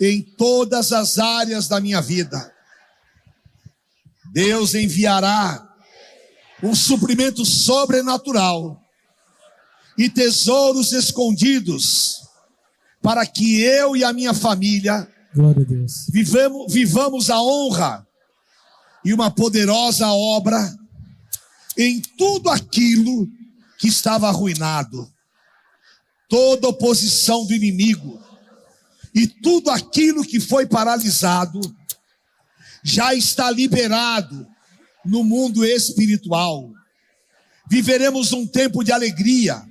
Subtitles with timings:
[0.00, 2.52] em todas as áreas da minha vida.
[4.32, 5.66] Deus enviará
[6.62, 8.80] um suprimento sobrenatural
[9.96, 12.22] e tesouros escondidos
[13.02, 16.06] para que eu e a minha família Glória a Deus.
[16.10, 18.06] vivamos, vivamos a honra
[19.04, 20.76] e uma poderosa obra
[21.78, 23.28] em tudo aquilo
[23.78, 25.10] que estava arruinado,
[26.28, 28.25] toda oposição do inimigo
[29.16, 31.58] e tudo aquilo que foi paralisado
[32.84, 34.46] já está liberado
[35.06, 36.70] no mundo espiritual.
[37.66, 39.64] Viveremos um tempo de alegria,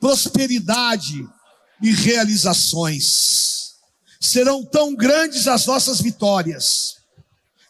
[0.00, 1.28] prosperidade
[1.82, 3.74] e realizações.
[4.18, 6.96] Serão tão grandes as nossas vitórias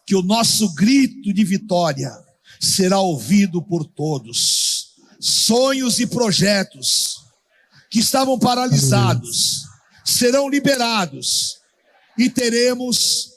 [0.07, 2.13] que o nosso grito de vitória
[2.61, 4.93] será ouvido por todos.
[5.19, 7.17] Sonhos e projetos
[7.91, 9.72] que estavam paralisados
[10.05, 11.59] serão liberados
[12.19, 13.31] e teremos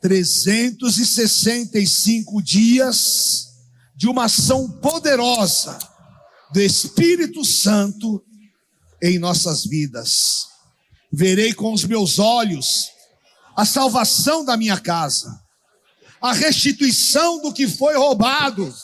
[0.00, 3.48] 365 dias
[3.96, 5.78] de uma ação poderosa
[6.52, 8.20] do Espírito Santo
[9.02, 10.46] em nossas vidas.
[11.12, 12.90] Verei com os meus olhos
[13.56, 15.40] a salvação da minha casa,
[16.20, 18.74] a restituição do que foi roubado,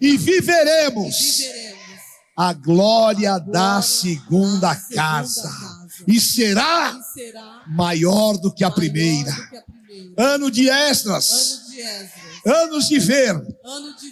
[0.00, 1.14] e viveremos
[2.36, 5.69] a glória da segunda da segunda casa, casa.
[6.06, 6.98] E será
[7.68, 9.32] maior do que a primeira.
[10.16, 12.10] Ano de extras, Esdras.
[12.46, 13.40] anos de ver.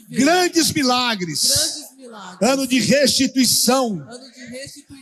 [0.09, 1.85] Grandes milagres,
[2.43, 4.07] ano de restituição,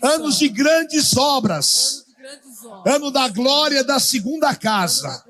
[0.02, 2.06] anos de grandes obras,
[2.84, 5.24] Ano da glória da segunda casa.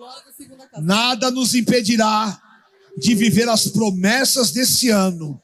[0.79, 2.41] Nada nos impedirá
[2.97, 5.41] de viver as promessas desse ano.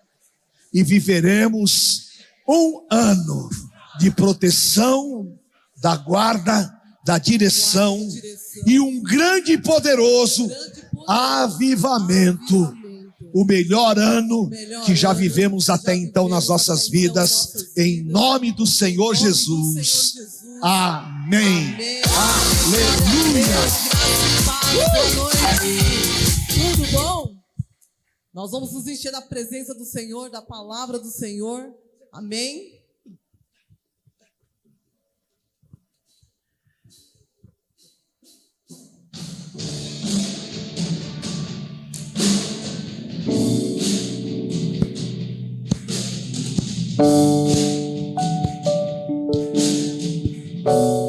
[0.73, 2.13] E viveremos
[2.49, 3.51] um ano
[3.99, 5.39] de proteção,
[5.83, 6.73] da guarda,
[7.05, 7.99] da direção
[8.65, 10.49] e um grande e poderoso
[11.09, 12.73] avivamento.
[13.35, 14.51] O melhor ano
[14.85, 20.43] que já vivemos até então nas nossas vidas, em nome do Senhor Jesus.
[20.63, 21.75] Amém.
[22.65, 23.57] Aleluia.
[26.55, 27.35] Tudo bom?
[28.35, 31.75] Nós vamos nos encher da presença do Senhor, da palavra do Senhor.
[32.13, 32.82] Amém.
[50.65, 51.02] Vou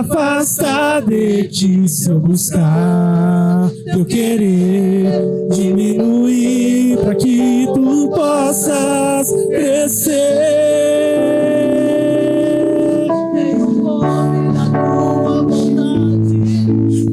[0.00, 5.08] afastar de ti se eu buscar teu querer
[5.54, 10.16] diminuir para que tu possas crescer.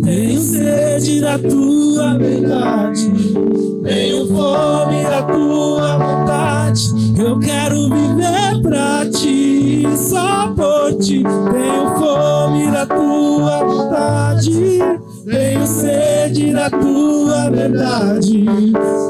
[0.03, 3.11] Tenho sede da tua verdade.
[3.83, 6.83] Tenho fome da tua vontade.
[7.17, 9.42] Eu quero viver pra ti,
[9.95, 11.23] só por ti.
[11.23, 14.79] Tenho fome da tua vontade.
[15.25, 18.45] Tenho sede da tua verdade.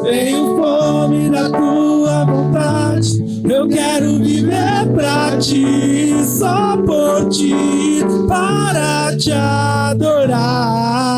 [0.03, 3.23] Tenho fome da tua vontade.
[3.49, 11.12] Eu quero viver pra ti, só por ti, para te adorar.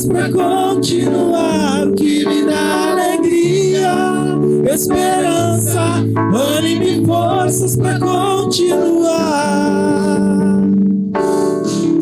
[0.00, 1.86] Forças pra continuar.
[1.88, 3.92] O que me dá alegria,
[4.72, 5.80] esperança,
[6.56, 9.20] ânimo e forças pra continuar.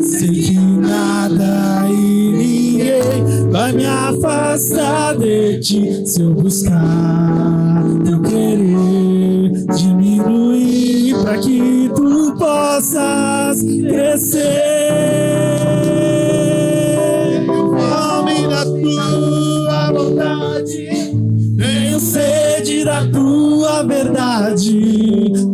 [0.01, 9.51] Sei que nada e ninguém vai me afastar de ti se eu buscar teu querer
[9.75, 14.68] diminuir para que tu possas crescer.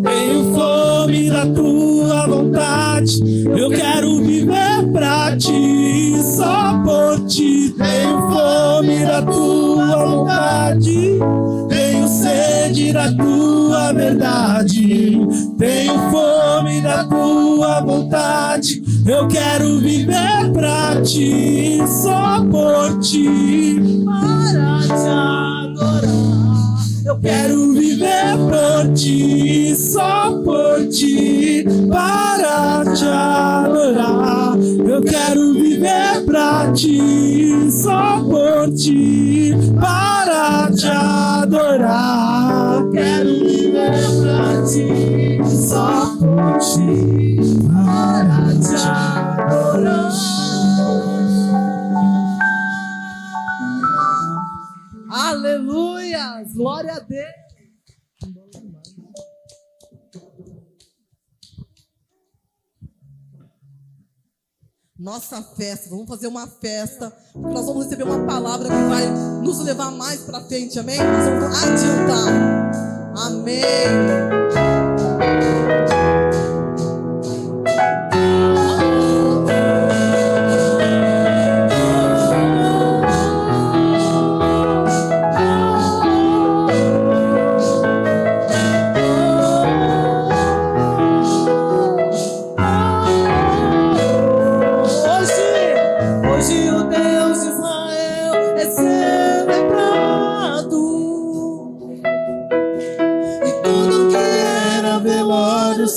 [0.03, 3.45] Tenho fome da tua vontade.
[3.45, 7.73] Eu quero viver pra ti, só por ti.
[7.77, 11.19] Tenho fome da tua vontade,
[11.69, 15.19] tenho sede da tua verdade.
[15.57, 18.81] Tenho fome da tua vontade.
[19.05, 26.54] Eu quero viver pra ti, só por ti, para te adorar.
[27.05, 34.57] Eu quero viver por ti, só por ti, para te adorar.
[34.57, 42.79] Eu quero viver pra ti, só por ti, para te adorar.
[42.81, 43.91] Eu quero viver
[44.23, 47.37] pra ti, só por ti,
[47.67, 50.34] para te adorar.
[55.25, 56.45] Aleluia!
[56.53, 57.45] Glória a Deus!
[64.99, 69.07] Nossa festa, vamos fazer uma festa, porque nós vamos receber uma palavra que vai
[69.41, 70.97] nos levar mais para frente, amém?
[70.97, 72.71] Nós vamos adiantar,
[73.17, 73.63] amém.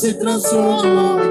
[0.09, 1.28] Se transformou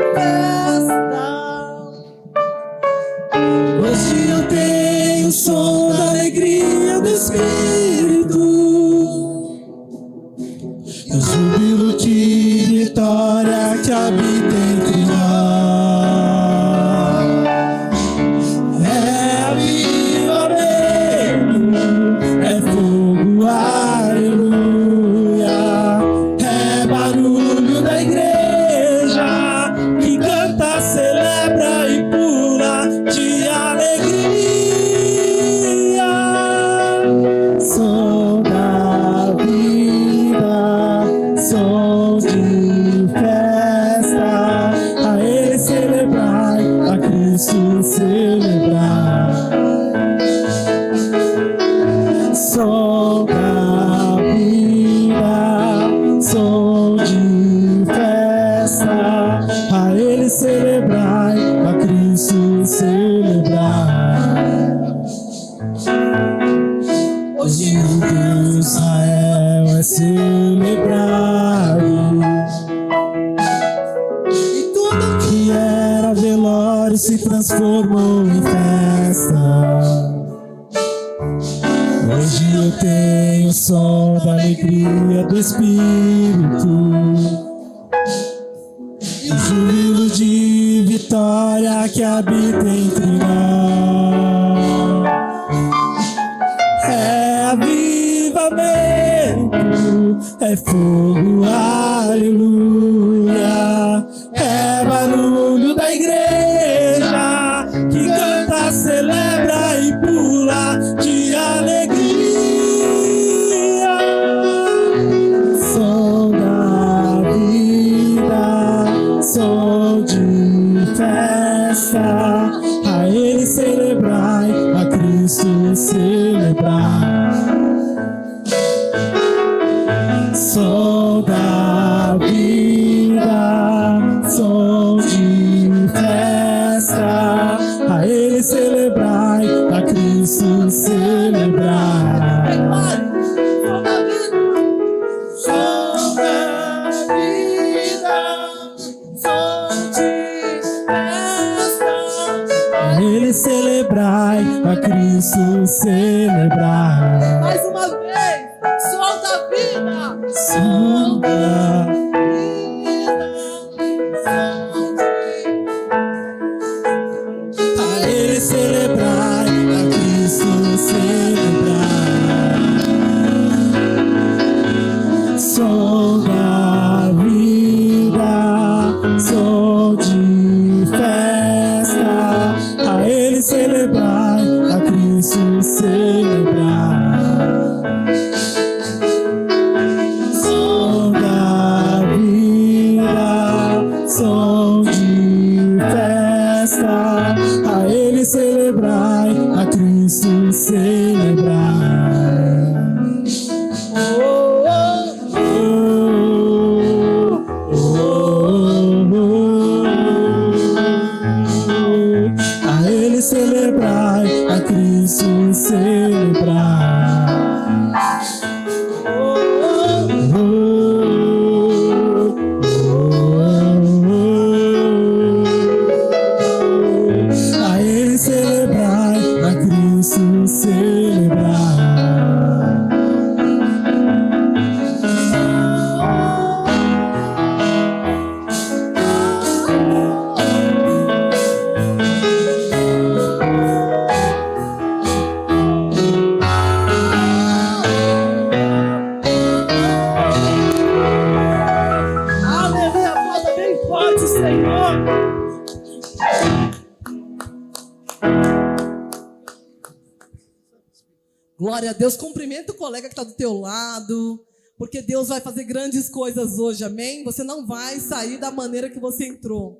[265.37, 267.23] vai fazer grandes coisas hoje, amém?
[267.23, 269.79] Você não vai sair da maneira que você entrou.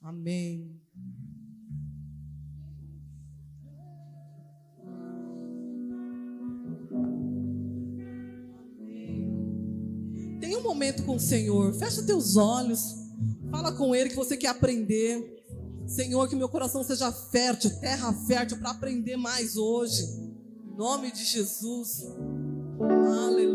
[0.00, 0.78] Amém.
[10.40, 11.72] Tem um momento com o Senhor.
[11.74, 12.96] Fecha teus olhos.
[13.50, 15.40] Fala com Ele que você quer aprender.
[15.86, 20.02] Senhor, que meu coração seja fértil, terra fértil, para aprender mais hoje.
[20.66, 22.06] Em nome de Jesus.
[22.80, 23.51] Aleluia.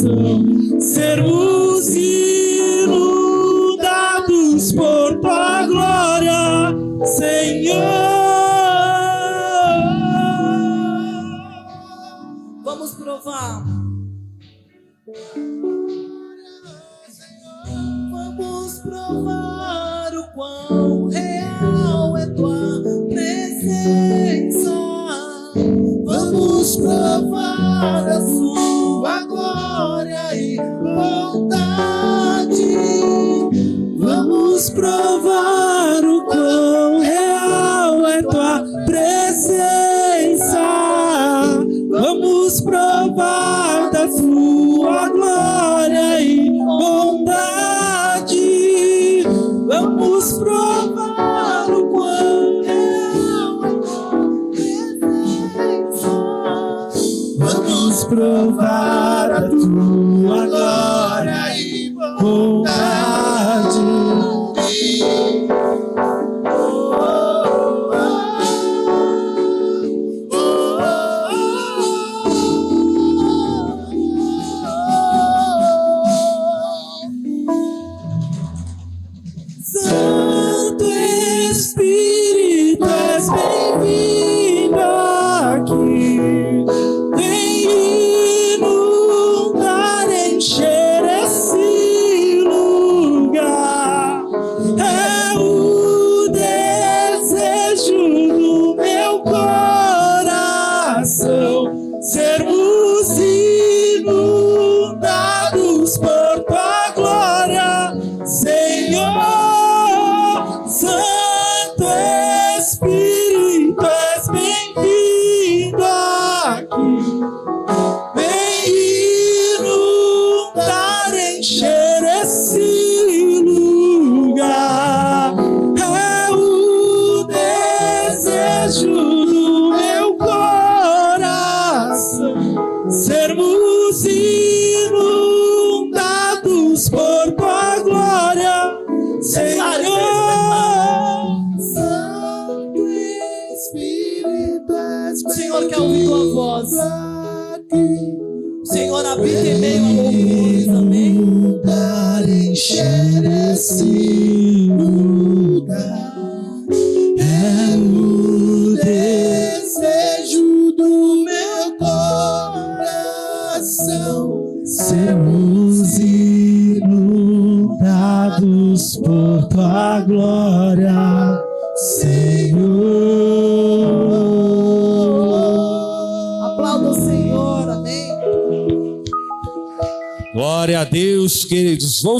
[0.00, 0.80] Coração.
[0.80, 1.39] Sermos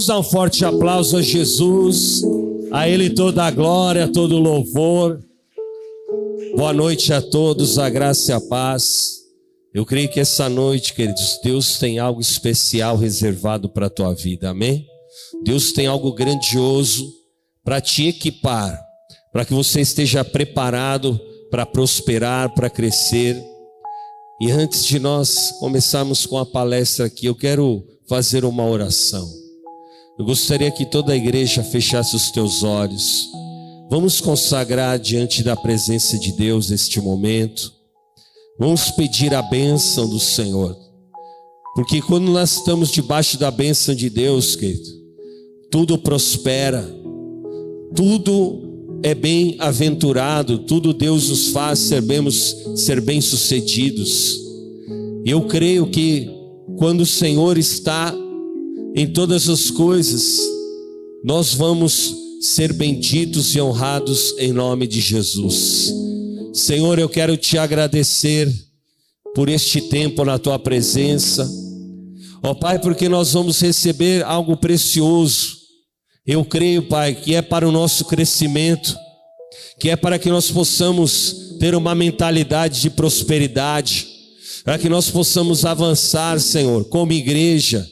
[0.00, 2.22] Vamos dar um forte aplauso a Jesus.
[2.72, 5.22] A Ele toda a glória, todo o louvor.
[6.56, 9.18] Boa noite a todos, a graça e a paz.
[9.74, 14.48] Eu creio que essa noite, queridos, Deus tem algo especial reservado para a tua vida,
[14.48, 14.86] amém?
[15.44, 17.06] Deus tem algo grandioso
[17.62, 18.80] para te equipar,
[19.30, 23.36] para que você esteja preparado para prosperar, para crescer.
[24.40, 29.39] E antes de nós começarmos com a palestra aqui, eu quero fazer uma oração.
[30.20, 33.26] Eu gostaria que toda a igreja fechasse os teus olhos.
[33.90, 37.72] Vamos consagrar diante da presença de Deus este momento.
[38.58, 40.76] Vamos pedir a bênção do Senhor.
[41.74, 44.90] Porque quando nós estamos debaixo da bênção de Deus, querido,
[45.70, 46.86] tudo prospera,
[47.96, 54.38] tudo é bem aventurado, tudo Deus nos faz ser bem sucedidos.
[55.24, 56.28] Eu creio que
[56.76, 58.14] quando o Senhor está
[58.94, 60.38] em todas as coisas,
[61.24, 65.92] nós vamos ser benditos e honrados em nome de Jesus.
[66.52, 68.52] Senhor, eu quero te agradecer
[69.34, 71.48] por este tempo na tua presença.
[72.42, 75.58] Ó oh, Pai, porque nós vamos receber algo precioso.
[76.26, 78.96] Eu creio, Pai, que é para o nosso crescimento,
[79.78, 84.08] que é para que nós possamos ter uma mentalidade de prosperidade,
[84.64, 87.86] para que nós possamos avançar, Senhor, como igreja,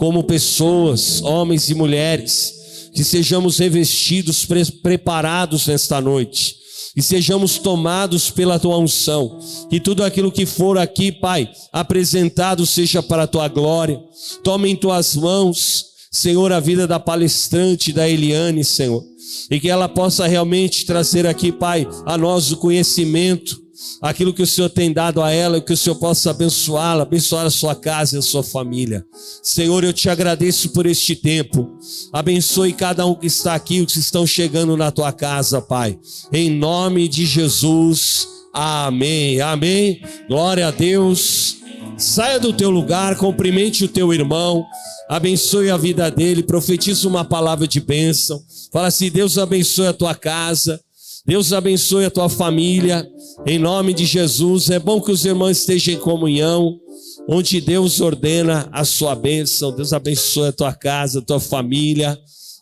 [0.00, 6.56] como pessoas, homens e mulheres, que sejamos revestidos, pre preparados nesta noite
[6.96, 9.38] e sejamos tomados pela tua unção.
[9.68, 14.02] Que tudo aquilo que for aqui, Pai, apresentado seja para a tua glória.
[14.42, 19.04] Tome em tuas mãos, Senhor, a vida da palestrante, da Eliane, Senhor.
[19.50, 23.60] E que ela possa realmente trazer aqui, Pai, a nós o conhecimento
[24.00, 27.50] aquilo que o Senhor tem dado a ela, que o Senhor possa abençoá-la, abençoar a
[27.50, 29.04] sua casa e a sua família.
[29.42, 31.78] Senhor, eu te agradeço por este tempo.
[32.12, 35.98] Abençoe cada um que está aqui, os que estão chegando na tua casa, Pai.
[36.32, 38.28] Em nome de Jesus.
[38.52, 39.40] Amém.
[39.40, 40.02] Amém.
[40.28, 41.60] Glória a Deus.
[41.96, 44.64] Saia do teu lugar, cumprimente o teu irmão,
[45.06, 48.42] abençoe a vida dele, profetize uma palavra de bênção.
[48.72, 50.80] Fala assim: Deus abençoe a tua casa,
[51.26, 53.08] Deus abençoe a tua família,
[53.46, 54.70] em nome de Jesus.
[54.70, 56.80] É bom que os irmãos estejam em comunhão,
[57.28, 59.74] onde Deus ordena a sua bênção.
[59.74, 62.18] Deus abençoe a tua casa, a tua família.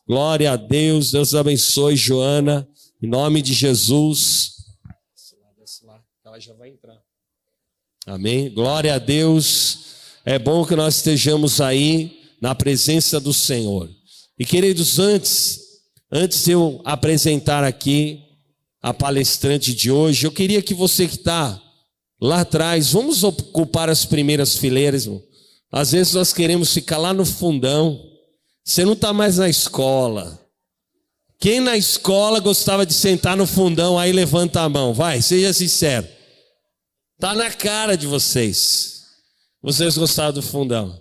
[0.07, 1.12] Glória a Deus.
[1.12, 2.68] Deus abençoe, Joana,
[3.01, 4.55] em nome de Jesus.
[6.27, 6.99] Ela já vai entrar.
[8.07, 8.53] Amém.
[8.53, 9.79] Glória a Deus.
[10.25, 13.88] É bom que nós estejamos aí na presença do Senhor.
[14.37, 15.61] E queridos, antes,
[16.11, 18.28] antes de eu apresentar aqui
[18.81, 21.61] a palestrante de hoje, eu queria que você que está
[22.21, 25.23] lá atrás, vamos ocupar as primeiras fileiras, irmão.
[25.71, 28.01] Às vezes nós queremos ficar lá no fundão.
[28.64, 30.38] Você não está mais na escola.
[31.38, 36.09] Quem na escola gostava de sentar no fundão, aí levanta a mão, vai, seja sincero.
[37.14, 39.05] Está na cara de vocês.
[39.62, 41.01] Vocês gostaram do fundão.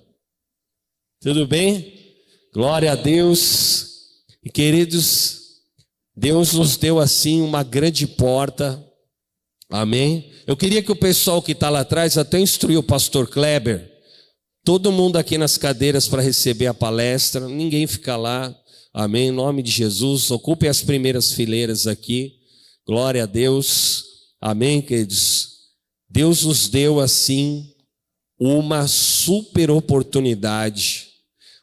[1.21, 2.15] Tudo bem?
[2.53, 3.87] Glória a Deus.
[4.43, 5.46] E queridos,
[6.19, 8.83] Deus nos deu assim uma grande porta.
[9.69, 10.31] Amém?
[10.47, 13.87] Eu queria que o pessoal que está lá atrás até instruiu o pastor Kleber.
[14.65, 17.47] Todo mundo aqui nas cadeiras para receber a palestra.
[17.47, 18.51] Ninguém fica lá.
[18.91, 19.27] Amém?
[19.27, 20.31] Em nome de Jesus.
[20.31, 22.33] Ocupe as primeiras fileiras aqui.
[22.87, 24.03] Glória a Deus.
[24.41, 25.49] Amém, queridos?
[26.09, 27.75] Deus nos deu assim
[28.39, 31.09] uma super oportunidade.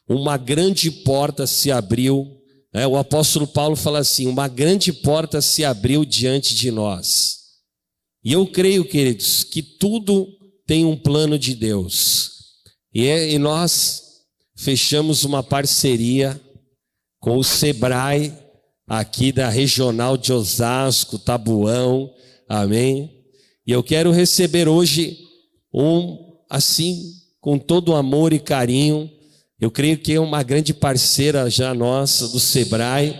[0.07, 2.25] Uma grande porta se abriu
[2.75, 7.37] é, o apóstolo Paulo fala assim: uma grande porta se abriu diante de nós.
[8.21, 10.27] E eu creio, queridos, que tudo
[10.67, 12.31] tem um plano de Deus.
[12.93, 14.23] E, é, e nós
[14.57, 16.39] fechamos uma parceria
[17.21, 18.33] com o Sebrae,
[18.85, 22.13] aqui da regional de Osasco, Tabuão,
[22.47, 23.23] amém?
[23.65, 25.17] E eu quero receber hoje
[25.73, 29.09] um, assim, com todo amor e carinho,
[29.59, 33.15] eu creio que é uma grande parceira já nossa do Sebrae,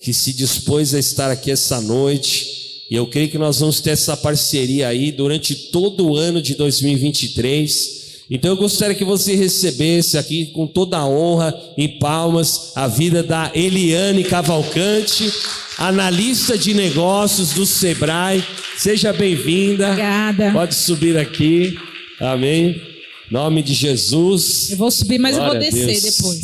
[0.00, 2.56] que se dispôs a estar aqui essa noite.
[2.90, 6.54] E eu creio que nós vamos ter essa parceria aí durante todo o ano de
[6.54, 7.96] 2023.
[8.30, 13.22] Então eu gostaria que você recebesse aqui com toda a honra e palmas a vida
[13.22, 15.30] da Eliane Cavalcante,
[15.78, 18.42] analista de negócios do Sebrae.
[18.78, 19.88] Seja bem-vinda.
[19.88, 20.52] Obrigada.
[20.52, 21.78] Pode subir aqui.
[22.18, 22.95] Amém.
[23.30, 24.70] Nome de Jesus.
[24.70, 26.42] Eu vou subir, mas Glória eu vou descer depois.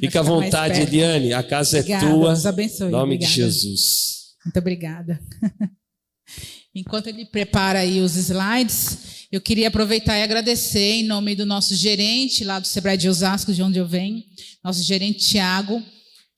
[0.00, 1.32] Fica à vontade, Eliane.
[1.32, 2.32] A casa obrigada, é tua.
[2.32, 2.90] Deus abençoe.
[2.90, 3.32] Nome obrigada.
[3.32, 4.16] de Jesus.
[4.44, 5.20] Muito obrigada.
[6.74, 11.74] Enquanto ele prepara aí os slides, eu queria aproveitar e agradecer em nome do nosso
[11.74, 14.22] gerente lá do Sebrae de Osasco, de onde eu venho,
[14.62, 15.82] nosso gerente Tiago,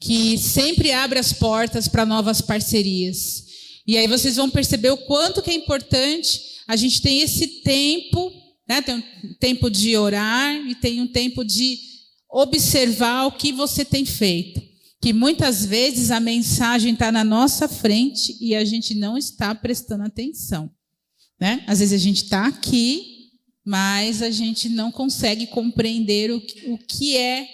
[0.01, 3.45] que sempre abre as portas para novas parcerias.
[3.87, 8.31] E aí vocês vão perceber o quanto que é importante a gente tem esse tempo,
[8.69, 8.83] né?
[8.83, 11.79] tem um tempo de orar e tem um tempo de
[12.31, 14.61] observar o que você tem feito.
[15.01, 20.05] Que muitas vezes a mensagem está na nossa frente e a gente não está prestando
[20.05, 20.71] atenção.
[21.41, 21.63] Né?
[21.67, 23.31] Às vezes a gente está aqui,
[23.65, 27.49] mas a gente não consegue compreender o que, o que é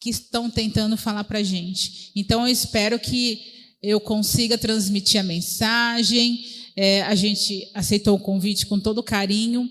[0.00, 2.12] que estão tentando falar para a gente.
[2.14, 3.40] Então eu espero que
[3.82, 6.44] eu consiga transmitir a mensagem.
[6.76, 9.68] É, a gente aceitou o convite com todo carinho.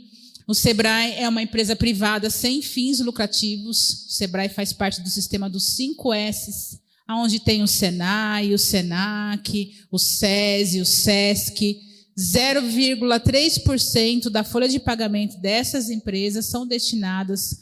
[0.47, 4.05] O Sebrae é uma empresa privada sem fins lucrativos.
[4.07, 6.79] O Sebrae faz parte do sistema dos 5 S,
[7.09, 11.81] onde tem o Senai, o Senac, o SESI, o SESC.
[12.17, 17.57] 0,3% da folha de pagamento dessas empresas são destinadas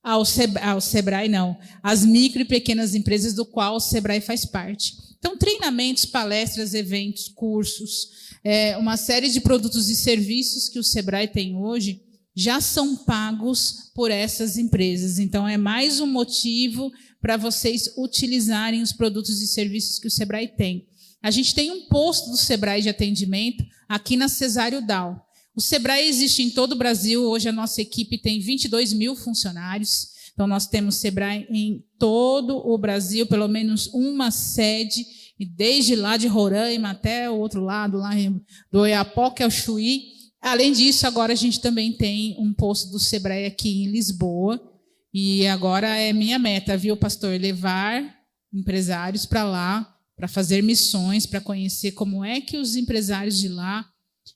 [0.00, 4.44] ao Sebrae, ao Sebrae, não, às micro e pequenas empresas do qual o Sebrae faz
[4.46, 4.94] parte.
[5.18, 11.26] Então, treinamentos, palestras, eventos, cursos, é, uma série de produtos e serviços que o Sebrae
[11.26, 15.18] tem hoje já são pagos por essas empresas.
[15.18, 16.90] Então, é mais um motivo
[17.20, 20.86] para vocês utilizarem os produtos e serviços que o Sebrae tem.
[21.22, 25.26] A gente tem um posto do Sebrae de atendimento aqui na Cesário Dal.
[25.54, 27.22] O Sebrae existe em todo o Brasil.
[27.22, 30.08] Hoje a nossa equipe tem 22 mil funcionários.
[30.32, 35.04] Então nós temos Sebrae em todo o Brasil, pelo menos uma sede,
[35.38, 38.12] e desde lá de Roraima até o outro lado, lá
[38.72, 40.19] do Oiapoque ao Chuí.
[40.40, 44.60] Além disso, agora a gente também tem um posto do Sebrae aqui em Lisboa.
[45.12, 47.38] E agora é minha meta, viu, pastor?
[47.38, 48.02] Levar
[48.52, 53.84] empresários para lá, para fazer missões, para conhecer como é que os empresários de lá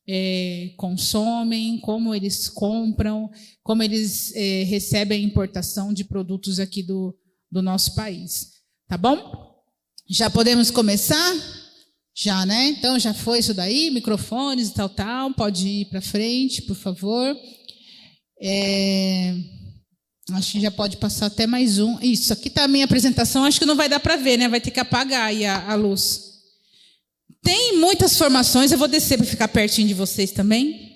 [0.07, 3.31] é, consomem, como eles compram,
[3.63, 7.17] como eles é, recebem a importação de produtos aqui do,
[7.51, 8.53] do nosso país.
[8.87, 9.55] Tá bom?
[10.09, 11.64] Já podemos começar?
[12.17, 12.69] Já, né?
[12.69, 15.35] Então já foi isso daí, microfones e tal, tal.
[15.35, 17.37] Pode ir para frente, por favor.
[18.41, 19.35] É,
[20.33, 21.99] acho que já pode passar até mais um.
[22.01, 23.45] Isso, aqui está a minha apresentação.
[23.45, 24.49] Acho que não vai dar para ver, né?
[24.49, 26.35] Vai ter que apagar aí a, a luz.
[27.43, 30.95] Tem muitas formações, eu vou descer para ficar pertinho de vocês também.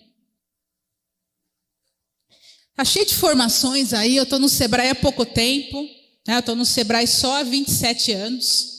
[2.70, 5.82] Está cheio de formações aí, eu estou no Sebrae há pouco tempo,
[6.26, 6.36] né?
[6.36, 8.77] eu estou no Sebrae só há 27 anos.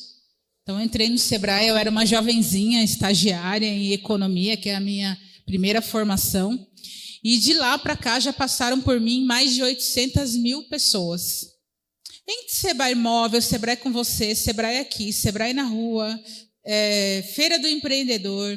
[0.70, 4.80] Então, eu entrei no Sebrae, eu era uma jovenzinha, estagiária em economia, que é a
[4.80, 6.64] minha primeira formação.
[7.24, 11.48] E de lá para cá já passaram por mim mais de 800 mil pessoas.
[12.28, 16.24] Entre Sebrae Móvel, Sebrae com você, Sebrae aqui, Sebrae na rua,
[16.64, 18.56] é, Feira do Empreendedor,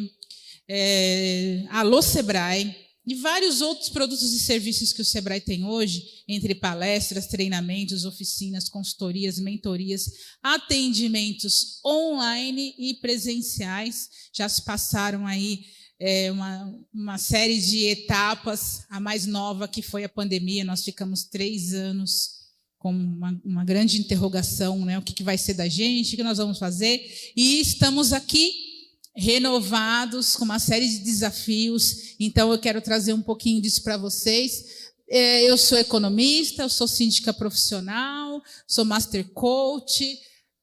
[0.68, 6.54] é, Alô Sebrae e vários outros produtos e serviços que o Sebrae tem hoje, entre
[6.54, 10.08] palestras, treinamentos, oficinas, consultorias, mentorias,
[10.40, 14.08] atendimentos online e presenciais.
[14.32, 15.64] Já se passaram aí
[15.98, 18.84] é, uma, uma série de etapas.
[18.88, 22.42] A mais nova que foi a pandemia, nós ficamos três anos
[22.78, 24.96] com uma, uma grande interrogação, né?
[24.96, 27.32] O que, que vai ser da gente, o que nós vamos fazer?
[27.36, 28.71] E estamos aqui
[29.14, 32.14] renovados com uma série de desafios.
[32.18, 34.92] Então eu quero trazer um pouquinho disso para vocês.
[35.08, 40.18] É, eu sou economista, eu sou síndica profissional, sou master coach,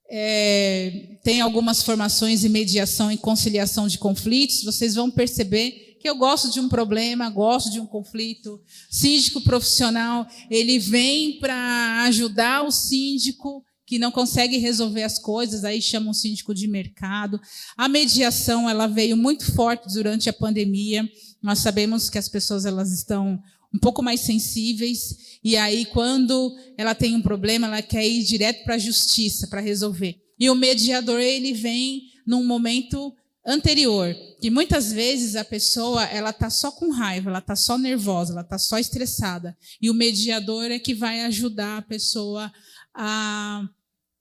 [0.10, 4.64] é, tenho algumas formações em mediação e conciliação de conflitos.
[4.64, 8.60] Vocês vão perceber que eu gosto de um problema, gosto de um conflito.
[8.90, 15.82] Síndico profissional, ele vem para ajudar o síndico que não consegue resolver as coisas, aí
[15.82, 17.42] chama um síndico de mercado.
[17.76, 21.10] A mediação, ela veio muito forte durante a pandemia.
[21.42, 23.42] Nós sabemos que as pessoas elas estão
[23.74, 28.64] um pouco mais sensíveis e aí quando ela tem um problema, ela quer ir direto
[28.64, 30.22] para a justiça para resolver.
[30.40, 33.12] E o mediador ele vem num momento
[33.44, 38.34] anterior, que muitas vezes a pessoa ela tá só com raiva, ela tá só nervosa,
[38.34, 42.52] ela tá só estressada, e o mediador é que vai ajudar a pessoa
[42.94, 43.68] a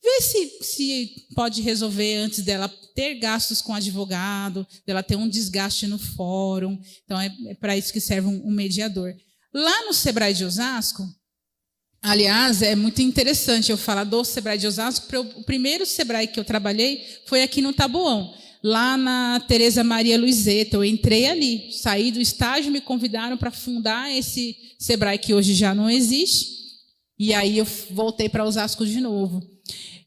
[0.08, 5.86] ver se, se pode resolver antes dela ter gastos com advogado, dela ter um desgaste
[5.86, 6.80] no fórum.
[7.04, 9.14] Então é, é para isso que serve um, um mediador.
[9.52, 11.06] Lá no Sebrae de Osasco,
[12.00, 16.44] Aliás, é muito interessante eu falar do Sebrae de Osasco, o primeiro Sebrae que eu
[16.44, 20.76] trabalhei foi aqui no Tabuão lá na Tereza Maria Luizeta.
[20.76, 25.74] Eu entrei ali, saí do estágio, me convidaram para fundar esse Sebrae que hoje já
[25.74, 26.56] não existe.
[27.18, 29.42] E aí eu voltei para Osasco de novo.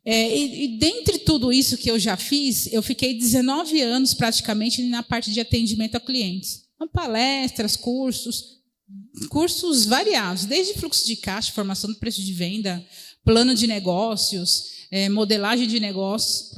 [0.03, 4.81] É, e, e dentre tudo isso que eu já fiz, eu fiquei 19 anos praticamente
[4.83, 6.63] na parte de atendimento a clientes.
[6.75, 8.59] Então, palestras, cursos,
[9.29, 12.83] cursos variados, desde fluxo de caixa, formação do preço de venda,
[13.23, 16.51] plano de negócios, é, modelagem de negócios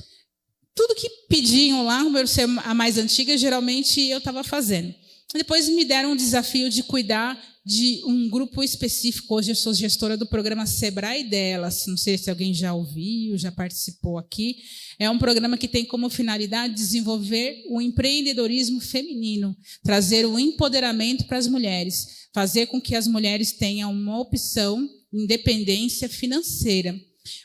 [0.75, 4.93] tudo que pediam lá, por ser a mais antiga, geralmente eu estava fazendo.
[5.34, 9.36] Depois me deram um desafio de cuidar de um grupo específico.
[9.36, 11.86] Hoje eu sou gestora do programa Sebrae delas.
[11.88, 14.58] Não sei se alguém já ouviu, já participou aqui.
[14.99, 21.38] É um programa que tem como finalidade desenvolver o empreendedorismo feminino, trazer o empoderamento para
[21.38, 26.99] as mulheres, fazer com que as mulheres tenham uma opção, independência financeira.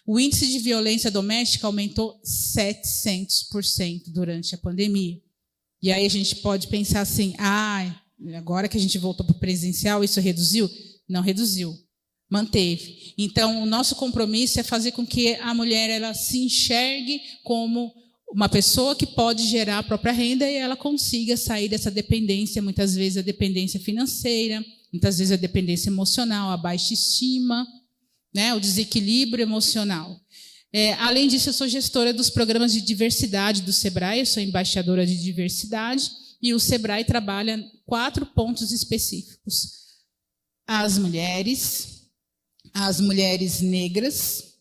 [0.05, 5.21] O índice de violência doméstica aumentou 700% durante a pandemia.
[5.81, 7.95] E aí a gente pode pensar assim: ah,
[8.35, 10.71] agora que a gente voltou para o presencial, isso reduziu?
[11.09, 11.75] Não reduziu,
[12.31, 13.15] manteve.
[13.17, 17.93] Então, o nosso compromisso é fazer com que a mulher ela se enxergue como
[18.31, 22.95] uma pessoa que pode gerar a própria renda e ela consiga sair dessa dependência, muitas
[22.95, 27.67] vezes a dependência financeira, muitas vezes a dependência emocional, a baixa estima,
[28.35, 30.21] né, o desequilíbrio emocional.
[30.73, 35.07] É, além disso, eu sou gestora dos programas de diversidade do SEBRAE, eu sou embaixadora
[35.07, 39.71] de diversidade, e o SEBRAE trabalha quatro pontos específicos:
[40.67, 42.03] as mulheres,
[42.73, 44.55] as mulheres negras,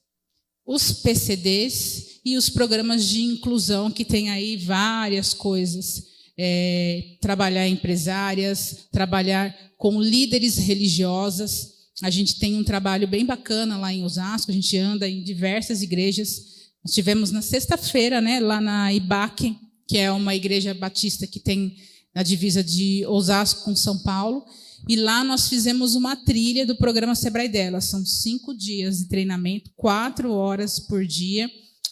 [0.66, 6.16] os PCDs e os programas de inclusão, que tem aí várias coisas.
[6.40, 13.92] É, trabalhar empresárias, trabalhar com líderes religiosas, a gente tem um trabalho bem bacana lá
[13.92, 16.70] em Osasco, a gente anda em diversas igrejas.
[16.84, 21.78] Nós tivemos na sexta-feira, né, lá na IBAC, que é uma igreja batista que tem
[22.13, 24.45] na divisa de Osasco com São Paulo.
[24.88, 27.80] E lá nós fizemos uma trilha do programa Sebrae dela.
[27.80, 31.50] São cinco dias de treinamento, quatro horas por dia,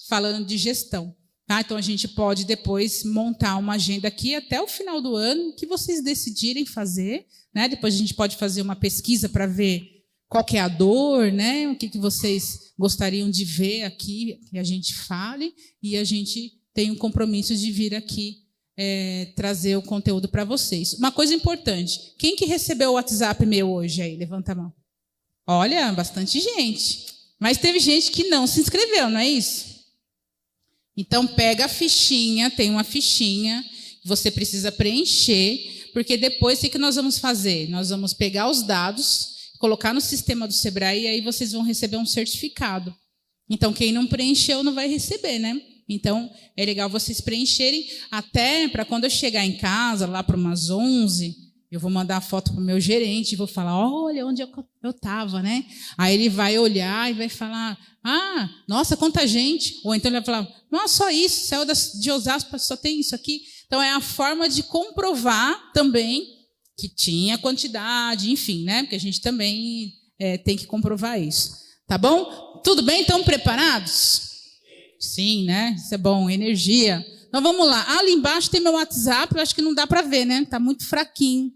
[0.08, 1.16] falando de gestão.
[1.48, 1.62] Tá?
[1.62, 5.66] Então a gente pode depois montar uma agenda aqui até o final do ano, que
[5.66, 7.26] vocês decidirem fazer.
[7.54, 7.70] Né?
[7.70, 9.96] Depois a gente pode fazer uma pesquisa para ver
[10.28, 11.70] qual é a dor, né?
[11.70, 16.55] O que, que vocês gostariam de ver aqui que a gente fale e a gente
[16.76, 18.44] tem um compromisso de vir aqui
[18.78, 20.94] é, trazer o conteúdo para vocês.
[20.94, 24.16] Uma coisa importante: quem que recebeu o WhatsApp meu hoje aí?
[24.16, 24.74] Levanta a mão.
[25.48, 27.06] Olha, bastante gente.
[27.40, 29.74] Mas teve gente que não se inscreveu, não é isso?
[30.96, 33.64] Então pega a fichinha, tem uma fichinha
[34.02, 37.68] que você precisa preencher, porque depois o que nós vamos fazer?
[37.70, 39.36] Nós vamos pegar os dados
[39.66, 42.96] colocar no sistema do Sebrae e aí vocês vão receber um certificado.
[43.50, 45.60] Então, quem não preencheu não vai receber, né?
[45.88, 50.70] Então, é legal vocês preencherem, até para quando eu chegar em casa, lá para umas
[50.70, 51.36] 11,
[51.72, 54.90] eu vou mandar a foto para o meu gerente e vou falar: olha onde eu
[54.90, 55.66] estava, né?
[55.98, 59.82] Aí ele vai olhar e vai falar: ah, nossa, quanta gente.
[59.84, 63.42] Ou então ele vai falar: não, só isso, céu de Osasco só tem isso aqui.
[63.68, 66.26] Então, é a forma de comprovar também
[66.78, 68.84] que tinha quantidade, enfim, né?
[68.84, 71.58] Porque a gente também é, tem que comprovar isso.
[71.88, 72.62] Tá bom?
[72.64, 73.02] Tudo bem?
[73.02, 74.35] Estão preparados?
[75.00, 75.76] Sim, né?
[75.78, 77.06] Isso é bom, energia.
[77.28, 77.98] Então vamos lá.
[77.98, 80.46] Ali embaixo tem meu WhatsApp, eu acho que não dá para ver, né?
[80.46, 81.52] Tá muito fraquinho.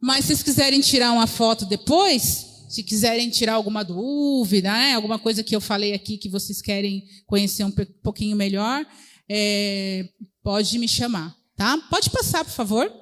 [0.00, 4.94] Mas se vocês quiserem tirar uma foto depois, se quiserem tirar alguma dúvida, né?
[4.94, 7.70] alguma coisa que eu falei aqui que vocês querem conhecer um
[8.02, 8.84] pouquinho melhor,
[9.28, 10.08] é,
[10.42, 11.78] pode me chamar, tá?
[11.90, 12.92] Pode passar, por favor.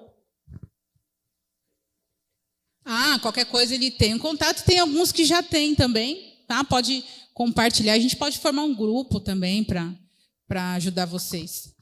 [2.84, 4.62] Ah, qualquer coisa ele tem um contato.
[4.64, 6.62] Tem alguns que já tem também, tá?
[6.62, 7.02] Pode
[7.34, 7.94] compartilhar.
[7.94, 11.74] A gente pode formar um grupo também para ajudar vocês.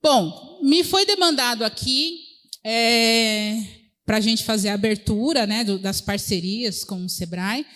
[0.00, 2.20] Bom, me foi demandado aqui
[2.62, 3.56] é,
[4.04, 7.66] para a gente fazer a abertura né, do, das parcerias com o Sebrae,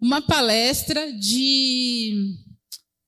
[0.00, 2.36] uma palestra de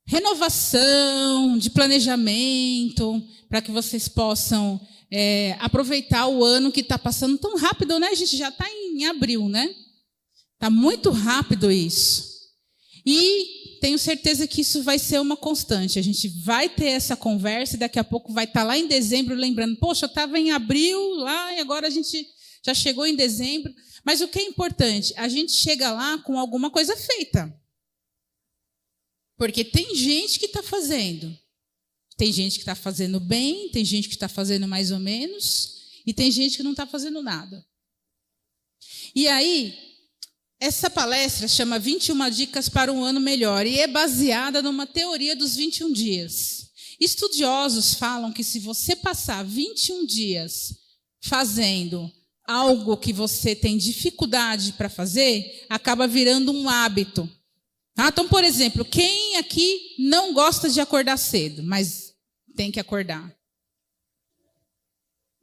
[0.06, 4.80] renovação, de planejamento, para que vocês possam
[5.10, 8.08] é, aproveitar o ano que está passando tão rápido, né?
[8.08, 9.72] A gente já está em abril, né?
[10.54, 12.30] Está muito rápido isso.
[13.06, 15.98] E tenho certeza que isso vai ser uma constante.
[15.98, 18.86] A gente vai ter essa conversa e daqui a pouco vai estar tá lá em
[18.86, 22.26] dezembro lembrando, poxa, eu estava em abril lá e agora a gente
[22.64, 23.74] já chegou em dezembro.
[24.04, 25.14] Mas o que é importante?
[25.16, 27.54] A gente chega lá com alguma coisa feita.
[29.36, 31.34] Porque tem gente que está fazendo.
[32.18, 36.12] Tem gente que está fazendo bem, tem gente que está fazendo mais ou menos, e
[36.12, 37.66] tem gente que não está fazendo nada.
[39.14, 39.89] E aí,
[40.60, 45.56] essa palestra chama 21 Dicas para um Ano Melhor e é baseada numa teoria dos
[45.56, 46.70] 21 dias.
[47.00, 50.74] Estudiosos falam que se você passar 21 dias
[51.22, 52.12] fazendo
[52.46, 57.28] algo que você tem dificuldade para fazer, acaba virando um hábito.
[57.96, 62.12] Ah, então, por exemplo, quem aqui não gosta de acordar cedo, mas
[62.54, 63.34] tem que acordar.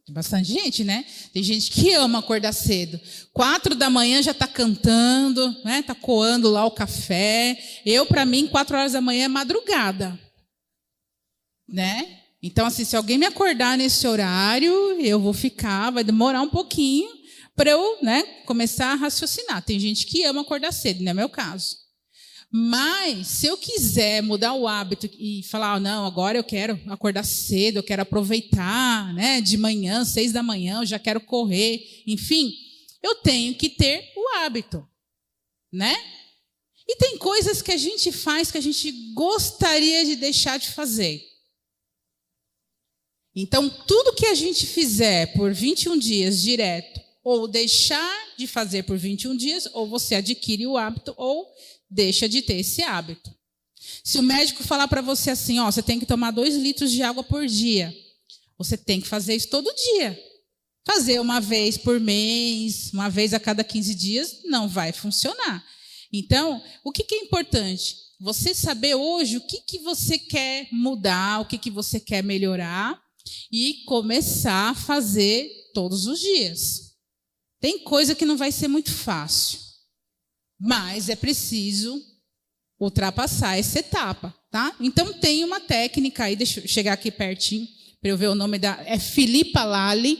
[0.07, 1.03] Tem bastante gente, né?
[1.33, 2.97] Tem gente que ama acordar cedo.
[3.33, 5.79] Quatro da manhã já está cantando, né?
[5.79, 7.61] Está coando lá o café.
[7.85, 10.17] Eu, para mim, quatro horas da manhã é madrugada,
[11.67, 12.19] né?
[12.41, 17.09] Então, assim, se alguém me acordar nesse horário, eu vou ficar, vai demorar um pouquinho
[17.53, 19.61] para eu né, começar a raciocinar.
[19.61, 21.75] Tem gente que ama acordar cedo, não é meu caso.
[22.49, 27.23] Mas, se eu quiser mudar o hábito e falar, oh, não, agora eu quero acordar
[27.23, 32.53] cedo, eu quero aproveitar, né, de manhã, seis da manhã, eu já quero correr, enfim,
[33.03, 34.87] eu tenho que ter o hábito,
[35.71, 35.95] né?
[36.87, 41.21] E tem coisas que a gente faz que a gente gostaria de deixar de fazer.
[43.35, 48.97] Então, tudo que a gente fizer por 21 dias direto, ou deixar de fazer por
[48.97, 51.45] 21 dias, ou você adquire o hábito, ou
[51.89, 53.33] deixa de ter esse hábito.
[54.03, 57.03] Se o médico falar para você assim, ó, você tem que tomar 2 litros de
[57.03, 57.95] água por dia,
[58.57, 60.19] você tem que fazer isso todo dia.
[60.85, 65.65] Fazer uma vez por mês, uma vez a cada 15 dias, não vai funcionar.
[66.11, 67.97] Então, o que, que é importante?
[68.19, 72.99] Você saber hoje o que, que você quer mudar, o que, que você quer melhorar
[73.51, 76.93] e começar a fazer todos os dias.
[77.59, 79.59] Tem coisa que não vai ser muito fácil,
[80.59, 82.01] mas é preciso
[82.79, 84.75] ultrapassar essa etapa, tá?
[84.79, 87.67] Então tem uma técnica aí, deixa eu chegar aqui pertinho
[88.01, 88.81] para eu ver o nome da.
[88.85, 90.19] É Filipa Lali.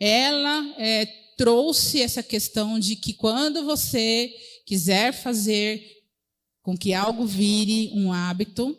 [0.00, 1.06] Ela é,
[1.36, 4.32] trouxe essa questão de que quando você
[4.64, 5.84] quiser fazer
[6.62, 8.78] com que algo vire um hábito,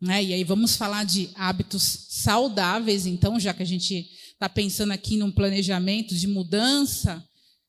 [0.00, 0.22] né?
[0.22, 5.16] E aí vamos falar de hábitos saudáveis, então, já que a gente está pensando aqui
[5.16, 7.24] num planejamento de mudança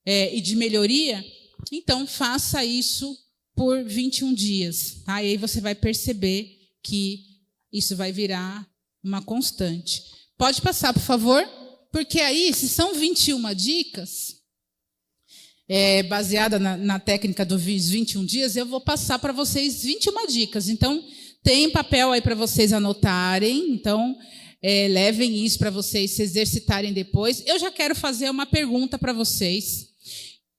[0.05, 1.24] é, e de melhoria,
[1.72, 3.18] então faça isso
[3.55, 5.01] por 21 dias.
[5.05, 5.16] Tá?
[5.16, 7.26] Aí você vai perceber que
[7.72, 8.68] isso vai virar
[9.03, 10.03] uma constante.
[10.38, 11.43] Pode passar, por favor?
[11.91, 14.38] Porque aí, se são 21 dicas,
[15.68, 20.70] é, baseada na, na, técnica dos 21 dias, eu vou passar para vocês 21 dicas.
[20.70, 21.03] Então,
[21.43, 23.72] tem papel aí para vocês anotarem.
[23.72, 24.18] Então,
[24.61, 27.43] é, levem isso para vocês se exercitarem depois.
[27.45, 29.89] Eu já quero fazer uma pergunta para vocês,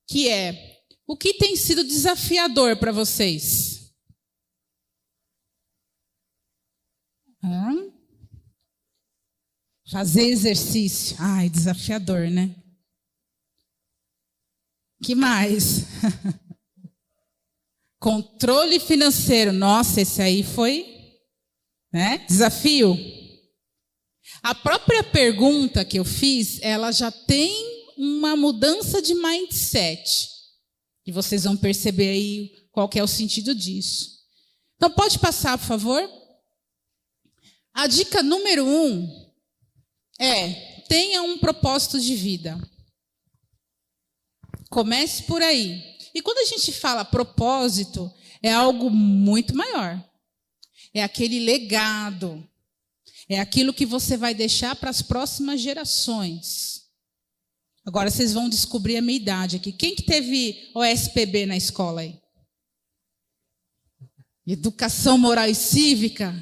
[0.07, 0.74] que é:
[1.07, 3.93] o que tem sido desafiador para vocês?
[7.43, 7.93] Hã?
[9.91, 11.17] Fazer exercício.
[11.21, 12.55] Ai, desafiador, né?
[15.03, 15.85] Que mais?
[18.01, 19.53] Controle financeiro.
[19.53, 20.95] Nossa, esse aí foi
[21.95, 22.19] né?
[22.27, 22.99] desafio.
[24.43, 27.55] A própria pergunta que eu fiz, ela já tem
[27.97, 30.34] uma mudança de mindset.
[31.07, 34.21] E vocês vão perceber aí qual é o sentido disso.
[34.77, 36.11] Então, pode passar, por favor?
[37.73, 39.33] A dica número um
[40.19, 42.59] é: tenha um propósito de vida.
[44.71, 45.95] Comece por aí.
[46.15, 50.03] E quando a gente fala propósito, é algo muito maior.
[50.93, 52.49] É aquele legado.
[53.29, 56.74] É aquilo que você vai deixar para as próximas gerações.
[57.87, 59.71] Agora vocês vão descobrir a minha idade aqui.
[59.71, 62.19] Quem que teve OSPB na escola aí?
[64.47, 66.35] Educação moral e cívica.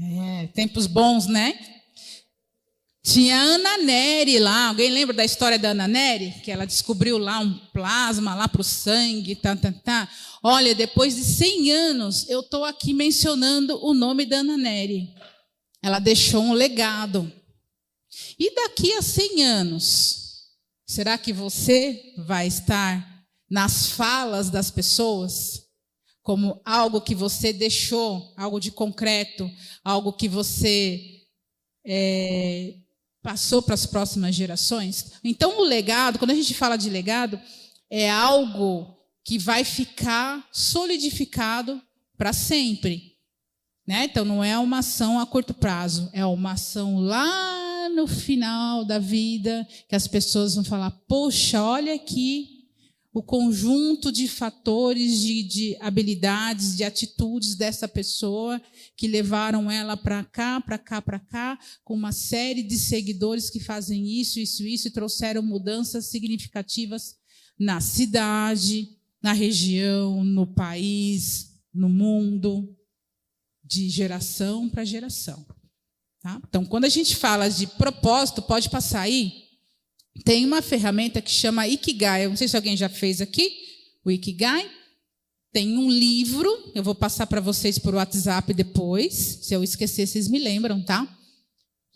[0.00, 1.56] É, tempos bons, né?
[3.02, 4.68] Tinha Ana Neri lá.
[4.68, 6.32] Alguém lembra da história da Ana Neri?
[6.42, 10.08] Que ela descobriu lá um plasma lá para o sangue, tá, tá, tá.
[10.42, 15.14] Olha, depois de 100 anos, eu estou aqui mencionando o nome da Ana Neri.
[15.82, 17.30] Ela deixou um legado.
[18.38, 20.23] E daqui a 100 anos,
[20.86, 25.64] será que você vai estar nas falas das pessoas?
[26.22, 29.50] Como algo que você deixou, algo de concreto,
[29.84, 31.22] algo que você
[31.84, 32.74] é,
[33.22, 35.12] passou para as próximas gerações.
[35.22, 37.40] Então, o legado, quando a gente fala de legado,
[37.90, 41.80] é algo que vai ficar solidificado
[42.16, 43.16] para sempre.
[43.86, 44.04] Né?
[44.04, 48.98] Então, não é uma ação a curto prazo, é uma ação lá no final da
[48.98, 52.54] vida, que as pessoas vão falar: poxa, olha aqui
[53.14, 58.60] o conjunto de fatores, de, de habilidades, de atitudes dessa pessoa
[58.96, 63.60] que levaram ela para cá, para cá, para cá, com uma série de seguidores que
[63.60, 67.14] fazem isso, isso, isso, e trouxeram mudanças significativas
[67.56, 68.88] na cidade,
[69.22, 72.76] na região, no país, no mundo,
[73.62, 75.46] de geração para geração.
[76.24, 76.40] Tá?
[76.48, 79.44] Então, quando a gente fala de propósito, pode passar aí
[80.22, 82.24] tem uma ferramenta que chama Ikigai.
[82.24, 83.50] Eu não sei se alguém já fez aqui
[84.04, 84.70] o Ikigai.
[85.52, 89.14] Tem um livro, eu vou passar para vocês por WhatsApp depois.
[89.42, 91.08] Se eu esquecer, vocês me lembram, tá?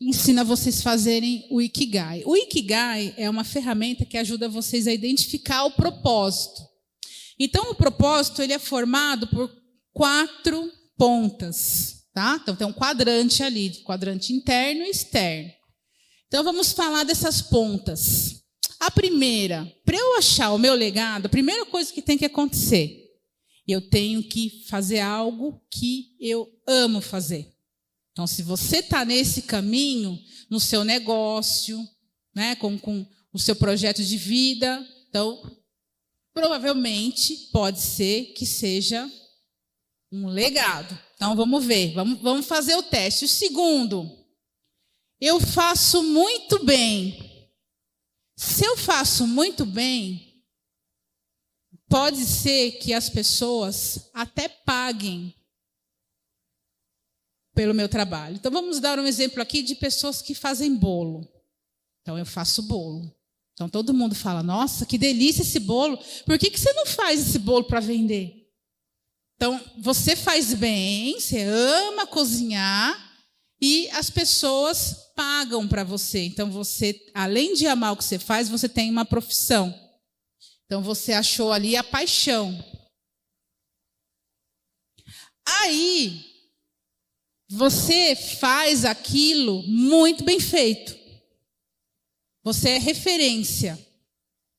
[0.00, 2.22] Ensina vocês a fazerem o Ikigai.
[2.24, 6.62] O Ikigai é uma ferramenta que ajuda vocês a identificar o propósito.
[7.38, 9.50] Então, o propósito ele é formado por
[9.92, 11.97] quatro pontas.
[12.18, 12.36] Tá?
[12.42, 15.52] Então tem um quadrante ali, quadrante interno e externo.
[16.26, 18.42] Então vamos falar dessas pontas.
[18.80, 23.08] A primeira, para eu achar o meu legado, a primeira coisa que tem que acontecer,
[23.68, 27.54] eu tenho que fazer algo que eu amo fazer.
[28.10, 30.18] Então, se você está nesse caminho,
[30.50, 31.88] no seu negócio,
[32.34, 35.40] né, com, com o seu projeto de vida, então,
[36.34, 39.08] provavelmente pode ser que seja
[40.10, 40.98] um legado.
[41.14, 43.24] Então, vamos ver, vamos, vamos fazer o teste.
[43.24, 44.10] O segundo,
[45.20, 47.50] eu faço muito bem.
[48.36, 50.44] Se eu faço muito bem,
[51.88, 55.34] pode ser que as pessoas até paguem
[57.54, 58.36] pelo meu trabalho.
[58.36, 61.28] Então vamos dar um exemplo aqui de pessoas que fazem bolo.
[62.02, 63.12] Então eu faço bolo.
[63.54, 65.98] Então todo mundo fala: Nossa, que delícia esse bolo.
[66.24, 68.37] Por que, que você não faz esse bolo para vender?
[69.38, 73.08] Então você faz bem, você ama cozinhar
[73.60, 76.24] e as pessoas pagam para você.
[76.24, 79.72] Então você, além de amar o que você faz, você tem uma profissão.
[80.66, 82.52] Então você achou ali a paixão.
[85.46, 86.20] Aí
[87.48, 90.98] você faz aquilo muito bem feito.
[92.42, 93.78] Você é referência.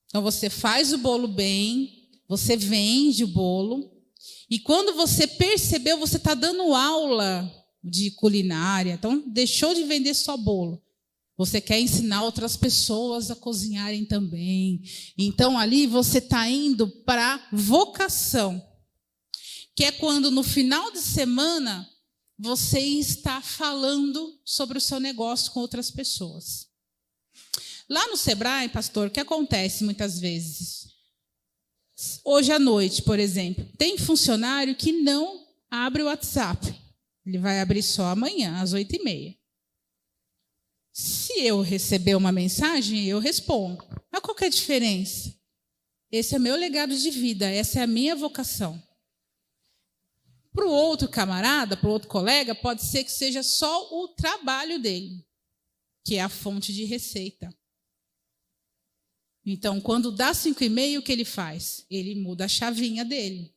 [0.07, 3.98] Então você faz o bolo bem, você vende o bolo.
[4.49, 7.49] E quando você percebeu, você está dando aula
[7.83, 8.93] de culinária.
[8.93, 10.81] Então deixou de vender só bolo.
[11.37, 14.81] Você quer ensinar outras pessoas a cozinharem também.
[15.17, 18.61] Então ali você está indo para vocação,
[19.75, 21.89] que é quando no final de semana
[22.37, 26.67] você está falando sobre o seu negócio com outras pessoas.
[27.87, 30.88] Lá no Sebrae, pastor, o que acontece muitas vezes?
[32.23, 36.73] Hoje à noite, por exemplo, tem funcionário que não abre o WhatsApp.
[37.25, 39.37] Ele vai abrir só amanhã, às oito e meia.
[40.93, 43.85] Se eu receber uma mensagem, eu respondo.
[44.11, 45.33] Mas qual é a diferença?
[46.11, 48.81] Esse é meu legado de vida, essa é a minha vocação.
[50.51, 54.79] Para o outro camarada, para o outro colega, pode ser que seja só o trabalho
[54.79, 55.23] dele,
[56.03, 57.53] que é a fonte de receita.
[59.51, 61.83] Então, quando dá cinco e meio, o que ele faz?
[61.89, 63.51] Ele muda a chavinha dele.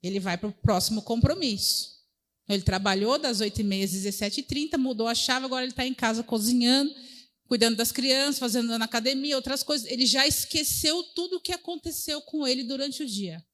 [0.00, 1.90] Ele vai para o próximo compromisso.
[2.48, 5.94] Ele trabalhou das oito e meia às 17h30, mudou a chave, agora ele está em
[5.94, 6.94] casa cozinhando,
[7.48, 9.90] cuidando das crianças, fazendo na academia, outras coisas.
[9.90, 13.44] Ele já esqueceu tudo o que aconteceu com ele durante o dia.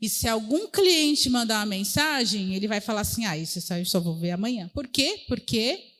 [0.00, 4.00] E se algum cliente mandar uma mensagem, ele vai falar assim: ah, isso eu só
[4.00, 4.68] vou ver amanhã.
[4.72, 5.24] Por quê?
[5.28, 5.95] Porque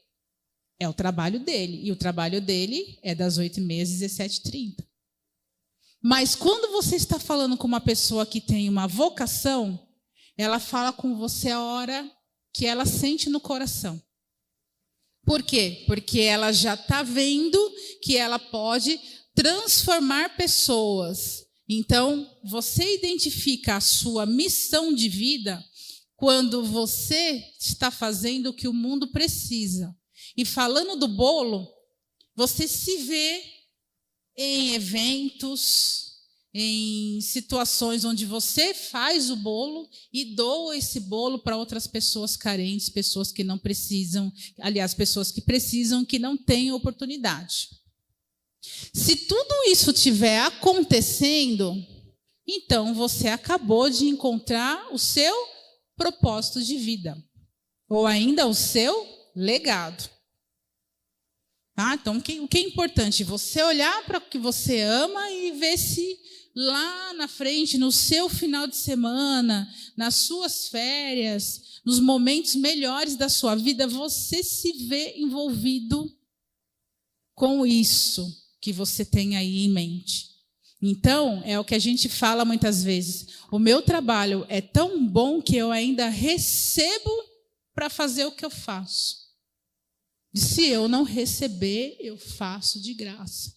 [0.78, 1.80] é o trabalho dele.
[1.84, 4.84] E o trabalho dele é das 8h30 às 17h30.
[6.02, 9.88] Mas quando você está falando com uma pessoa que tem uma vocação,
[10.36, 12.10] ela fala com você a hora
[12.52, 14.00] que ela sente no coração.
[15.24, 15.84] Por quê?
[15.86, 17.58] Porque ela já está vendo
[18.02, 19.00] que ela pode
[19.34, 25.64] transformar pessoas então, você identifica a sua missão de vida
[26.14, 29.94] quando você está fazendo o que o mundo precisa.
[30.37, 31.66] E falando do bolo,
[32.34, 33.43] você se vê
[34.37, 36.07] em eventos,
[36.53, 42.89] em situações onde você faz o bolo e doa esse bolo para outras pessoas carentes,
[42.89, 47.70] pessoas que não precisam, aliás, pessoas que precisam, que não têm oportunidade.
[48.93, 51.74] Se tudo isso estiver acontecendo,
[52.47, 55.34] então você acabou de encontrar o seu
[55.97, 57.16] propósito de vida,
[57.89, 60.15] ou ainda o seu legado.
[61.76, 61.94] Tá?
[61.94, 63.22] Então, o que é importante?
[63.22, 66.18] Você olhar para o que você ama e ver se
[66.54, 73.28] lá na frente, no seu final de semana, nas suas férias, nos momentos melhores da
[73.28, 76.10] sua vida, você se vê envolvido
[77.34, 78.26] com isso
[78.58, 80.30] que você tem aí em mente.
[80.80, 83.26] Então, é o que a gente fala muitas vezes.
[83.52, 87.10] O meu trabalho é tão bom que eu ainda recebo
[87.74, 89.25] para fazer o que eu faço.
[90.37, 93.55] Se eu não receber, eu faço de graça.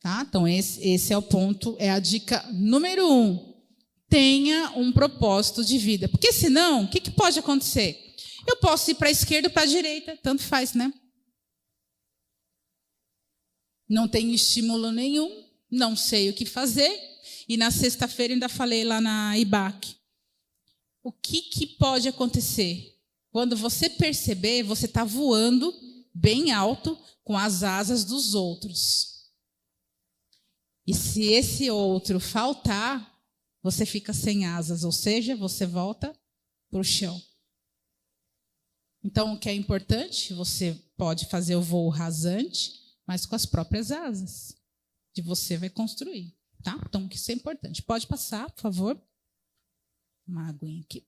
[0.00, 0.24] Tá?
[0.28, 3.52] Então, esse, esse é o ponto, é a dica número um.
[4.08, 6.08] Tenha um propósito de vida.
[6.08, 8.14] Porque senão, o que, que pode acontecer?
[8.46, 10.92] Eu posso ir para a esquerda ou para a direita, tanto faz, né?
[13.92, 16.90] não tenho estímulo nenhum, não sei o que fazer.
[17.48, 19.96] E na sexta-feira ainda falei lá na IBAC.
[21.02, 22.91] O que, que pode acontecer?
[23.32, 25.72] Quando você perceber, você está voando
[26.14, 29.32] bem alto com as asas dos outros.
[30.86, 33.10] E se esse outro faltar,
[33.62, 36.14] você fica sem asas, ou seja, você volta
[36.70, 37.20] para o chão.
[39.02, 42.72] Então, o que é importante, você pode fazer o voo rasante,
[43.06, 44.54] mas com as próprias asas.
[45.14, 46.78] Que você vai construir, tá?
[46.86, 47.82] Então, isso é importante.
[47.82, 49.02] Pode passar, por favor.
[50.26, 51.06] Uma aguinha aqui.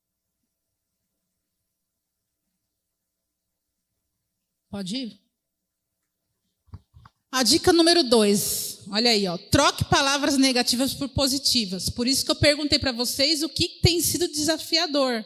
[4.75, 5.21] Pode ir?
[7.31, 11.89] A dica número dois, olha aí, ó, troque palavras negativas por positivas.
[11.89, 15.25] Por isso que eu perguntei para vocês o que tem sido desafiador.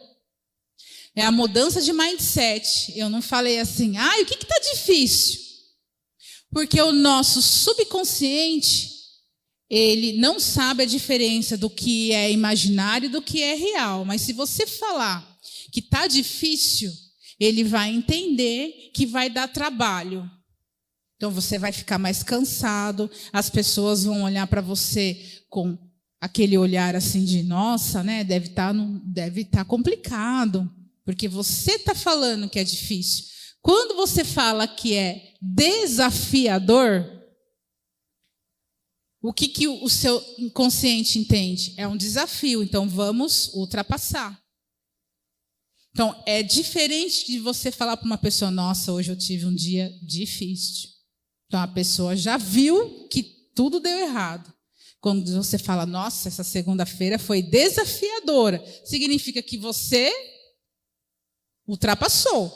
[1.16, 2.92] É a mudança de mindset.
[2.94, 5.40] Eu não falei assim, ah, o que está difícil?
[6.50, 8.92] Porque o nosso subconsciente,
[9.70, 14.04] ele não sabe a diferença do que é imaginário e do que é real.
[14.04, 15.26] Mas se você falar
[15.72, 16.92] que está difícil,
[17.38, 20.28] ele vai entender que vai dar trabalho.
[21.16, 25.76] Então você vai ficar mais cansado, as pessoas vão olhar para você com
[26.20, 28.24] aquele olhar assim de nossa, né?
[28.24, 30.70] Deve estar tá deve estar tá complicado,
[31.04, 33.24] porque você está falando que é difícil.
[33.60, 37.04] Quando você fala que é desafiador,
[39.20, 41.74] o que, que o seu inconsciente entende?
[41.76, 44.40] É um desafio, então vamos ultrapassar.
[45.98, 49.92] Então, é diferente de você falar para uma pessoa: Nossa, hoje eu tive um dia
[50.00, 50.90] difícil.
[51.48, 54.54] Então, a pessoa já viu que tudo deu errado.
[55.00, 60.08] Quando você fala: Nossa, essa segunda-feira foi desafiadora, significa que você
[61.66, 62.48] ultrapassou.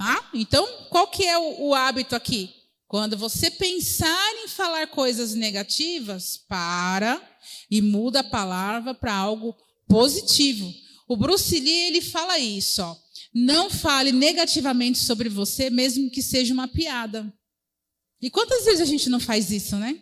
[0.00, 2.48] Ah, então, qual que é o, o hábito aqui?
[2.88, 7.20] Quando você pensar em falar coisas negativas, para
[7.70, 9.54] e muda a palavra para algo
[9.86, 10.72] positivo.
[11.12, 12.96] O Bruce Lee ele fala isso, ó.
[13.34, 17.30] Não fale negativamente sobre você, mesmo que seja uma piada.
[18.18, 20.00] E quantas vezes a gente não faz isso, né?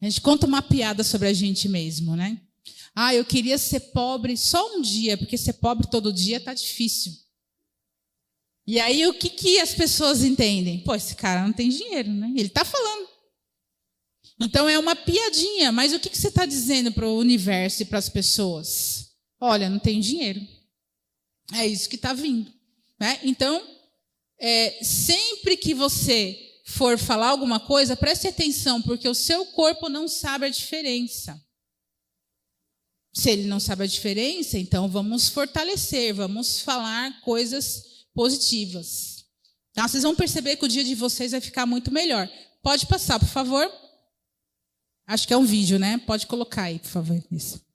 [0.00, 2.40] A gente conta uma piada sobre a gente mesmo, né?
[2.94, 7.12] Ah, eu queria ser pobre só um dia, porque ser pobre todo dia tá difícil.
[8.66, 10.80] E aí o que, que as pessoas entendem?
[10.80, 12.32] Pô, esse cara não tem dinheiro, né?
[12.34, 13.06] Ele está falando.
[14.40, 17.84] Então é uma piadinha, mas o que, que você está dizendo para o universo e
[17.84, 19.07] para as pessoas?
[19.40, 20.40] Olha, não tem dinheiro.
[21.52, 22.52] É isso que está vindo.
[22.98, 23.20] Né?
[23.22, 23.62] Então,
[24.38, 26.36] é, sempre que você
[26.66, 31.40] for falar alguma coisa, preste atenção, porque o seu corpo não sabe a diferença.
[33.14, 39.24] Se ele não sabe a diferença, então vamos fortalecer, vamos falar coisas positivas.
[39.72, 39.88] Tá?
[39.88, 42.28] Vocês vão perceber que o dia de vocês vai ficar muito melhor.
[42.62, 43.72] Pode passar, por favor.
[45.06, 45.96] Acho que é um vídeo, né?
[45.98, 47.24] Pode colocar aí, por favor.
[47.30, 47.67] Isso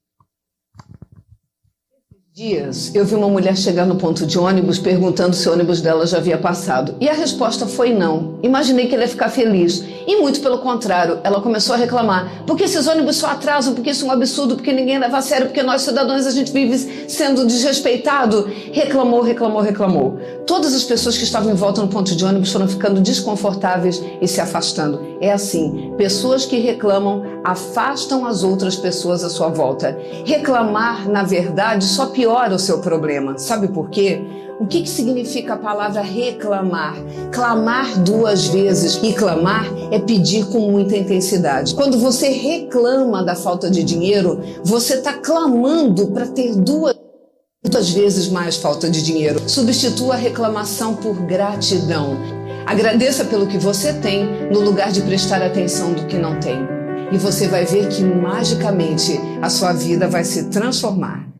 [2.35, 6.07] dias, eu vi uma mulher chegar no ponto de ônibus perguntando se o ônibus dela
[6.07, 6.95] já havia passado.
[6.99, 8.39] E a resposta foi não.
[8.41, 9.83] Imaginei que ela ia ficar feliz.
[10.07, 12.43] E muito pelo contrário, ela começou a reclamar.
[12.47, 15.45] Porque esses ônibus só atrasam, porque isso é um absurdo, porque ninguém leva a sério,
[15.45, 16.75] porque nós cidadãos a gente vive
[17.07, 18.51] sendo desrespeitado.
[18.71, 20.17] Reclamou, reclamou, reclamou.
[20.47, 24.27] Todas as pessoas que estavam em volta no ponto de ônibus foram ficando desconfortáveis e
[24.27, 24.99] se afastando.
[25.21, 29.95] É assim, pessoas que reclamam afastam as outras pessoas à sua volta.
[30.25, 33.37] Reclamar, na verdade, só piora piora o seu problema.
[33.37, 34.21] Sabe por quê?
[34.57, 36.95] O que, que significa a palavra reclamar?
[37.33, 38.97] Clamar duas vezes.
[39.03, 41.75] E clamar é pedir com muita intensidade.
[41.75, 46.95] Quando você reclama da falta de dinheiro, você está clamando para ter duas
[47.61, 49.41] muitas vezes mais falta de dinheiro.
[49.49, 52.17] Substitua a reclamação por gratidão.
[52.65, 56.57] Agradeça pelo que você tem, no lugar de prestar atenção do que não tem.
[57.11, 61.32] E você vai ver que magicamente a sua vida vai se transformar.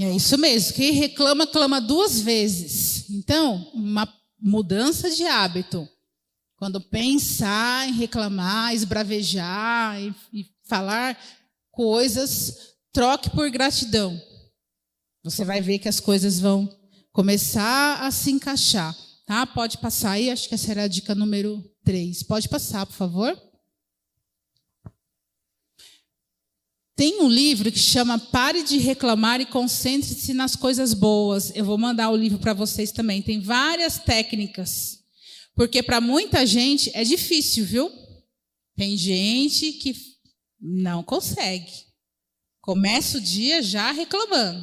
[0.00, 0.74] É isso mesmo.
[0.74, 3.04] Quem reclama, clama duas vezes.
[3.10, 5.86] Então, uma mudança de hábito.
[6.56, 11.18] Quando pensar em reclamar, esbravejar e, e falar
[11.70, 14.18] coisas, troque por gratidão.
[15.22, 16.66] Você vai ver que as coisas vão
[17.12, 18.96] começar a se encaixar.
[19.26, 19.46] Tá?
[19.46, 22.22] Pode passar aí, acho que essa era a dica número 3.
[22.22, 23.49] Pode passar, por favor.
[27.00, 31.50] Tem um livro que chama Pare de Reclamar e Concentre-se nas Coisas Boas.
[31.56, 33.22] Eu vou mandar o livro para vocês também.
[33.22, 34.98] Tem várias técnicas.
[35.54, 37.90] Porque para muita gente é difícil, viu?
[38.76, 39.96] Tem gente que
[40.60, 41.72] não consegue.
[42.60, 44.62] Começa o dia já reclamando.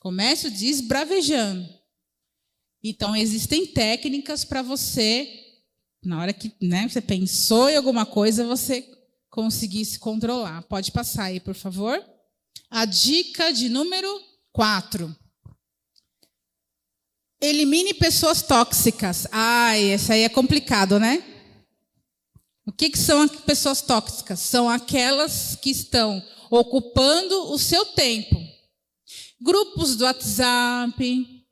[0.00, 1.68] Começa o dia esbravejando.
[2.82, 5.28] Então, existem técnicas para você,
[6.02, 9.03] na hora que né, você pensou em alguma coisa, você
[9.34, 10.62] conseguir se controlar.
[10.62, 12.00] Pode passar aí, por favor.
[12.70, 14.08] A dica de número
[14.52, 15.12] 4.
[17.40, 19.26] Elimine pessoas tóxicas.
[19.32, 21.20] Ai, essa aí é complicado, né?
[22.64, 24.38] O que, que são pessoas tóxicas?
[24.38, 28.40] São aquelas que estão ocupando o seu tempo.
[29.40, 31.44] grupos do WhatsApp.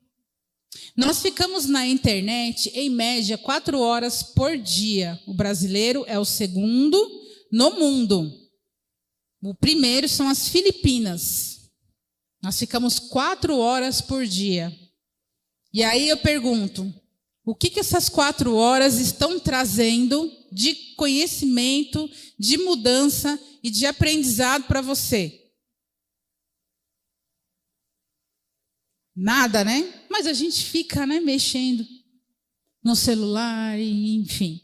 [0.95, 5.19] Nós ficamos na internet, em média, quatro horas por dia.
[5.27, 7.22] O brasileiro é o segundo
[7.53, 8.49] no mundo.
[9.39, 11.69] O primeiro são as Filipinas.
[12.41, 14.75] Nós ficamos quatro horas por dia.
[15.71, 16.91] E aí eu pergunto:
[17.45, 24.63] o que, que essas quatro horas estão trazendo de conhecimento, de mudança e de aprendizado
[24.63, 25.39] para você?
[29.15, 30.05] Nada, né?
[30.09, 31.85] Mas a gente fica, né, mexendo
[32.83, 34.59] no celular, e, enfim.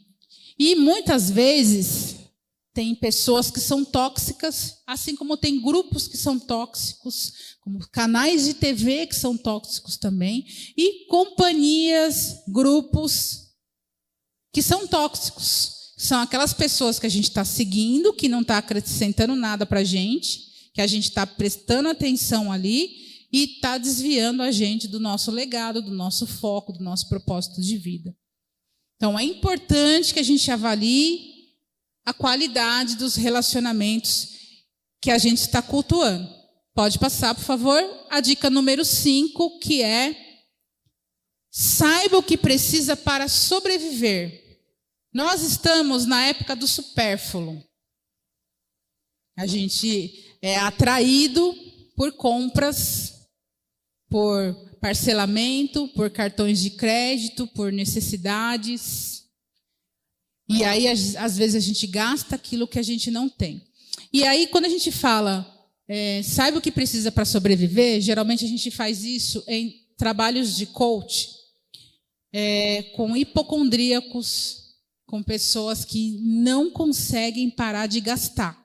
[0.58, 2.19] E muitas vezes
[2.72, 8.54] tem pessoas que são tóxicas, assim como tem grupos que são tóxicos, como canais de
[8.54, 10.46] TV que são tóxicos também,
[10.76, 13.50] e companhias, grupos
[14.52, 15.78] que são tóxicos.
[15.96, 19.84] São aquelas pessoas que a gente está seguindo, que não está acrescentando nada para a
[19.84, 25.30] gente, que a gente está prestando atenção ali e está desviando a gente do nosso
[25.30, 28.16] legado, do nosso foco, do nosso propósito de vida.
[28.96, 31.39] Então é importante que a gente avalie
[32.04, 34.28] a qualidade dos relacionamentos
[35.00, 36.28] que a gente está cultuando.
[36.74, 40.16] Pode passar, por favor, a dica número 5, que é
[41.50, 44.60] saiba o que precisa para sobreviver.
[45.12, 47.62] Nós estamos na época do supérfluo.
[49.36, 51.54] A gente é atraído
[51.96, 53.20] por compras
[54.10, 59.19] por parcelamento, por cartões de crédito, por necessidades.
[60.52, 63.62] E aí, às vezes, a gente gasta aquilo que a gente não tem.
[64.12, 65.46] E aí, quando a gente fala,
[65.86, 70.66] é, saiba o que precisa para sobreviver, geralmente a gente faz isso em trabalhos de
[70.66, 71.30] coach,
[72.32, 74.74] é, com hipocondríacos,
[75.06, 78.60] com pessoas que não conseguem parar de gastar.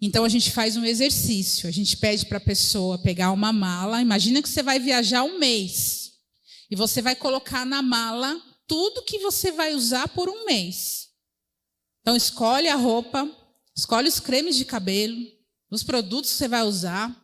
[0.00, 4.00] Então a gente faz um exercício, a gente pede para a pessoa pegar uma mala.
[4.00, 6.12] Imagina que você vai viajar um mês
[6.70, 11.10] e você vai colocar na mala tudo que você vai usar por um mês.
[12.00, 13.30] Então escolhe a roupa,
[13.74, 15.26] escolhe os cremes de cabelo,
[15.70, 17.14] os produtos que você vai usar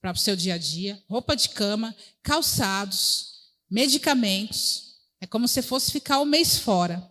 [0.00, 3.34] para o seu dia a dia, roupa de cama, calçados,
[3.70, 4.94] medicamentos.
[5.20, 7.06] É como se fosse ficar um mês fora.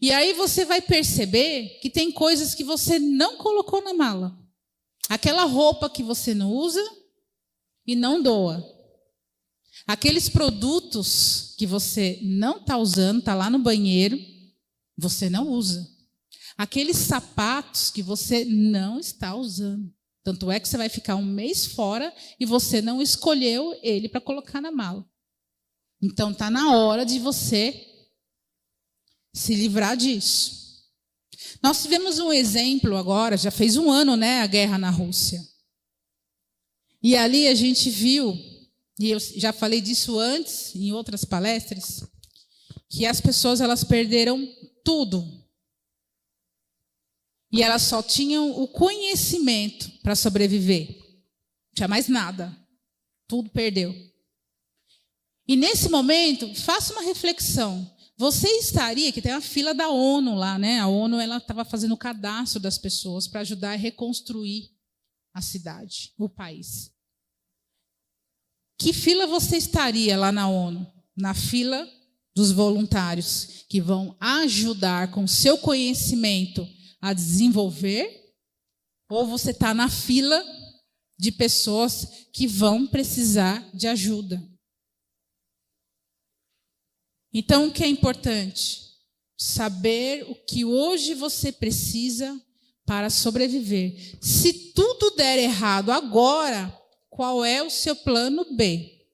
[0.00, 4.36] E aí você vai perceber que tem coisas que você não colocou na mala.
[5.08, 6.82] Aquela roupa que você não usa
[7.86, 8.81] e não doa.
[9.86, 14.18] Aqueles produtos que você não está usando, está lá no banheiro,
[14.96, 15.88] você não usa.
[16.56, 19.92] Aqueles sapatos que você não está usando.
[20.22, 24.20] Tanto é que você vai ficar um mês fora e você não escolheu ele para
[24.20, 25.04] colocar na mala.
[26.00, 27.88] Então está na hora de você
[29.32, 30.62] se livrar disso.
[31.62, 35.40] Nós tivemos um exemplo agora, já fez um ano, né, a guerra na Rússia.
[37.02, 38.36] E ali a gente viu,
[38.98, 42.04] e eu já falei disso antes em outras palestras,
[42.88, 44.46] que as pessoas elas perderam
[44.84, 45.26] tudo.
[47.50, 50.88] E elas só tinham o conhecimento para sobreviver.
[50.88, 52.56] Não tinha mais nada.
[53.26, 53.94] Tudo perdeu.
[55.46, 57.90] E nesse momento, faça uma reflexão.
[58.16, 60.78] Você estaria, que tem a fila da ONU lá, né?
[60.78, 64.70] A ONU ela estava fazendo o cadastro das pessoas para ajudar a reconstruir
[65.34, 66.91] a cidade, o país.
[68.82, 70.84] Que fila você estaria lá na ONU?
[71.16, 71.88] Na fila
[72.34, 76.66] dos voluntários que vão ajudar com seu conhecimento
[77.00, 78.34] a desenvolver?
[79.08, 80.44] Ou você está na fila
[81.16, 84.42] de pessoas que vão precisar de ajuda?
[87.32, 88.80] Então, o que é importante?
[89.38, 92.36] Saber o que hoje você precisa
[92.84, 94.18] para sobreviver.
[94.20, 96.81] Se tudo der errado agora,
[97.12, 99.06] qual é o seu plano B?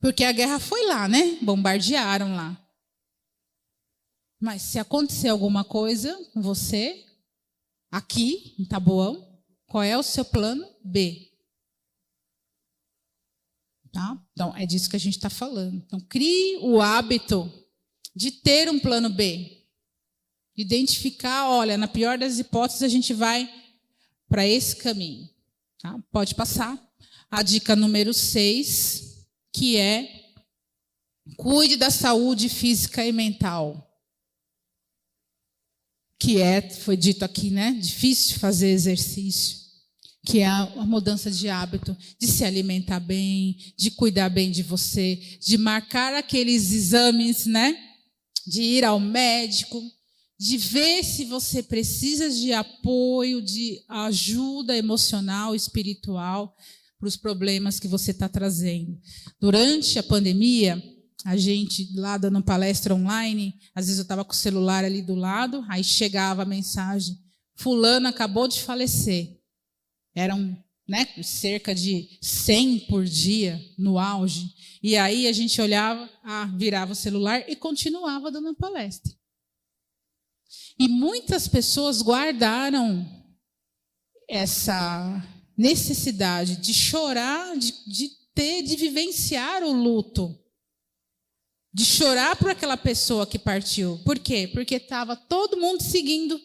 [0.00, 1.36] Porque a guerra foi lá, né?
[1.42, 2.56] Bombardearam lá.
[4.40, 7.04] Mas se acontecer alguma coisa com você,
[7.90, 11.32] aqui em Taboão, qual é o seu plano B?
[13.90, 14.24] Tá?
[14.30, 15.82] Então, é disso que a gente está falando.
[15.84, 17.52] Então, crie o hábito
[18.14, 19.66] de ter um plano B.
[20.56, 23.52] Identificar, olha, na pior das hipóteses, a gente vai
[24.28, 25.28] para esse caminho.
[25.80, 25.98] Tá?
[26.10, 26.78] Pode passar.
[27.30, 30.32] A dica número 6, que é
[31.36, 33.84] cuide da saúde física e mental.
[36.18, 37.72] Que é, foi dito aqui, né?
[37.72, 39.68] Difícil fazer exercício
[40.28, 45.16] que é a mudança de hábito, de se alimentar bem, de cuidar bem de você,
[45.40, 47.74] de marcar aqueles exames, né?
[48.46, 49.82] De ir ao médico,
[50.38, 56.54] de ver se você precisa de apoio, de ajuda emocional, espiritual
[56.98, 58.96] para os problemas que você está trazendo.
[59.40, 60.82] Durante a pandemia,
[61.24, 65.14] a gente lá dando palestra online, às vezes eu estava com o celular ali do
[65.14, 67.18] lado, aí chegava a mensagem:
[67.56, 69.36] Fulano acabou de falecer.
[70.14, 70.56] Eram
[70.88, 74.54] né, cerca de 100 por dia no auge.
[74.82, 79.17] E aí a gente olhava, ah, virava o celular e continuava dando palestra.
[80.78, 83.06] E muitas pessoas guardaram
[84.28, 85.22] essa
[85.56, 90.38] necessidade de chorar, de, de ter, de vivenciar o luto.
[91.74, 93.98] De chorar por aquela pessoa que partiu.
[94.04, 94.48] Por quê?
[94.52, 96.40] Porque estava todo mundo seguindo.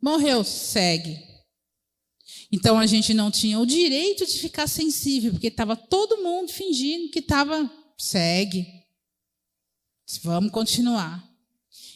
[0.00, 1.32] Morreu, segue.
[2.50, 7.10] Então a gente não tinha o direito de ficar sensível, porque estava todo mundo fingindo
[7.10, 8.66] que estava, segue.
[10.22, 11.31] Vamos continuar.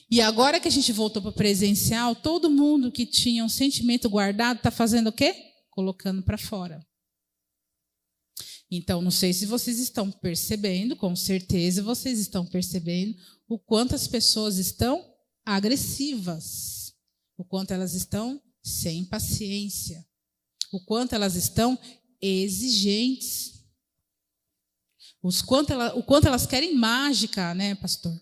[0.09, 4.59] E agora que a gente voltou para presencial, todo mundo que tinha um sentimento guardado
[4.59, 5.35] está fazendo o quê?
[5.71, 6.87] Colocando para fora.
[8.71, 13.17] Então, não sei se vocês estão percebendo, com certeza vocês estão percebendo
[13.49, 15.05] o quanto as pessoas estão
[15.45, 16.95] agressivas,
[17.37, 20.05] o quanto elas estão sem paciência,
[20.73, 21.79] o quanto elas estão
[22.21, 23.65] exigentes,
[25.23, 28.21] os quanto ela, o quanto elas querem mágica, né, pastor?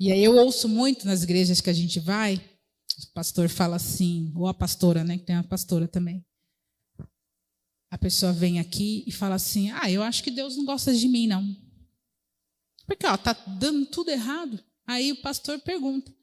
[0.00, 4.32] E aí eu ouço muito nas igrejas que a gente vai, o pastor fala assim,
[4.36, 6.24] ou a pastora, né, que tem uma pastora também.
[7.90, 11.08] A pessoa vem aqui e fala assim: "Ah, eu acho que Deus não gosta de
[11.08, 11.42] mim não".
[12.86, 14.62] Porque ó, tá dando tudo errado.
[14.86, 16.14] Aí o pastor pergunta: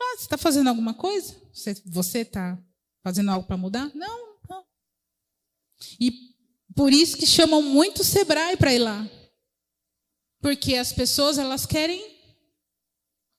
[0.00, 1.34] "Ah, você está fazendo alguma coisa?
[1.52, 2.62] Você está
[3.02, 4.66] fazendo algo para mudar?" Não, não.
[5.98, 6.12] E
[6.74, 9.08] por isso que chamam muito o Sebrae para ir lá.
[10.42, 12.21] Porque as pessoas elas querem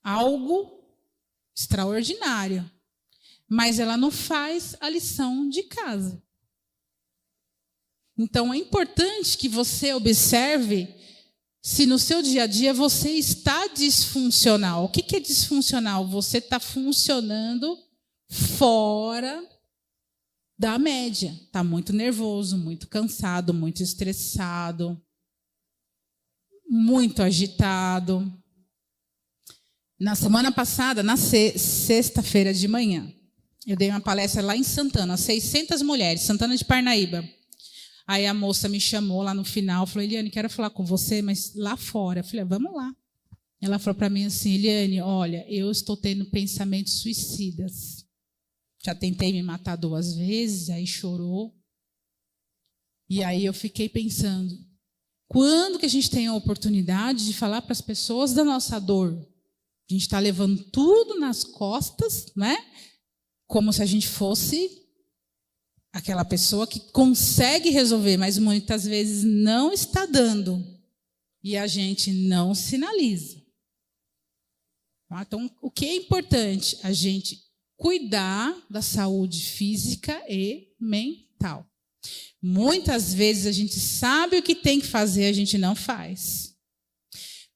[0.04, 0.84] algo
[1.56, 2.70] extraordinário,
[3.48, 6.22] mas ela não faz a lição de casa.
[8.16, 10.94] Então é importante que você observe
[11.62, 14.84] se no seu dia a dia você está disfuncional.
[14.84, 16.06] O que é disfuncional?
[16.06, 17.76] Você está funcionando
[18.28, 19.42] fora
[20.58, 21.32] da média.
[21.46, 25.00] Está muito nervoso, muito cansado, muito estressado,
[26.68, 28.30] muito agitado.
[30.04, 33.10] Na semana passada, na sexta-feira de manhã,
[33.66, 37.26] eu dei uma palestra lá em Santana, 600 mulheres, Santana de Parnaíba.
[38.06, 41.54] Aí a moça me chamou lá no final, falou: Eliane, quero falar com você, mas
[41.54, 42.20] lá fora.
[42.20, 42.94] Eu falei: ah, vamos lá.
[43.62, 48.04] Ela falou para mim assim: Eliane, olha, eu estou tendo pensamentos suicidas.
[48.84, 51.56] Já tentei me matar duas vezes, aí chorou.
[53.08, 54.54] E aí eu fiquei pensando:
[55.26, 59.32] quando que a gente tem a oportunidade de falar para as pessoas da nossa dor?
[59.88, 62.56] A gente está levando tudo nas costas, né?
[63.46, 64.82] Como se a gente fosse
[65.92, 70.64] aquela pessoa que consegue resolver, mas muitas vezes não está dando.
[71.42, 73.44] E a gente não sinaliza.
[75.08, 75.22] Tá?
[75.22, 76.78] Então, o que é importante?
[76.82, 77.44] A gente
[77.76, 81.68] cuidar da saúde física e mental.
[82.40, 86.53] Muitas vezes a gente sabe o que tem que fazer, a gente não faz.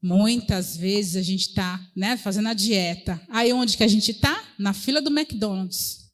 [0.01, 3.21] Muitas vezes a gente está né, fazendo a dieta.
[3.29, 4.55] Aí onde que a gente está?
[4.59, 6.09] Na fila do McDonald's.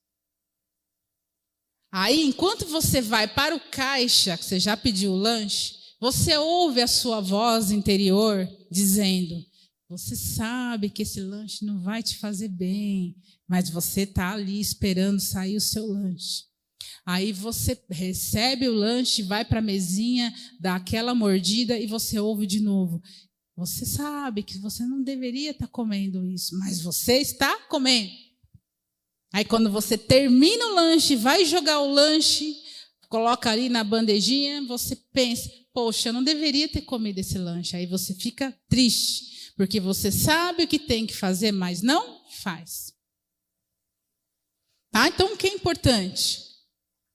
[1.97, 6.80] Aí, enquanto você vai para o caixa, que você já pediu o lanche, você ouve
[6.80, 9.37] a sua voz interior dizendo:
[9.89, 13.14] Você sabe que esse lanche não vai te fazer bem,
[13.47, 16.43] mas você está ali esperando sair o seu lanche.
[17.07, 22.45] Aí você recebe o lanche, vai para a mesinha, dá aquela mordida e você ouve
[22.45, 23.01] de novo:
[23.57, 28.12] você sabe que você não deveria estar comendo isso, mas você está comendo.
[29.32, 32.57] Aí quando você termina o lanche, vai jogar o lanche,
[33.09, 37.76] coloca ali na bandejinha, você pensa: "Poxa, eu não deveria ter comido esse lanche".
[37.76, 42.92] Aí você fica triste, porque você sabe o que tem que fazer, mas não faz.
[44.90, 45.09] Tá?
[45.09, 46.42] Então o que é importante?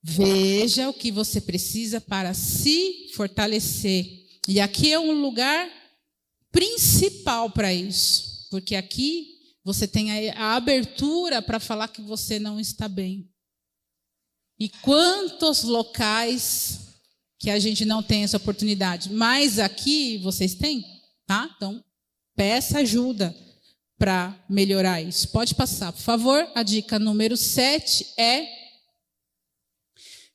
[0.01, 4.05] Veja o que você precisa para se fortalecer.
[4.47, 5.69] E aqui é um lugar
[6.51, 12.87] principal para isso, porque aqui você tem a, abertura para falar que você não está
[12.87, 13.29] bem.
[14.59, 16.79] E quantos locais
[17.37, 20.83] que a gente não tem essa oportunidade, mas aqui vocês têm,
[21.25, 21.49] tá?
[21.55, 21.83] Então,
[22.35, 23.35] peça ajuda
[23.97, 25.29] para melhorar isso.
[25.29, 26.49] Pode passar, por favor.
[26.55, 28.47] A dica número 7 é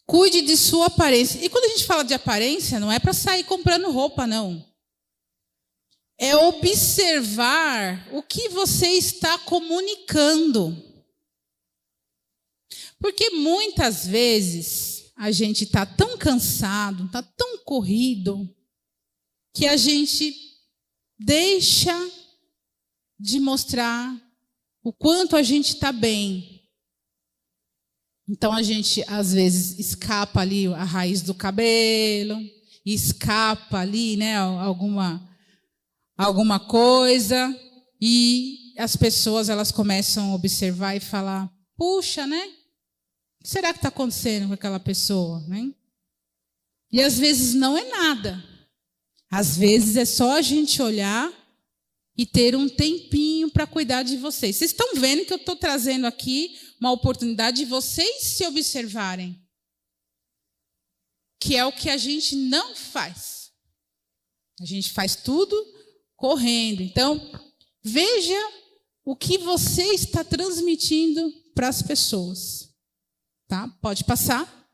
[0.07, 1.45] cuide de sua aparência.
[1.45, 4.65] E quando a gente fala de aparência, não é para sair comprando roupa, não.
[6.19, 10.77] É observar o que você está comunicando.
[12.99, 18.49] Porque muitas vezes a gente está tão cansado, está tão corrido,
[19.55, 20.35] que a gente
[21.19, 21.95] deixa
[23.19, 24.21] de mostrar
[24.83, 26.63] o quanto a gente está bem.
[28.29, 32.39] Então a gente às vezes escapa ali a raiz do cabelo,
[32.85, 35.34] escapa ali, né, alguma
[36.17, 37.55] alguma coisa
[38.01, 42.45] e as pessoas elas começam a observar e falar: puxa, né?
[43.41, 45.73] O que será que está acontecendo com aquela pessoa, né?
[46.91, 48.43] E às vezes não é nada.
[49.31, 51.33] Às vezes é só a gente olhar
[52.17, 54.57] e ter um tempinho para cuidar de vocês.
[54.57, 59.43] Vocês estão vendo que eu estou trazendo aqui uma oportunidade de vocês se observarem.
[61.41, 63.51] Que é o que a gente não faz.
[64.61, 65.57] A gente faz tudo
[66.17, 66.83] correndo.
[66.83, 67.21] Então,
[67.83, 68.39] veja
[69.05, 72.71] o que você está transmitindo para as pessoas.
[73.47, 73.69] Tá?
[73.81, 74.65] Pode passar.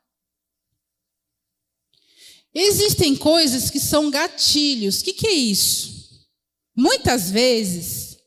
[2.54, 5.00] Existem coisas que são gatilhos.
[5.00, 6.28] O que, que é isso?
[6.74, 8.18] Muitas vezes,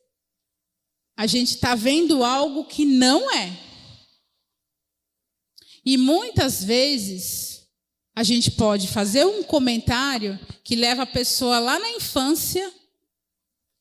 [1.18, 3.58] a gente está vendo algo que não é.
[5.86, 7.68] E muitas vezes,
[8.16, 12.72] a gente pode fazer um comentário que leva a pessoa lá na infância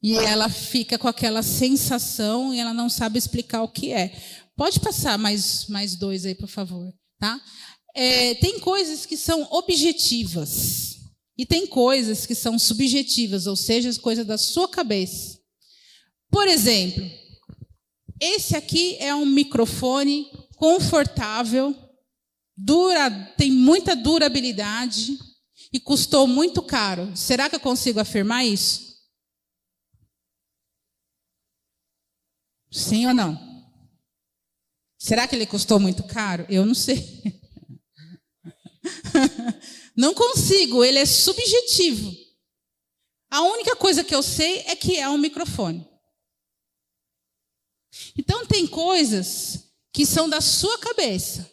[0.03, 4.12] e ela fica com aquela sensação e ela não sabe explicar o que é.
[4.57, 6.92] Pode passar mais, mais dois aí, por favor.
[7.18, 7.40] Tá?
[7.94, 10.96] É, tem coisas que são objetivas
[11.38, 15.38] e tem coisas que são subjetivas, ou seja, as coisas da sua cabeça.
[16.30, 17.09] Por exemplo,
[18.20, 20.26] esse aqui é um microfone
[20.57, 21.76] confortável,
[22.57, 25.16] dura, tem muita durabilidade
[25.72, 27.11] e custou muito caro.
[27.14, 28.91] Será que eu consigo afirmar isso?
[32.72, 33.52] Sim ou não?
[34.98, 36.46] Será que ele custou muito caro?
[36.48, 37.22] Eu não sei.
[39.94, 42.10] não consigo, ele é subjetivo.
[43.30, 45.86] A única coisa que eu sei é que é um microfone.
[48.16, 51.50] Então, tem coisas que são da sua cabeça,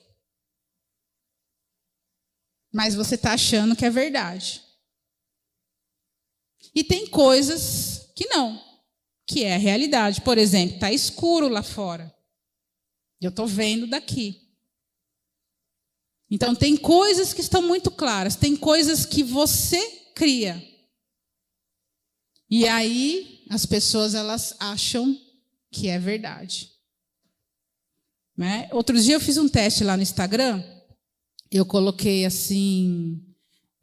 [2.72, 4.64] mas você está achando que é verdade.
[6.74, 8.69] E tem coisas que não,
[9.30, 10.22] que é a realidade.
[10.22, 12.12] Por exemplo, está escuro lá fora.
[13.22, 14.50] Eu estou vendo daqui.
[16.32, 19.80] Então, tem coisas que estão muito claras, tem coisas que você
[20.16, 20.64] cria.
[22.50, 25.16] E aí, as pessoas elas acham
[25.72, 26.72] que é verdade.
[28.36, 28.68] Né?
[28.72, 30.64] Outro dia eu fiz um teste lá no Instagram.
[31.52, 33.29] Eu coloquei assim.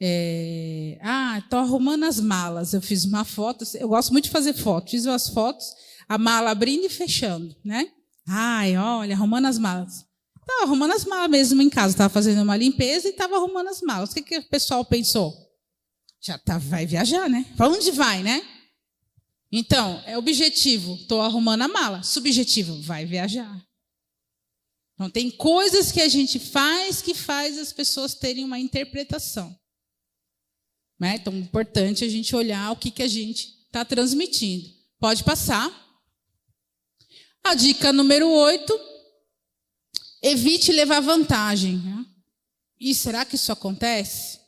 [0.00, 2.74] É, ah, estou arrumando as malas.
[2.74, 3.64] Eu fiz uma foto.
[3.74, 4.90] Eu gosto muito de fazer fotos.
[4.90, 5.66] Fiz umas fotos,
[6.08, 7.90] a mala abrindo e fechando, né?
[8.28, 10.04] Ai, olha, arrumando as malas.
[10.40, 13.80] Estava arrumando as malas mesmo em casa, estava fazendo uma limpeza e estava arrumando as
[13.80, 14.10] malas.
[14.10, 15.34] O que, que o pessoal pensou?
[16.20, 17.44] Já tá, vai viajar, né?
[17.56, 18.44] Para onde vai, né?
[19.50, 22.02] Então, é objetivo, estou arrumando a mala.
[22.02, 23.60] Subjetivo, vai viajar.
[24.94, 29.56] Então, tem coisas que a gente faz que faz as pessoas terem uma interpretação.
[30.98, 31.16] Né?
[31.16, 34.68] Então, é importante a gente olhar o que, que a gente está transmitindo.
[34.98, 35.70] Pode passar.
[37.44, 38.96] A dica número 8
[40.22, 41.76] Evite levar vantagem.
[41.78, 42.04] Né?
[42.80, 44.40] E será que isso acontece?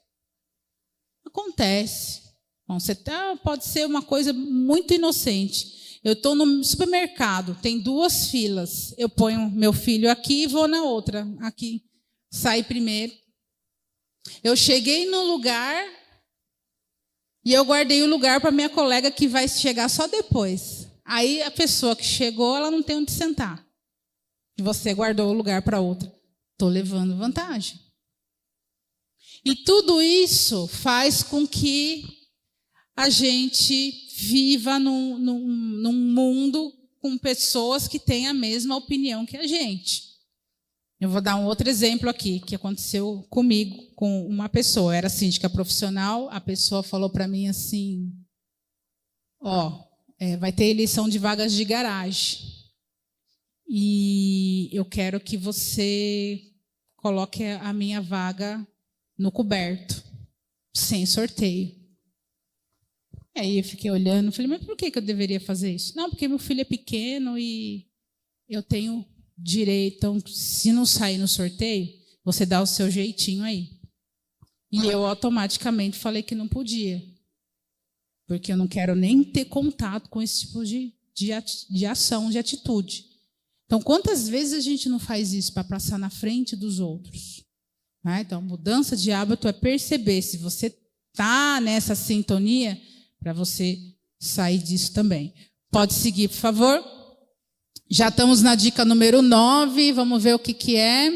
[1.24, 2.22] Acontece.
[2.66, 6.00] Bom, você tá, pode ser uma coisa muito inocente.
[6.02, 8.92] Eu estou no supermercado, tem duas filas.
[8.98, 11.26] Eu ponho meu filho aqui e vou na outra.
[11.40, 11.84] Aqui.
[12.30, 13.12] Sai primeiro.
[14.42, 15.84] Eu cheguei no lugar
[17.48, 20.86] e eu guardei o lugar para minha colega que vai chegar só depois.
[21.04, 23.66] Aí a pessoa que chegou, ela não tem onde sentar
[24.62, 26.12] você guardou o lugar para outra.
[26.52, 27.78] Estou levando vantagem.
[29.44, 32.04] E tudo isso faz com que
[32.96, 39.36] a gente viva num, num, num mundo com pessoas que têm a mesma opinião que
[39.36, 40.07] a gente.
[41.00, 44.92] Eu vou dar um outro exemplo aqui que aconteceu comigo, com uma pessoa.
[44.92, 48.12] Eu era síndica profissional, a pessoa falou para mim assim:
[49.40, 49.84] Ó,
[50.18, 52.58] é, vai ter eleição de vagas de garagem.
[53.68, 56.42] E eu quero que você
[56.96, 58.66] coloque a minha vaga
[59.16, 60.02] no coberto,
[60.74, 61.76] sem sorteio.
[63.36, 65.96] Aí eu fiquei olhando, falei, mas por que eu deveria fazer isso?
[65.96, 67.86] Não, porque meu filho é pequeno e
[68.48, 69.06] eu tenho
[69.38, 69.96] direito.
[69.96, 71.88] Então, se não sair no sorteio,
[72.24, 73.78] você dá o seu jeitinho aí.
[74.70, 77.02] E eu automaticamente falei que não podia.
[78.26, 81.30] Porque eu não quero nem ter contato com esse tipo de, de,
[81.70, 83.06] de ação, de atitude.
[83.64, 87.44] Então, quantas vezes a gente não faz isso para passar na frente dos outros?
[88.04, 88.20] Né?
[88.20, 90.74] Então, mudança de hábito é perceber se você
[91.10, 92.80] está nessa sintonia
[93.18, 93.78] para você
[94.18, 95.34] sair disso também.
[95.70, 96.97] Pode seguir, por favor.
[97.90, 101.10] Já estamos na dica número 9, vamos ver o que, que é.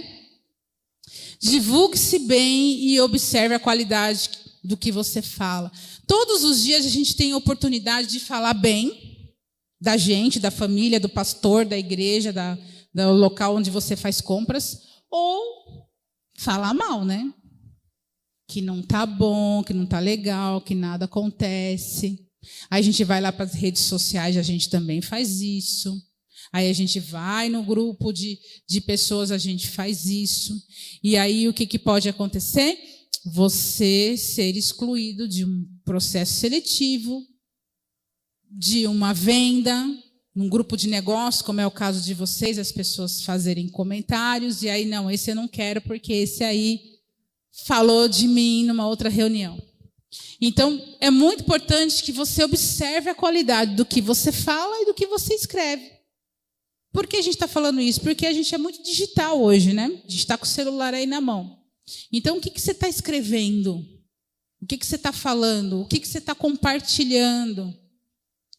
[1.39, 4.31] Divulgue-se bem e observe a qualidade
[4.65, 5.71] do que você fala.
[6.07, 9.37] Todos os dias a gente tem oportunidade de falar bem
[9.79, 12.57] da gente, da família, do pastor, da igreja, da,
[12.95, 14.79] do local onde você faz compras,
[15.11, 15.89] ou
[16.39, 17.31] falar mal, né?
[18.49, 22.27] Que não tá bom, que não tá legal, que nada acontece.
[22.71, 26.12] Aí a gente vai lá para as redes sociais, a gente também faz isso.
[26.53, 28.39] Aí a gente vai no grupo de,
[28.69, 30.55] de pessoas, a gente faz isso.
[31.03, 32.79] E aí o que, que pode acontecer?
[33.25, 37.23] Você ser excluído de um processo seletivo,
[38.51, 39.75] de uma venda,
[40.35, 44.69] num grupo de negócio, como é o caso de vocês, as pessoas fazerem comentários, e
[44.69, 46.81] aí, não, esse eu não quero, porque esse aí
[47.67, 49.61] falou de mim numa outra reunião.
[50.41, 54.95] Então, é muito importante que você observe a qualidade do que você fala e do
[54.95, 55.92] que você escreve.
[56.93, 58.01] Por que a gente está falando isso?
[58.01, 59.85] Porque a gente é muito digital hoje, né?
[59.87, 61.59] A gente está com o celular aí na mão.
[62.13, 63.85] Então, o que, que você está escrevendo?
[64.61, 65.81] O que, que você está falando?
[65.81, 67.75] O que, que você está compartilhando?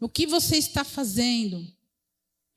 [0.02, 1.66] O que você está fazendo?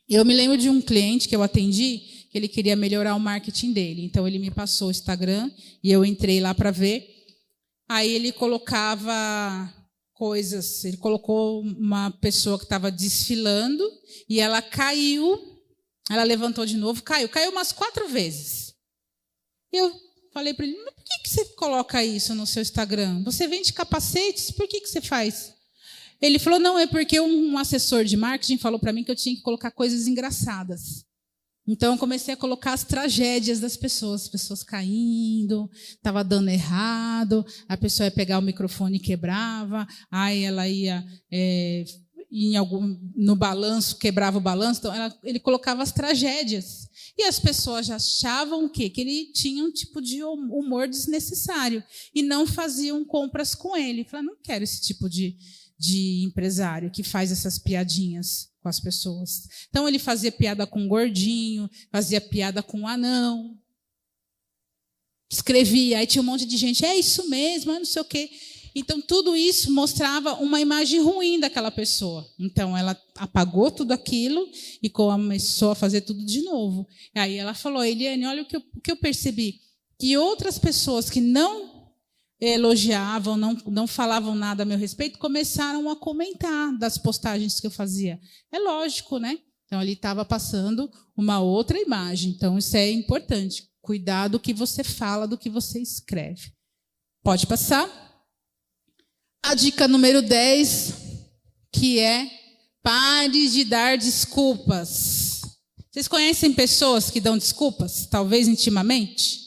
[0.08, 3.72] Eu me lembro de um cliente que eu atendi, que ele queria melhorar o marketing
[3.72, 4.04] dele.
[4.04, 5.50] Então, ele me passou o Instagram
[5.82, 7.06] e eu entrei lá para ver.
[7.88, 9.72] Aí ele colocava
[10.12, 13.84] coisas, ele colocou uma pessoa que estava desfilando
[14.28, 15.55] e ela caiu,
[16.10, 18.74] ela levantou de novo, caiu, caiu umas quatro vezes.
[19.72, 19.92] Eu
[20.32, 23.22] falei para ele, por que, que você coloca isso no seu Instagram?
[23.24, 25.54] Você vende capacetes, por que, que você faz?
[26.20, 29.34] Ele falou, não, é porque um assessor de marketing falou para mim que eu tinha
[29.34, 31.04] que colocar coisas engraçadas.
[31.66, 37.44] Então eu comecei a colocar as tragédias das pessoas, as pessoas caindo, estava dando errado,
[37.68, 41.84] a pessoa ia pegar o microfone e quebrava, aí ela ia é,
[42.44, 46.86] em algum, no balanço, quebrava o balanço, então ela, ele colocava as tragédias.
[47.16, 48.90] E as pessoas já achavam o quê?
[48.90, 51.82] Que ele tinha um tipo de humor desnecessário
[52.14, 54.04] e não faziam compras com ele.
[54.04, 55.34] Falaram, não quero esse tipo de,
[55.78, 59.48] de empresário que faz essas piadinhas com as pessoas.
[59.70, 63.58] Então ele fazia piada com gordinho, fazia piada com anão.
[65.30, 68.30] Escrevia, aí tinha um monte de gente, é isso mesmo, é não sei o quê.
[68.78, 72.28] Então tudo isso mostrava uma imagem ruim daquela pessoa.
[72.38, 74.46] Então ela apagou tudo aquilo
[74.82, 76.86] e começou a fazer tudo de novo.
[77.14, 79.62] Aí ela falou, Eliane, olha o que eu, o que eu percebi.
[79.98, 81.88] Que outras pessoas que não
[82.38, 87.70] elogiavam, não, não falavam nada a meu respeito, começaram a comentar das postagens que eu
[87.70, 88.20] fazia.
[88.52, 89.38] É lógico, né?
[89.64, 92.30] Então, ele estava passando uma outra imagem.
[92.32, 93.70] Então, isso é importante.
[93.80, 96.52] Cuidar do que você fala, do que você escreve.
[97.24, 98.05] Pode passar?
[99.48, 100.92] A dica número 10,
[101.72, 102.28] que é
[102.82, 105.40] pare de dar desculpas.
[105.88, 109.38] Vocês conhecem pessoas que dão desculpas, talvez intimamente?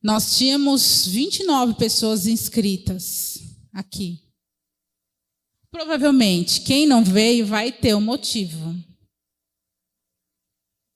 [0.00, 3.40] Nós tínhamos 29 pessoas inscritas
[3.72, 4.22] aqui.
[5.68, 8.72] Provavelmente, quem não veio vai ter um motivo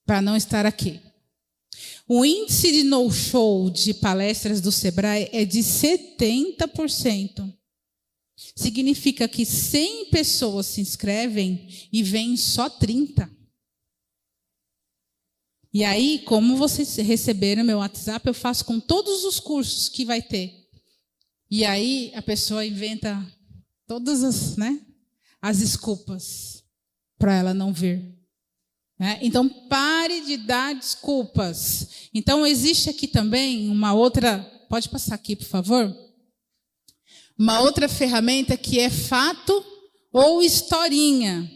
[0.07, 1.06] para não estar aqui.
[2.09, 7.53] O índice de no-show de palestras do Sebrae é de 70%.
[8.55, 13.29] Significa que 100 pessoas se inscrevem e vêm só 30.
[15.73, 20.23] E aí, como vocês receberam meu WhatsApp, eu faço com todos os cursos que vai
[20.23, 20.67] ter.
[21.51, 23.27] E aí a pessoa inventa
[23.87, 24.81] todas as, né,
[25.41, 26.65] as desculpas
[27.19, 28.16] para ela não vir.
[28.99, 29.19] Né?
[29.21, 32.09] Então pare de dar desculpas.
[32.15, 35.95] Então existe aqui também uma outra, pode passar aqui, por favor?
[37.39, 39.65] Uma outra ferramenta que é fato
[40.13, 41.51] ou historinha.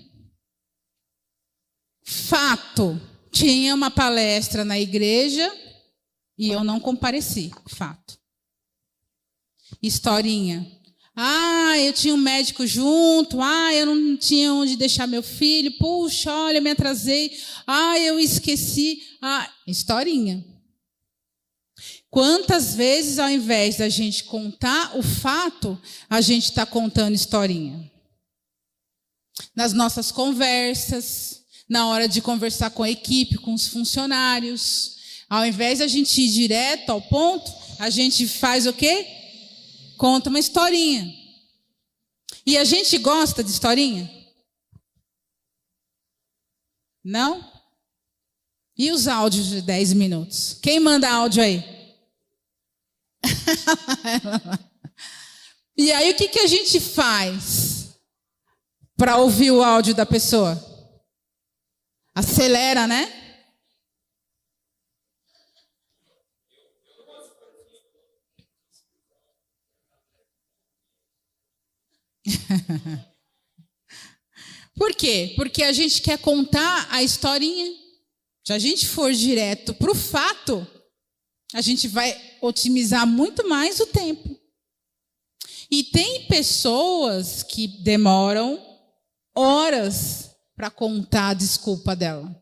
[2.05, 3.01] Fato
[3.33, 5.51] tinha uma palestra na igreja
[6.37, 8.19] e eu não compareci, fato.
[9.83, 10.80] Historinha.
[11.23, 13.43] Ah, eu tinha um médico junto.
[13.43, 15.71] Ah, eu não tinha onde deixar meu filho.
[15.73, 17.31] Puxa, olha, me atrasei.
[17.67, 19.03] Ah, eu esqueci.
[19.21, 20.43] Ah, historinha.
[22.09, 25.79] Quantas vezes, ao invés da gente contar o fato,
[26.09, 27.93] a gente está contando historinha?
[29.55, 34.97] Nas nossas conversas, na hora de conversar com a equipe, com os funcionários.
[35.29, 39.20] Ao invés de a gente ir direto ao ponto, a gente faz o quê?
[40.01, 41.15] Conta uma historinha.
[42.47, 44.11] E a gente gosta de historinha?
[47.05, 47.53] Não?
[48.79, 50.59] E os áudios de 10 minutos?
[50.63, 51.63] Quem manda áudio aí?
[55.77, 58.01] e aí o que, que a gente faz
[58.97, 60.59] para ouvir o áudio da pessoa?
[62.15, 63.20] Acelera, né?
[74.75, 75.35] Por quê?
[75.37, 77.71] Porque a gente quer contar a historinha.
[78.47, 80.67] Se a gente for direto para o fato,
[81.53, 84.39] a gente vai otimizar muito mais o tempo.
[85.71, 88.61] E tem pessoas que demoram
[89.35, 92.35] horas para contar a desculpa dela.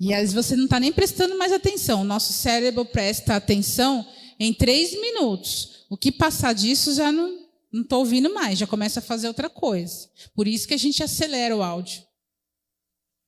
[0.00, 2.00] E às vezes você não está nem prestando mais atenção.
[2.02, 4.06] O nosso cérebro presta atenção
[4.38, 5.86] em três minutos.
[5.90, 7.43] O que passar disso já não,
[7.74, 10.08] não estou ouvindo mais, já começa a fazer outra coisa.
[10.32, 12.04] Por isso que a gente acelera o áudio.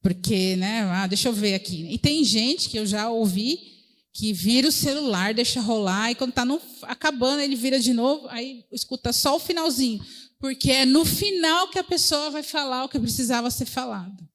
[0.00, 1.84] Porque, né, ah, deixa eu ver aqui.
[1.90, 3.74] E tem gente que eu já ouvi
[4.12, 6.44] que vira o celular, deixa rolar, e quando está
[6.82, 10.00] acabando, ele vira de novo, aí escuta só o finalzinho.
[10.38, 14.26] Porque é no final que a pessoa vai falar o que precisava ser falado.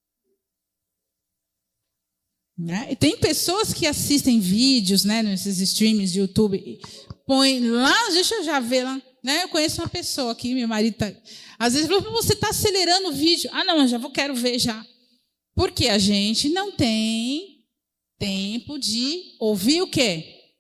[2.58, 2.90] Né?
[2.92, 6.80] E tem pessoas que assistem vídeos, né, nesses streamings de YouTube,
[7.26, 9.44] põe lá, deixa eu já ver lá, né?
[9.44, 11.14] Eu conheço uma pessoa aqui, meu marido tá,
[11.60, 13.50] às vezes você está acelerando o vídeo.
[13.54, 14.86] Ah, não, eu já vou quero ver já.
[15.54, 17.64] Porque a gente não tem
[18.18, 20.56] tempo de ouvir o quê?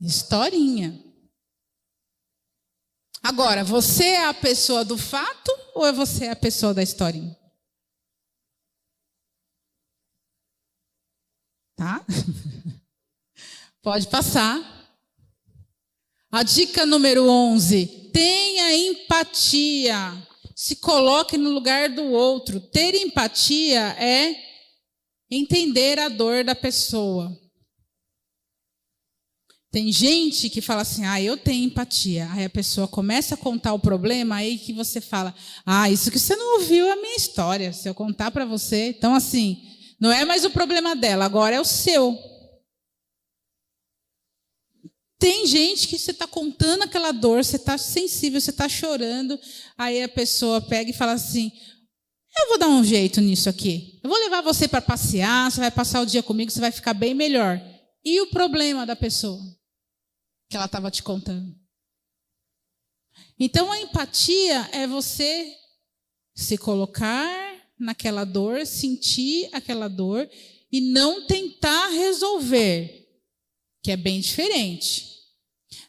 [0.00, 1.02] Historinha.
[3.22, 7.36] Agora, você é a pessoa do fato ou é você a pessoa da historinha?
[11.74, 12.04] Tá?
[13.82, 14.75] Pode passar.
[16.36, 20.12] A dica número 11: tenha empatia.
[20.54, 22.60] Se coloque no lugar do outro.
[22.60, 24.36] Ter empatia é
[25.30, 27.34] entender a dor da pessoa.
[29.72, 32.28] Tem gente que fala assim: ah, eu tenho empatia.
[32.32, 35.34] Aí a pessoa começa a contar o problema, aí que você fala:
[35.64, 37.72] ah, isso que você não ouviu é a minha história.
[37.72, 38.88] Se eu contar para você.
[38.88, 39.62] Então, assim,
[39.98, 42.35] não é mais o problema dela, agora é o seu.
[45.46, 49.38] Gente que você está contando aquela dor, você está sensível, você está chorando,
[49.78, 51.52] aí a pessoa pega e fala assim:
[52.38, 54.00] Eu vou dar um jeito nisso aqui.
[54.02, 56.94] Eu vou levar você para passear, você vai passar o dia comigo, você vai ficar
[56.94, 57.60] bem melhor.
[58.04, 59.40] E o problema da pessoa
[60.50, 61.54] que ela estava te contando?
[63.38, 65.54] Então a empatia é você
[66.34, 67.30] se colocar
[67.78, 70.28] naquela dor, sentir aquela dor
[70.72, 73.06] e não tentar resolver
[73.82, 75.15] que é bem diferente.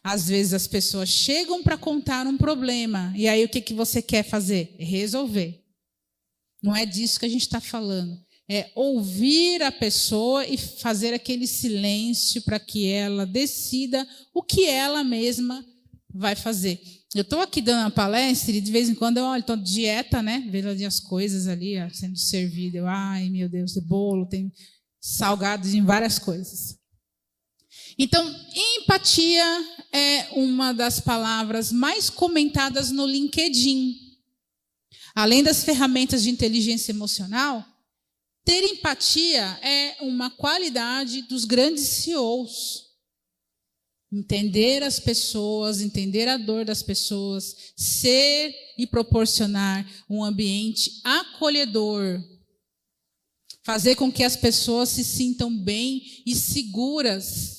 [0.09, 4.01] Às vezes as pessoas chegam para contar um problema, e aí o que, que você
[4.01, 4.73] quer fazer?
[4.79, 5.61] Resolver.
[6.63, 8.17] Não é disso que a gente está falando.
[8.49, 15.03] É ouvir a pessoa e fazer aquele silêncio para que ela decida o que ela
[15.03, 15.61] mesma
[16.13, 16.81] vai fazer.
[17.13, 20.23] Eu estou aqui dando uma palestra e de vez em quando eu olho, estou dieta,
[20.23, 20.47] né?
[20.49, 22.75] Vendo ali as coisas ali sendo servidas.
[22.75, 24.53] Eu, ai meu Deus, bolo, tem
[25.01, 26.77] salgados em várias coisas.
[27.99, 29.43] Então, empatia
[29.91, 33.95] é uma das palavras mais comentadas no LinkedIn.
[35.15, 37.65] Além das ferramentas de inteligência emocional,
[38.45, 42.85] ter empatia é uma qualidade dos grandes CEOs.
[44.13, 52.23] Entender as pessoas, entender a dor das pessoas, ser e proporcionar um ambiente acolhedor.
[53.63, 57.56] Fazer com que as pessoas se sintam bem e seguras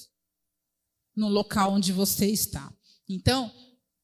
[1.18, 2.72] no local onde você está.
[3.08, 3.52] Então,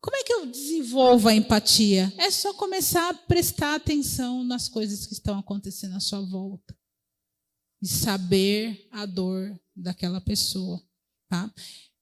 [0.01, 2.13] como é que eu desenvolvo a empatia?
[2.19, 6.77] É só começar a prestar atenção nas coisas que estão acontecendo à sua volta
[7.81, 10.83] e saber a dor daquela pessoa,
[11.29, 11.51] tá?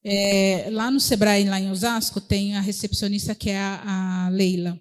[0.02, 4.80] É, lá no Sebrae, lá em Osasco, tem a recepcionista que é a, a Leila.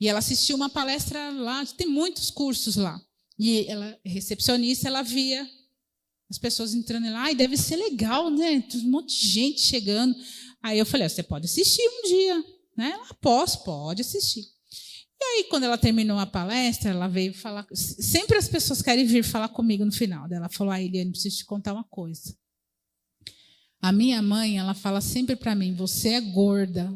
[0.00, 3.00] E ela assistiu uma palestra lá, tem muitos cursos lá.
[3.38, 5.48] E ela, recepcionista, ela via
[6.32, 8.64] as pessoas entrando lá, ai, deve ser legal, né?
[8.76, 10.16] Um monte de gente chegando.
[10.62, 12.44] Aí eu falei, você pode assistir um dia,
[12.74, 12.92] né?
[12.92, 14.40] Ela, posso, pode assistir.
[15.20, 17.66] E aí, quando ela terminou a palestra, ela veio falar.
[17.74, 20.26] Sempre as pessoas querem vir falar comigo no final.
[20.32, 22.34] Ela falou: Ah, Eliane, preciso te contar uma coisa.
[23.78, 26.90] A minha mãe, ela fala sempre para mim: Você é gorda.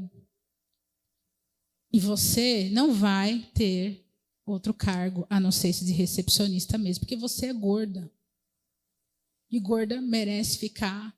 [1.93, 4.03] E você não vai ter
[4.47, 8.11] outro cargo, a não ser esse de recepcionista mesmo, porque você é gorda.
[9.57, 11.17] E gorda merece ficar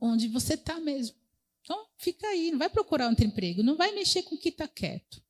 [0.00, 1.14] onde você está mesmo.
[1.60, 4.66] Então, fica aí, não vai procurar outro emprego, não vai mexer com o que está
[4.66, 5.22] quieto.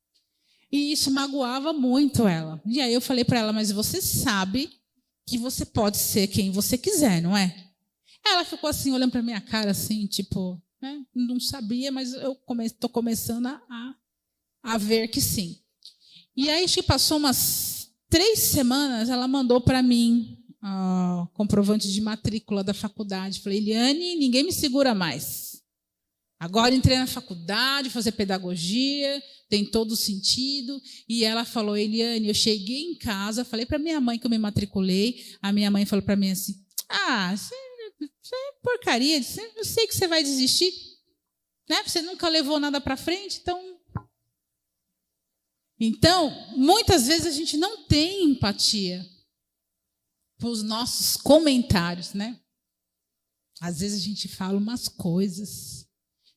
[0.71, 2.61] E isso magoava muito ela.
[2.65, 4.71] E aí eu falei para ela, mas você sabe
[5.27, 7.69] que você pode ser quem você quiser, não é?
[8.25, 11.03] Ela ficou assim, olhando para minha cara, assim, tipo, né?
[11.13, 13.95] não sabia, mas eu estou come começando a,
[14.63, 15.59] a ver que sim.
[16.33, 22.01] E aí, acho que passou umas três semanas, ela mandou para mim o comprovante de
[22.01, 23.41] matrícula da faculdade.
[23.41, 25.61] Falei, Eliane, ninguém me segura mais.
[26.39, 30.81] Agora entrei na faculdade, fazer pedagogia, tem todo sentido.
[31.07, 34.37] E ela falou, Eliane, eu cheguei em casa, falei para minha mãe que eu me
[34.37, 35.37] matriculei.
[35.41, 36.55] A minha mãe falou para mim assim:
[36.87, 39.17] Ah, isso é porcaria,
[39.57, 40.71] eu sei que você vai desistir.
[41.69, 41.83] Né?
[41.85, 43.77] Você nunca levou nada para frente, então.
[45.79, 49.05] Então, muitas vezes a gente não tem empatia
[50.39, 52.39] para os nossos comentários, né?
[53.61, 55.85] Às vezes a gente fala umas coisas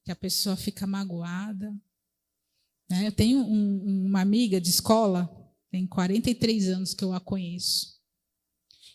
[0.05, 1.73] que a pessoa fica magoada.
[2.91, 3.07] Né?
[3.07, 5.31] Eu tenho um, uma amiga de escola,
[5.71, 7.93] tem 43 anos que eu a conheço.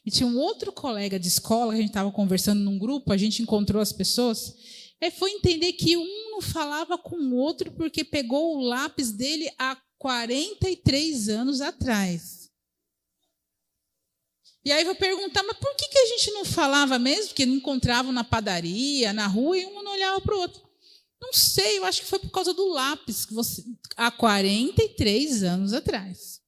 [0.06, 3.42] E tinha um outro colega de escola, a gente estava conversando num grupo, a gente
[3.42, 4.54] encontrou as pessoas,
[5.00, 9.50] e foi entender que um não falava com o outro porque pegou o lápis dele
[9.58, 12.37] há 43 anos atrás.
[14.68, 17.28] E aí vou perguntar, mas por que, que a gente não falava mesmo?
[17.28, 20.62] Porque encontravam na padaria, na rua, e um não olhava para o outro.
[21.22, 23.64] Não sei, eu acho que foi por causa do lápis que você
[23.96, 26.42] há 43 anos atrás.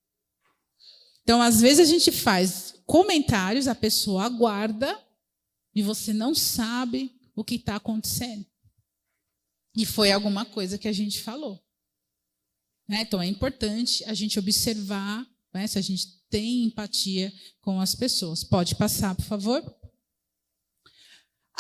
[1.23, 5.01] Então, às vezes a gente faz comentários, a pessoa aguarda
[5.73, 8.45] e você não sabe o que está acontecendo.
[9.77, 11.57] E foi alguma coisa que a gente falou.
[12.85, 12.99] Né?
[12.99, 17.31] Então, é importante a gente observar né, se a gente tem empatia
[17.61, 18.43] com as pessoas.
[18.43, 19.63] Pode passar, por favor.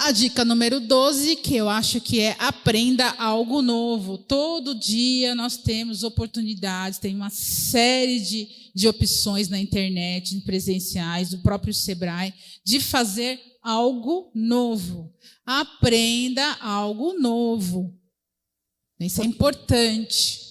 [0.01, 4.17] A dica número 12, que eu acho que é aprenda algo novo.
[4.17, 11.31] Todo dia nós temos oportunidades, tem uma série de, de opções na internet, em presenciais,
[11.31, 12.33] do próprio Sebrae,
[12.63, 15.13] de fazer algo novo.
[15.45, 17.93] Aprenda algo novo.
[19.01, 20.48] Isso é importante.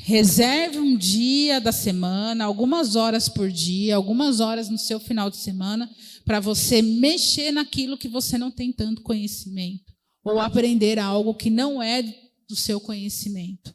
[0.00, 5.36] Reserve um dia da semana, algumas horas por dia, algumas horas no seu final de
[5.36, 5.90] semana,
[6.24, 9.92] para você mexer naquilo que você não tem tanto conhecimento,
[10.24, 12.02] ou aprender algo que não é
[12.48, 13.74] do seu conhecimento.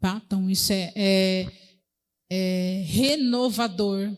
[0.00, 0.20] Tá?
[0.24, 1.46] Então, isso é, é,
[2.30, 4.16] é renovador,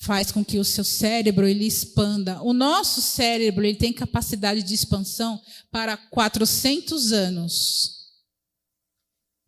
[0.00, 2.42] faz com que o seu cérebro ele expanda.
[2.42, 5.40] O nosso cérebro ele tem capacidade de expansão
[5.70, 7.99] para 400 anos.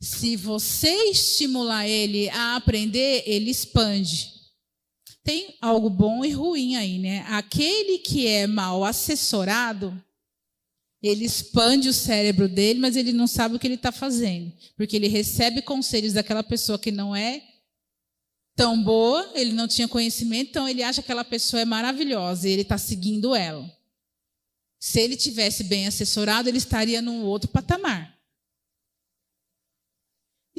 [0.02, 4.32] Se você estimular ele a aprender, ele expande.
[5.22, 7.24] Tem algo bom e ruim aí, né?
[7.28, 9.96] Aquele que é mal assessorado,
[11.00, 14.52] ele expande o cérebro dele, mas ele não sabe o que ele está fazendo.
[14.76, 17.40] Porque ele recebe conselhos daquela pessoa que não é
[18.56, 22.52] tão boa, ele não tinha conhecimento, então ele acha que aquela pessoa é maravilhosa e
[22.52, 23.70] ele está seguindo ela.
[24.80, 28.20] Se ele tivesse bem assessorado, ele estaria num outro patamar.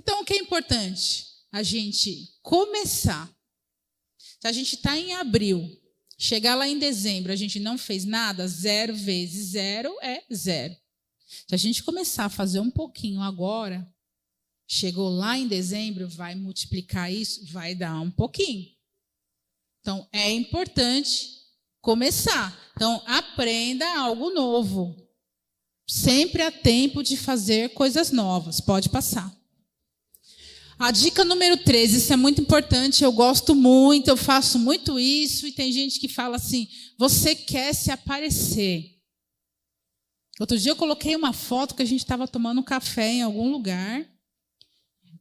[0.03, 1.25] Então, o que é importante?
[1.51, 3.34] A gente começar.
[4.17, 5.81] Se a gente está em abril,
[6.17, 10.75] chegar lá em dezembro, a gente não fez nada, zero vezes zero é zero.
[11.47, 13.89] Se a gente começar a fazer um pouquinho agora,
[14.67, 18.69] chegou lá em dezembro, vai multiplicar isso, vai dar um pouquinho.
[19.80, 21.30] Então, é importante
[21.81, 22.57] começar.
[22.75, 24.95] Então, aprenda algo novo.
[25.88, 28.59] Sempre há tempo de fazer coisas novas.
[28.59, 29.34] Pode passar.
[30.84, 35.47] A dica número 13, isso é muito importante, eu gosto muito, eu faço muito isso,
[35.47, 36.68] e tem gente que fala assim:
[36.99, 38.99] você quer se aparecer.
[40.41, 43.49] Outro dia eu coloquei uma foto que a gente estava tomando um café em algum
[43.49, 44.05] lugar,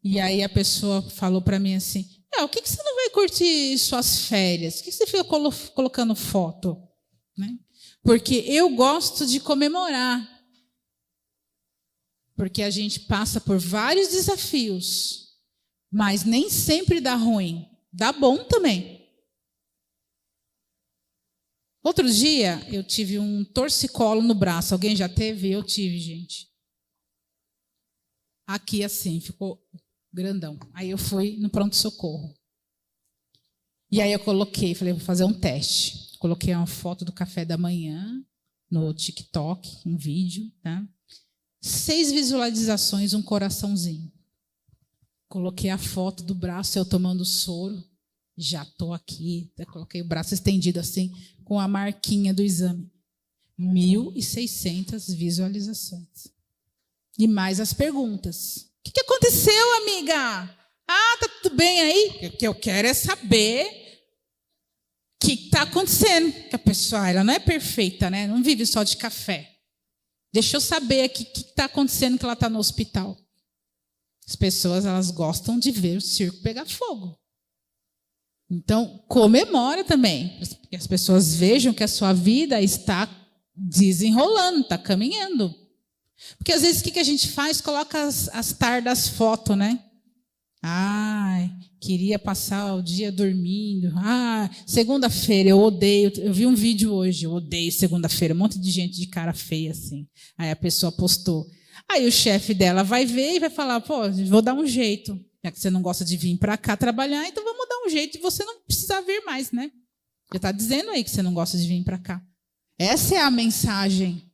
[0.03, 3.11] e aí a pessoa falou para mim assim: é, o que, que, você não vai
[3.11, 4.81] curtir suas férias?
[4.81, 6.77] O que, que você fica colo colocando foto?
[7.39, 7.57] Né?
[8.03, 10.29] Porque eu gosto de comemorar.
[12.35, 15.22] Porque a gente passa por vários desafios.
[15.93, 19.03] Mas nem sempre dá ruim, dá bom também.
[21.85, 24.73] Outro dia eu tive um torcicolo no braço.
[24.73, 25.51] Alguém já teve?
[25.51, 26.49] Eu tive, gente.
[28.47, 29.61] Aqui assim, ficou
[30.13, 30.59] grandão.
[30.73, 32.33] Aí eu fui no pronto-socorro.
[33.91, 36.17] E aí eu coloquei, falei, vou fazer um teste.
[36.19, 38.25] Coloquei uma foto do café da manhã
[38.71, 40.87] no TikTok, um vídeo, tá?
[41.61, 44.11] Seis visualizações, um coraçãozinho.
[45.33, 47.83] Coloquei a foto do braço, eu tomando soro.
[48.37, 49.51] Já estou aqui.
[49.73, 51.11] Coloquei o braço estendido assim,
[51.43, 52.93] com a marquinha do exame.
[53.59, 56.29] 1.600 visualizações.
[57.19, 58.69] E mais as perguntas.
[58.81, 60.15] O que, que aconteceu, amiga?
[60.87, 62.27] Ah, tá tudo bem aí?
[62.27, 63.65] O que eu quero é saber
[65.17, 66.31] o que está acontecendo.
[66.51, 68.27] Que a pessoa, ela não é perfeita, né?
[68.27, 69.51] Não vive só de café.
[70.31, 73.17] Deixa eu saber aqui o que está acontecendo que ela está no hospital.
[74.29, 77.19] As pessoas, elas gostam de ver o circo pegar fogo.
[78.51, 80.39] Então, comemora também.
[80.69, 83.09] Que as pessoas vejam que a sua vida está
[83.55, 85.55] desenrolando, está caminhando.
[86.39, 87.61] Porque às vezes o que a gente faz?
[87.61, 89.83] Coloca as, as tardas foto, né?
[90.63, 91.51] Ai,
[91.81, 93.93] queria passar o dia dormindo.
[93.97, 96.13] Ah, segunda-feira eu odeio.
[96.19, 98.33] Eu vi um vídeo hoje, eu odeio segunda-feira.
[98.33, 100.07] Um monte de gente de cara feia assim.
[100.39, 101.47] Aí a pessoa postou.
[101.93, 105.19] Aí o chefe dela vai ver e vai falar: pô, vou dar um jeito.
[105.45, 108.13] Já que você não gosta de vir para cá trabalhar, então vamos dar um jeito
[108.13, 109.71] de você não precisar vir mais, né?
[110.33, 112.23] Já está dizendo aí que você não gosta de vir para cá.
[112.79, 114.31] Essa é a mensagem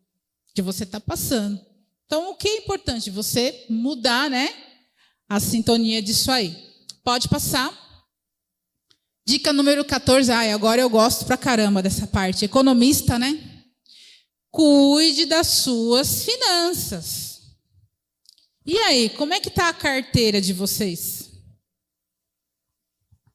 [0.55, 1.61] que você está passando.
[2.07, 3.11] Então, o que é importante?
[3.11, 4.49] Você mudar, né?
[5.29, 6.57] A sintonia disso aí.
[7.03, 7.73] Pode passar.
[9.27, 10.31] Dica número 14.
[10.31, 12.45] Ai, agora eu gosto pra caramba dessa parte.
[12.45, 13.65] Economista, né?
[14.51, 17.28] Cuide das suas finanças.
[18.70, 21.32] E aí, como é que está a carteira de vocês?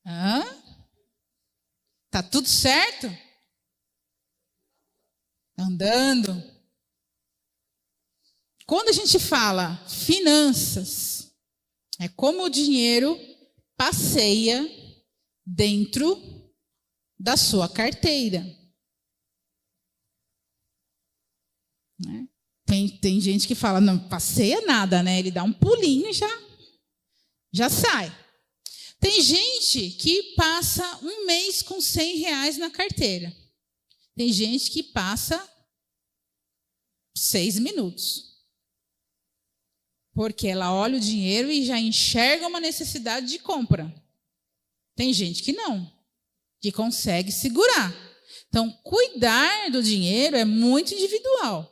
[0.05, 0.43] Hã?
[2.11, 3.07] Tá tudo certo?
[5.57, 6.31] Andando.
[8.67, 11.35] Quando a gente fala finanças,
[11.99, 13.17] é como o dinheiro
[13.75, 14.61] passeia
[15.43, 16.15] dentro
[17.19, 18.43] da sua carteira.
[21.99, 22.27] Né?
[22.73, 25.19] Tem, tem gente que fala, não passeia nada, né?
[25.19, 26.41] Ele dá um pulinho e já,
[27.53, 28.11] já sai.
[28.99, 33.31] Tem gente que passa um mês com 100 reais na carteira.
[34.15, 35.47] Tem gente que passa
[37.15, 38.41] seis minutos.
[40.15, 43.93] Porque ela olha o dinheiro e já enxerga uma necessidade de compra.
[44.95, 45.91] Tem gente que não,
[46.59, 47.93] que consegue segurar.
[48.49, 51.69] Então, cuidar do dinheiro é muito individual.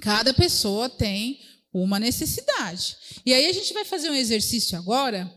[0.00, 1.40] Cada pessoa tem
[1.72, 2.96] uma necessidade.
[3.24, 5.32] E aí a gente vai fazer um exercício agora.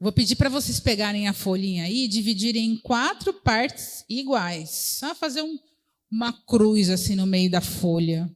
[0.00, 4.70] Vou pedir para vocês pegarem a folhinha aí e dividirem em quatro partes iguais.
[4.98, 5.58] Só fazer um,
[6.10, 8.30] uma cruz assim no meio da folha.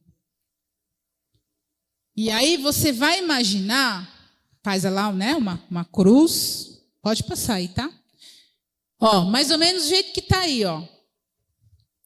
[2.15, 4.09] E aí você vai imaginar,
[4.63, 7.91] faz lá né, uma, uma cruz, pode passar aí, tá?
[8.99, 10.81] Ó, mais ou menos do jeito que está aí, ó.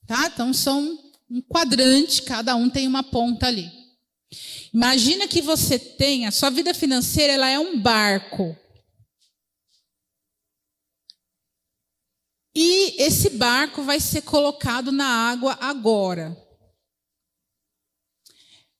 [0.05, 0.27] Tá?
[0.27, 1.00] Então são
[1.31, 3.71] um quadrante, cada um tem uma ponta ali.
[4.73, 8.57] Imagina que você tem, a sua vida financeira ela é um barco.
[12.53, 16.35] E esse barco vai ser colocado na água agora.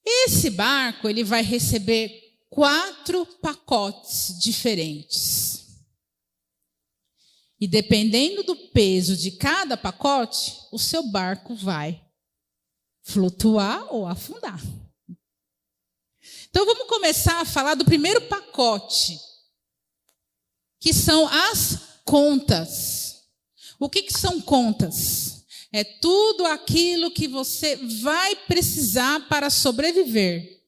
[0.06, 5.68] Esse barco ele vai receber quatro pacotes diferentes.
[7.62, 12.11] E dependendo do peso de cada pacote, o seu barco vai
[13.04, 14.62] flutuar ou afundar.
[16.50, 19.18] Então vamos começar a falar do primeiro pacote,
[20.80, 23.22] que são as contas.
[23.80, 25.46] O que, que são contas?
[25.74, 30.62] É tudo aquilo que você vai precisar para sobreviver.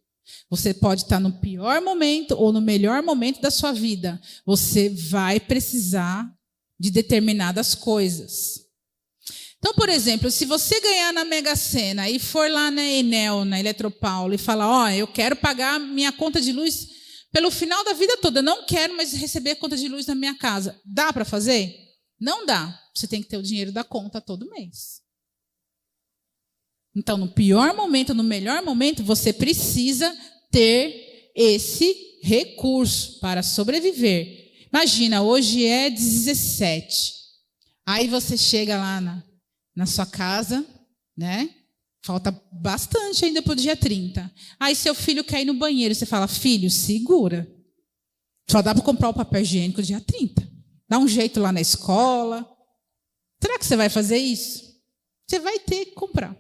[0.50, 4.22] Você pode estar no pior momento ou no melhor momento da sua vida.
[4.46, 6.32] Você vai precisar
[6.80, 8.63] de determinadas coisas.
[9.64, 13.58] Então, por exemplo, se você ganhar na Mega Sena e for lá na Enel, na
[13.58, 16.90] Eletropaulo, e falar: Ó, oh, eu quero pagar minha conta de luz
[17.32, 20.36] pelo final da vida toda, não quero mais receber a conta de luz na minha
[20.36, 20.78] casa.
[20.84, 21.74] Dá para fazer?
[22.20, 22.78] Não dá.
[22.94, 25.02] Você tem que ter o dinheiro da conta todo mês.
[26.94, 30.14] Então, no pior momento, no melhor momento, você precisa
[30.52, 34.68] ter esse recurso para sobreviver.
[34.74, 37.14] Imagina, hoje é 17.
[37.86, 39.24] Aí você chega lá na,
[39.76, 40.66] na sua casa,
[41.18, 41.54] né?
[42.06, 44.32] Falta bastante ainda para o dia 30.
[44.60, 45.96] Aí seu filho quer ir no banheiro.
[45.96, 47.50] Você fala, filho, segura.
[48.50, 50.52] Só dá para comprar o papel higiênico dia 30.
[50.90, 52.48] Dá um jeito lá na escola.
[53.42, 54.74] Será que você vai fazer isso?
[55.28, 56.38] Você vai ter que comprar.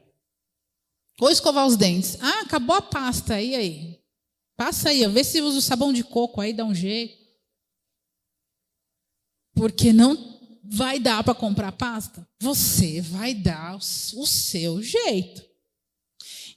[1.21, 2.17] Ou escovar os dentes.
[2.21, 3.41] Ah, acabou a pasta.
[3.41, 4.03] E aí?
[4.55, 7.17] Passa aí, vê se usa o sabão de coco aí, dá um jeito.
[9.55, 10.32] Porque não
[10.63, 12.27] vai dar para comprar pasta.
[12.39, 15.43] Você vai dar o seu jeito.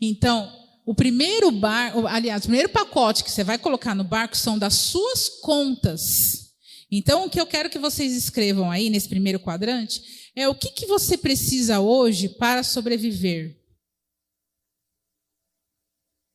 [0.00, 0.52] Então,
[0.84, 4.74] o primeiro bar, aliás, o primeiro pacote que você vai colocar no barco são das
[4.74, 6.54] suas contas.
[6.90, 10.70] Então, o que eu quero que vocês escrevam aí nesse primeiro quadrante é o que,
[10.70, 13.60] que você precisa hoje para sobreviver.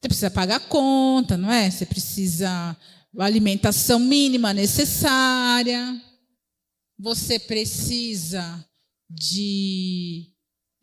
[0.01, 1.69] Você precisa pagar conta, não é?
[1.69, 2.75] Você precisa
[3.17, 6.01] alimentação mínima necessária.
[7.01, 8.63] Você precisa
[9.09, 10.31] de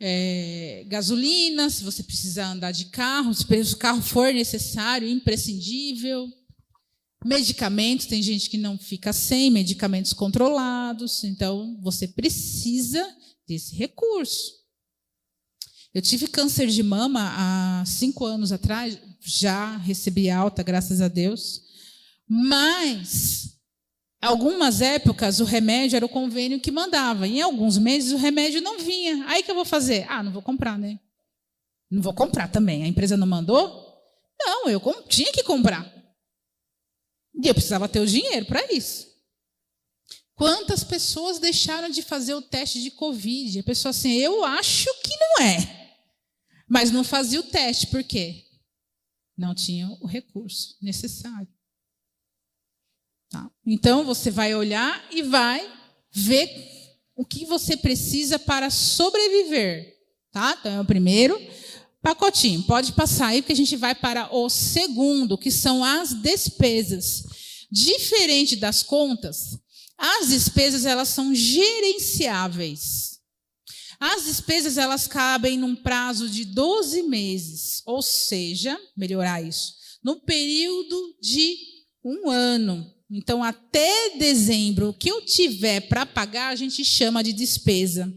[0.00, 6.28] é, gasolina, se você precisar andar de carro, se o carro for necessário, imprescindível.
[7.24, 13.16] Medicamentos, tem gente que não fica sem medicamentos controlados, então você precisa
[13.46, 14.54] desse recurso.
[15.94, 21.62] Eu tive câncer de mama há cinco anos atrás, já recebi alta, graças a Deus,
[22.28, 23.57] mas
[24.20, 27.26] algumas épocas o remédio era o convênio que mandava.
[27.26, 29.24] Em alguns meses o remédio não vinha.
[29.26, 30.06] Aí que eu vou fazer?
[30.08, 30.98] Ah, não vou comprar, né?
[31.90, 32.82] Não vou comprar também.
[32.84, 33.86] A empresa não mandou?
[34.40, 35.90] Não, eu tinha que comprar.
[37.42, 39.08] E eu precisava ter o dinheiro para isso.
[40.34, 43.58] Quantas pessoas deixaram de fazer o teste de Covid?
[43.58, 45.96] A pessoa assim, eu acho que não é.
[46.68, 48.44] Mas não fazia o teste, por quê?
[49.36, 51.48] Não tinha o recurso necessário.
[53.30, 53.50] Tá?
[53.66, 55.70] Então você vai olhar e vai
[56.10, 56.50] ver
[57.14, 59.94] o que você precisa para sobreviver.
[60.32, 60.56] Tá?
[60.58, 61.38] Então é o primeiro
[62.02, 62.62] pacotinho.
[62.62, 67.24] Pode passar aí, porque a gente vai para o segundo, que são as despesas.
[67.70, 69.58] Diferente das contas,
[69.96, 73.18] as despesas elas são gerenciáveis.
[74.00, 81.16] As despesas elas cabem num prazo de 12 meses, ou seja, melhorar isso, no período
[81.20, 81.56] de
[82.04, 82.94] um ano.
[83.10, 88.12] Então, até dezembro, o que eu tiver para pagar, a gente chama de despesa.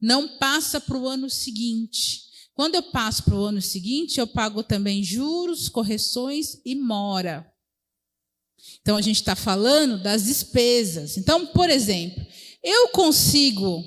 [0.00, 2.26] Não passa para o ano seguinte.
[2.54, 7.50] Quando eu passo para o ano seguinte, eu pago também juros, correções e mora.
[8.82, 11.16] Então, a gente está falando das despesas.
[11.16, 12.24] Então, por exemplo,
[12.62, 13.82] eu consigo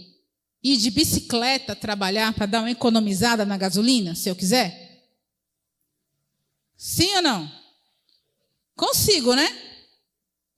[0.64, 5.08] ir de bicicleta trabalhar para dar uma economizada na gasolina, se eu quiser?
[6.76, 7.52] Sim ou não?
[8.76, 9.69] Consigo, né?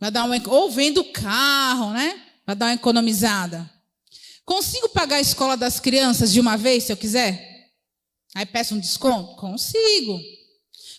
[0.01, 2.19] Vai dar uma, ou vendo carro, né?
[2.43, 3.69] Para dar uma economizada.
[4.43, 7.69] Consigo pagar a escola das crianças de uma vez, se eu quiser?
[8.33, 9.35] Aí peço um desconto?
[9.35, 10.19] Consigo.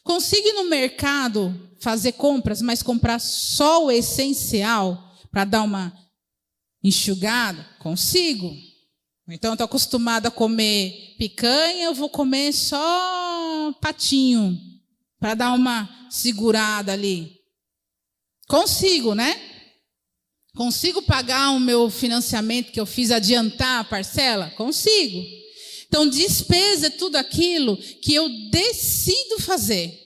[0.04, 5.92] Consigo ir no mercado fazer compras, mas comprar só o essencial para dar uma
[6.80, 7.66] enxugada?
[7.80, 8.54] Consigo.
[9.28, 14.56] Então, estou acostumada a comer picanha, eu vou comer só patinho,
[15.18, 17.41] para dar uma segurada ali.
[18.52, 19.34] Consigo, né?
[20.54, 24.50] Consigo pagar o meu financiamento que eu fiz adiantar a parcela?
[24.50, 25.24] Consigo.
[25.86, 29.98] Então, despesa é tudo aquilo que eu decido fazer.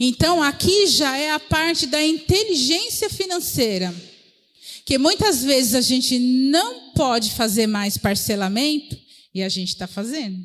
[0.00, 3.94] Então, aqui já é a parte da inteligência financeira.
[4.84, 8.98] Que muitas vezes a gente não pode fazer mais parcelamento
[9.32, 10.44] e a gente está fazendo.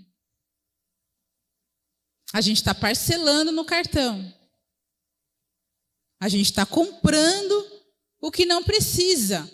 [2.32, 4.39] A gente está parcelando no cartão.
[6.20, 7.66] A gente está comprando
[8.22, 9.50] o que não precisa.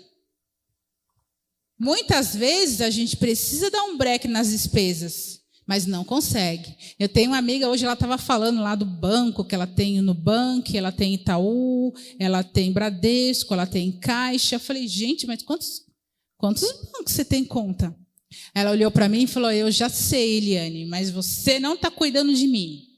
[1.77, 6.75] Muitas vezes a gente precisa dar um break nas despesas, mas não consegue.
[6.97, 10.13] Eu tenho uma amiga, hoje ela estava falando lá do banco, que ela tem no
[10.13, 14.55] banco, ela tem Itaú, ela tem Bradesco, ela tem Caixa.
[14.55, 15.81] Eu falei, gente, mas quantos,
[16.37, 17.95] quantos bancos você tem conta?
[18.53, 22.33] Ela olhou para mim e falou, eu já sei, Eliane, mas você não está cuidando
[22.33, 22.94] de mim.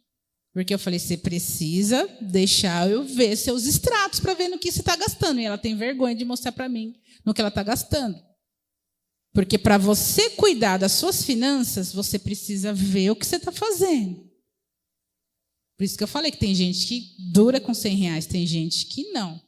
[0.57, 4.79] Porque eu falei, você precisa deixar eu ver seus extratos para ver no que você
[4.79, 5.39] está gastando.
[5.39, 8.19] E ela tem vergonha de mostrar para mim no que ela está gastando.
[9.35, 14.27] Porque para você cuidar das suas finanças, você precisa ver o que você está fazendo.
[15.77, 18.87] Por isso que eu falei que tem gente que dura com 100 reais, tem gente
[18.87, 19.39] que não.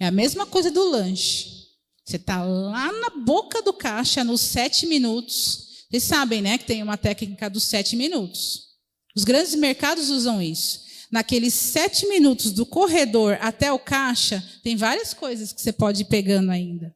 [0.00, 1.66] É a mesma coisa do lanche.
[2.06, 5.84] Você está lá na boca do caixa nos sete minutos.
[5.90, 8.71] Vocês sabem, né, que tem uma técnica dos sete minutos.
[9.14, 10.82] Os grandes mercados usam isso.
[11.10, 16.06] Naqueles sete minutos do corredor até o caixa, tem várias coisas que você pode ir
[16.06, 16.94] pegando ainda.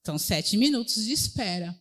[0.00, 1.76] Então, sete minutos de espera.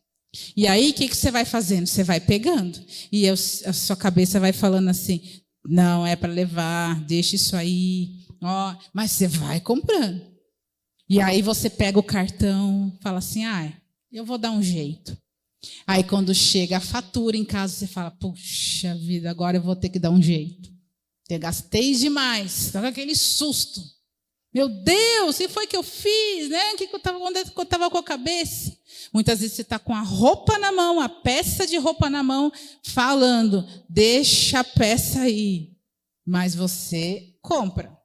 [0.56, 1.88] E aí, o que, que você vai fazendo?
[1.88, 2.80] Você vai pegando.
[3.12, 5.22] E eu, a sua cabeça vai falando assim:
[5.66, 8.26] não, é para levar, deixa isso aí.
[8.94, 10.22] Mas você vai comprando.
[11.08, 13.74] E aí você pega o cartão, fala assim: ah,
[14.12, 15.18] eu vou dar um jeito.
[15.86, 19.90] Aí quando chega a fatura em casa, você fala: puxa vida, agora eu vou ter
[19.90, 20.70] que dar um jeito.
[21.30, 23.82] Eu gastei demais, tá com aquele susto.
[24.52, 26.50] Meu Deus, o que foi que eu fiz?
[26.50, 26.76] Né?
[26.76, 28.76] Que eu estava onde eu estava com a cabeça?
[29.14, 32.52] Muitas vezes você está com a roupa na mão, a peça de roupa na mão,
[32.84, 35.76] falando, deixa a peça aí.
[36.26, 37.96] Mas você compra.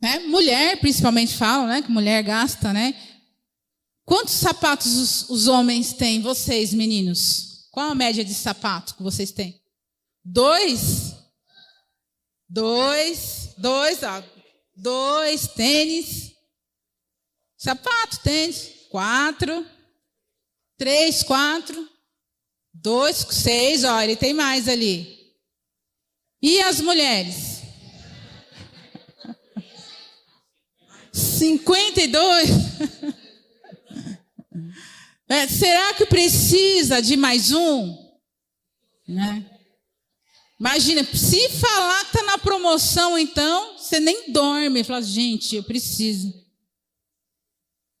[0.00, 0.18] Né?
[0.26, 1.82] Mulher, principalmente, falam né?
[1.82, 2.94] que mulher gasta, né?
[4.12, 7.66] Quantos sapatos os, os homens têm, vocês, meninos?
[7.70, 9.58] Qual a média de sapato que vocês têm?
[10.22, 11.14] dois,
[12.46, 14.22] dois, dois, ó,
[14.76, 16.32] dois tênis,
[17.56, 19.66] sapato, tênis, quatro,
[20.76, 21.88] três, quatro,
[22.70, 25.32] dois, seis, ó, ele tem mais ali.
[26.42, 27.62] E as mulheres?
[31.14, 32.50] 52?
[35.28, 37.96] É, será que precisa de mais um?
[39.08, 39.48] Né?
[40.58, 44.84] Imagina, se falar que está na promoção, então, você nem dorme.
[44.84, 46.32] Fala, gente, eu preciso.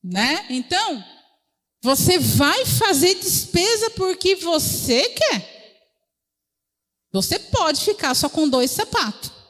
[0.02, 0.46] Né?
[0.50, 1.04] Então,
[1.82, 5.52] você vai fazer despesa porque você quer.
[7.12, 9.41] Você pode ficar só com dois sapatos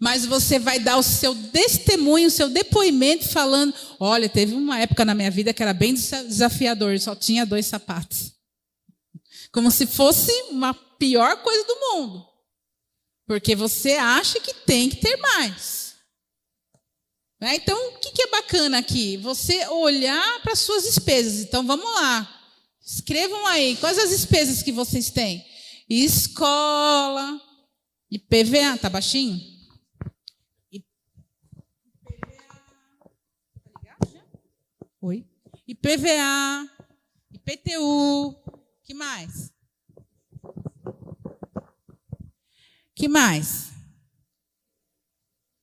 [0.00, 5.04] mas você vai dar o seu testemunho, o seu depoimento falando: olha, teve uma época
[5.04, 8.32] na minha vida que era bem desafiador, só tinha dois sapatos.
[9.52, 12.26] Como se fosse uma pior coisa do mundo.
[13.26, 15.96] Porque você acha que tem que ter mais.
[17.38, 17.56] Né?
[17.56, 19.16] Então, o que é bacana aqui?
[19.18, 21.40] Você olhar para as suas despesas.
[21.40, 22.28] Então, vamos lá.
[22.84, 25.44] Escrevam aí, quais as despesas que vocês têm?
[25.88, 27.40] Escola,
[28.10, 29.40] IPVA, tá baixinho?
[35.02, 35.24] Oi?
[35.70, 36.68] IPVA,
[37.32, 38.34] IPTU,
[38.82, 39.52] que mais?
[42.92, 43.70] Que mais?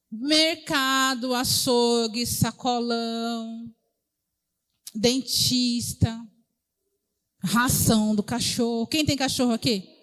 [0.09, 3.69] Mercado, açougue, sacolão,
[4.95, 6.17] dentista,
[7.43, 8.87] ração do cachorro.
[8.87, 9.93] Quem tem cachorro aqui?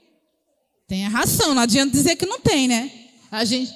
[0.86, 3.08] Tem a ração, não adianta dizer que não tem, né?
[3.30, 3.72] A gente,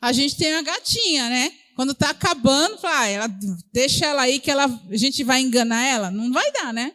[0.00, 1.63] a gente tem uma gatinha, né?
[1.74, 3.26] Quando está acabando, fala, ah, ela,
[3.72, 6.10] deixa ela aí que ela, a gente vai enganar ela.
[6.10, 6.94] Não vai dar, né?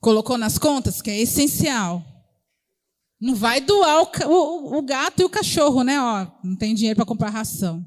[0.00, 2.04] Colocou nas contas, que é essencial.
[3.20, 6.00] Não vai doar o, o, o gato e o cachorro, né?
[6.00, 7.86] Ó, não tem dinheiro para comprar ração.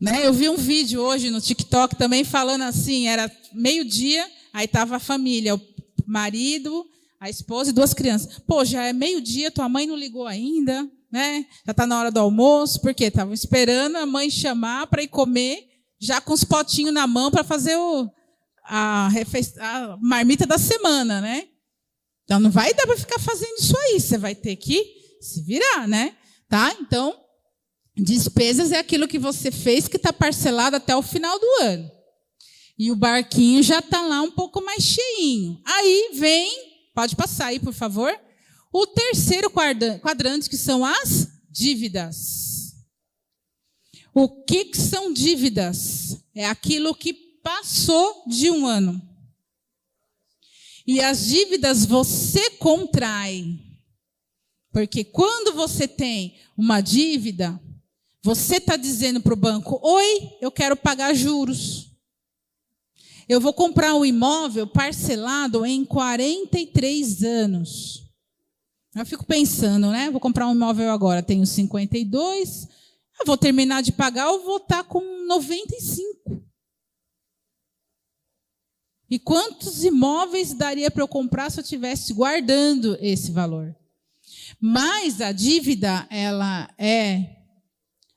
[0.00, 0.26] Né?
[0.26, 5.00] Eu vi um vídeo hoje no TikTok também falando assim, era meio-dia, aí estava a
[5.00, 5.60] família, o
[6.04, 6.84] marido,
[7.20, 8.40] a esposa e duas crianças.
[8.40, 11.46] Pô, já é meio-dia, tua mãe não ligou ainda né?
[11.64, 15.64] Já está na hora do almoço, porque estavam esperando a mãe chamar para ir comer,
[15.96, 18.10] já com os potinhos na mão para fazer o,
[18.64, 19.08] a,
[19.60, 21.46] a marmita da semana, né?
[22.24, 24.84] Então não vai dar para ficar fazendo isso aí, você vai ter que
[25.20, 26.16] se virar, né?
[26.48, 26.74] Tá?
[26.80, 27.16] Então,
[27.96, 31.88] despesas é aquilo que você fez que está parcelado até o final do ano.
[32.76, 35.60] E o barquinho já está lá um pouco mais cheinho.
[35.64, 36.50] Aí vem,
[36.92, 38.12] pode passar aí, por favor.
[38.76, 42.74] O terceiro quadrante, que são as dívidas.
[44.12, 46.18] O que, que são dívidas?
[46.34, 49.00] É aquilo que passou de um ano.
[50.84, 53.60] E as dívidas você contrai.
[54.72, 57.60] Porque quando você tem uma dívida,
[58.24, 61.92] você está dizendo para o banco: Oi, eu quero pagar juros.
[63.28, 68.03] Eu vou comprar um imóvel parcelado em 43 anos.
[68.94, 70.08] Eu fico pensando, né?
[70.10, 72.68] Vou comprar um imóvel agora, tenho 52,
[73.20, 76.44] eu vou terminar de pagar, eu vou estar com 95.
[79.10, 83.74] E quantos imóveis daria para eu comprar se eu estivesse guardando esse valor?
[84.60, 87.36] Mas a dívida, ela é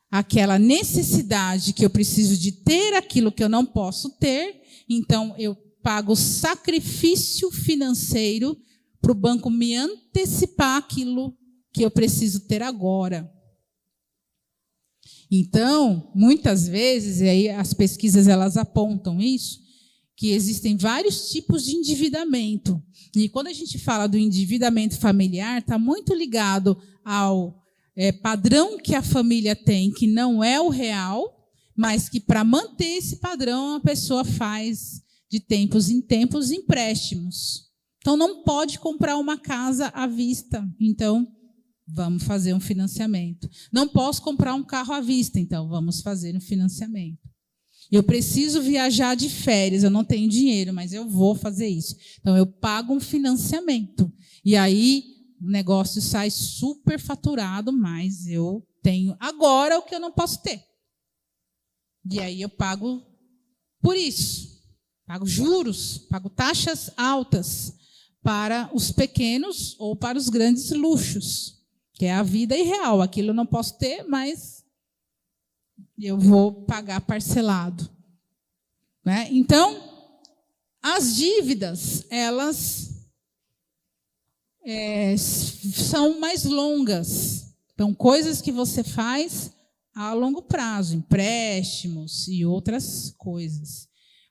[0.09, 5.55] aquela necessidade que eu preciso de ter aquilo que eu não posso ter, então eu
[5.83, 8.57] pago sacrifício financeiro
[9.07, 11.33] para o banco me antecipar aquilo
[11.71, 13.31] que eu preciso ter agora.
[15.31, 19.61] Então, muitas vezes, e aí as pesquisas elas apontam isso,
[20.13, 22.83] que existem vários tipos de endividamento.
[23.15, 27.63] E quando a gente fala do endividamento familiar, está muito ligado ao
[27.95, 32.97] é, padrão que a família tem, que não é o real, mas que para manter
[32.97, 37.66] esse padrão a pessoa faz de tempos em tempos empréstimos.
[38.07, 40.65] Então não pode comprar uma casa à vista.
[40.79, 41.27] Então
[41.85, 43.49] vamos fazer um financiamento.
[43.69, 47.19] Não posso comprar um carro à vista, então vamos fazer um financiamento.
[47.91, 51.97] Eu preciso viajar de férias, eu não tenho dinheiro, mas eu vou fazer isso.
[52.21, 54.09] Então eu pago um financiamento.
[54.45, 55.03] E aí
[55.41, 60.63] o negócio sai super faturado, mas eu tenho agora o que eu não posso ter.
[62.09, 63.05] E aí eu pago
[63.81, 64.47] por isso.
[65.05, 67.76] Pago juros, pago taxas altas
[68.27, 71.63] para os pequenos ou para os grandes luxos,
[71.93, 73.01] que é a vida irreal.
[73.01, 74.65] Aquilo eu não posso ter, mas
[75.97, 77.89] eu vou pagar parcelado.
[79.05, 79.29] Né?
[79.31, 79.81] Então,
[80.83, 83.07] as dívidas, elas
[84.65, 87.55] é, são mais longas.
[87.73, 89.53] Então, coisas que você faz
[89.95, 93.86] a longo prazo, empréstimos e outras coisas.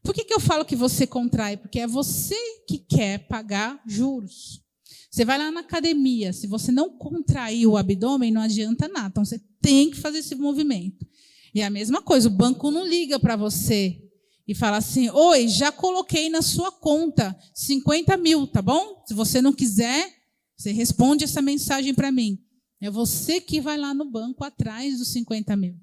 [0.06, 1.56] Por que, que eu falo que você contrai?
[1.56, 2.36] Porque é você
[2.68, 4.62] que quer pagar juros.
[5.10, 9.08] Você vai lá na academia, se você não contrair o abdômen, não adianta nada.
[9.08, 11.04] Então, você tem que fazer esse movimento.
[11.52, 14.00] E a mesma coisa, o banco não liga para você
[14.46, 19.02] e fala assim: Oi, já coloquei na sua conta 50 mil, tá bom?
[19.08, 20.08] Se você não quiser,
[20.56, 22.38] você responde essa mensagem para mim.
[22.80, 25.74] É você que vai lá no banco atrás dos 50 mil.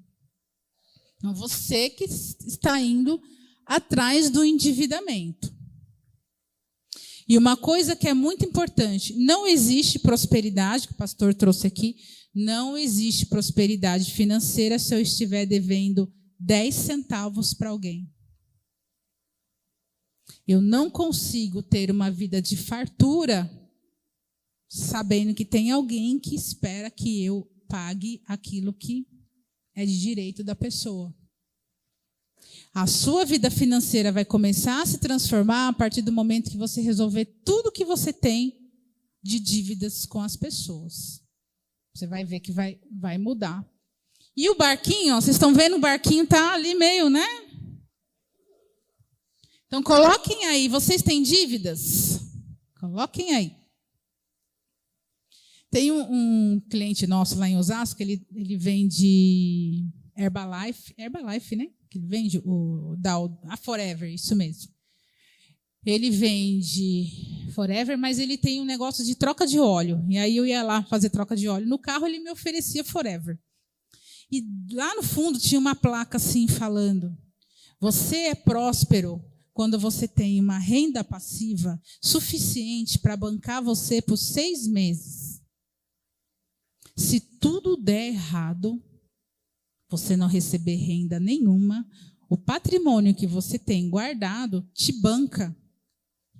[1.22, 3.20] É você que está indo
[3.66, 5.52] atrás do endividamento.
[7.28, 11.96] E uma coisa que é muito importante: não existe prosperidade, que o pastor trouxe aqui,
[12.34, 18.10] não existe prosperidade financeira se eu estiver devendo 10 centavos para alguém.
[20.46, 23.50] Eu não consigo ter uma vida de fartura
[24.68, 29.06] sabendo que tem alguém que espera que eu pague aquilo que
[29.74, 31.14] é de direito da pessoa.
[32.74, 36.80] A sua vida financeira vai começar a se transformar a partir do momento que você
[36.80, 38.58] resolver tudo que você tem
[39.22, 41.22] de dívidas com as pessoas.
[41.94, 43.64] Você vai ver que vai, vai mudar.
[44.36, 47.24] E o barquinho, ó, vocês estão vendo o barquinho tá ali meio, né?
[49.68, 52.20] Então coloquem aí, vocês têm dívidas?
[52.80, 53.56] Coloquem aí.
[55.70, 61.68] Tem um, um, cliente nosso lá em Osasco, ele, ele vende Herbalife, Herbalife, né?
[61.94, 63.14] Que vende o da
[63.44, 64.68] a Forever, isso mesmo.
[65.86, 70.04] Ele vende Forever, mas ele tem um negócio de troca de óleo.
[70.08, 71.68] E aí eu ia lá fazer troca de óleo.
[71.68, 73.38] No carro ele me oferecia Forever.
[74.28, 74.42] E
[74.72, 77.16] lá no fundo tinha uma placa assim falando:
[77.78, 84.66] Você é próspero quando você tem uma renda passiva suficiente para bancar você por seis
[84.66, 85.40] meses.
[86.96, 88.82] Se tudo der errado,
[89.88, 91.86] você não receber renda nenhuma,
[92.28, 95.54] o patrimônio que você tem guardado te banca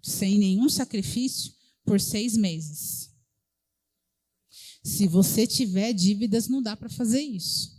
[0.02, 1.52] sem nenhum sacrifício
[1.84, 3.10] por seis meses.
[4.82, 7.74] Se você tiver dívidas, não dá para fazer isso.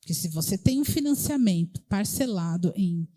[0.00, 3.08] Porque se você tem um financiamento parcelado em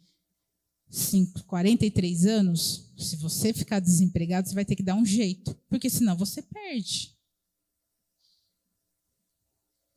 [0.89, 5.55] 5, 43 anos, se você ficar desempregado, você vai ter que dar um jeito.
[5.69, 7.15] Porque senão você perde.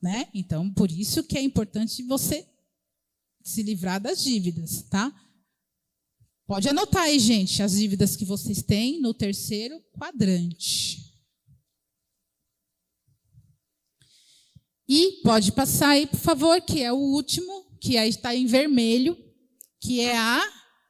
[0.03, 0.29] Né?
[0.35, 2.45] Então, por isso que é importante você
[3.45, 5.15] se livrar das dívidas, tá?
[6.45, 11.01] Pode anotar aí, gente, as dívidas que vocês têm no terceiro quadrante.
[14.89, 19.17] E pode passar aí, por favor, que é o último, que aí está em vermelho,
[19.81, 20.43] que é a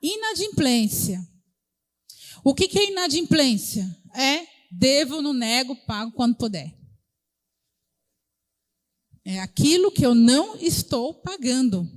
[0.02, 1.20] inadimplência.
[2.42, 3.84] O que, que é inadimplência?
[4.14, 6.81] É devo, não nego, pago quando puder.
[9.24, 11.88] É aquilo que eu não estou pagando.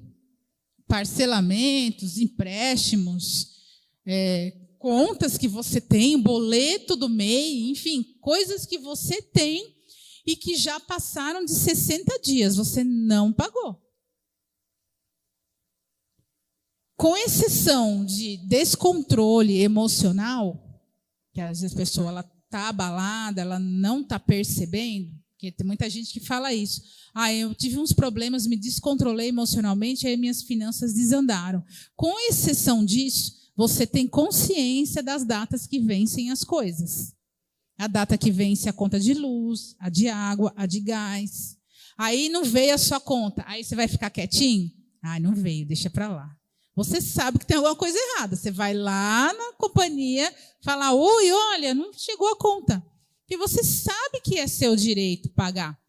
[0.87, 3.55] Parcelamentos, empréstimos,
[4.05, 9.75] é, contas que você tem, boleto do MEI, enfim, coisas que você tem
[10.25, 13.81] e que já passaram de 60 dias, você não pagou.
[16.95, 20.63] Com exceção de descontrole emocional,
[21.33, 25.11] que às vezes a pessoa está abalada, ela não está percebendo,
[25.45, 26.81] porque tem muita gente que fala isso.
[27.13, 31.63] Ah, eu tive uns problemas, me descontrolei emocionalmente, aí minhas finanças desandaram.
[31.95, 37.13] Com exceção disso, você tem consciência das datas que vencem as coisas.
[37.77, 41.57] A data que vence a conta de luz, a de água, a de gás.
[41.97, 43.43] Aí não veio a sua conta.
[43.45, 44.71] Aí você vai ficar quietinho?
[45.03, 46.35] Ah, não veio, deixa para lá.
[46.75, 48.35] Você sabe que tem alguma coisa errada.
[48.35, 52.83] Você vai lá na companhia, falar: oi, olha, não chegou a conta.
[53.25, 55.79] Porque você sabe que é seu direito pagar.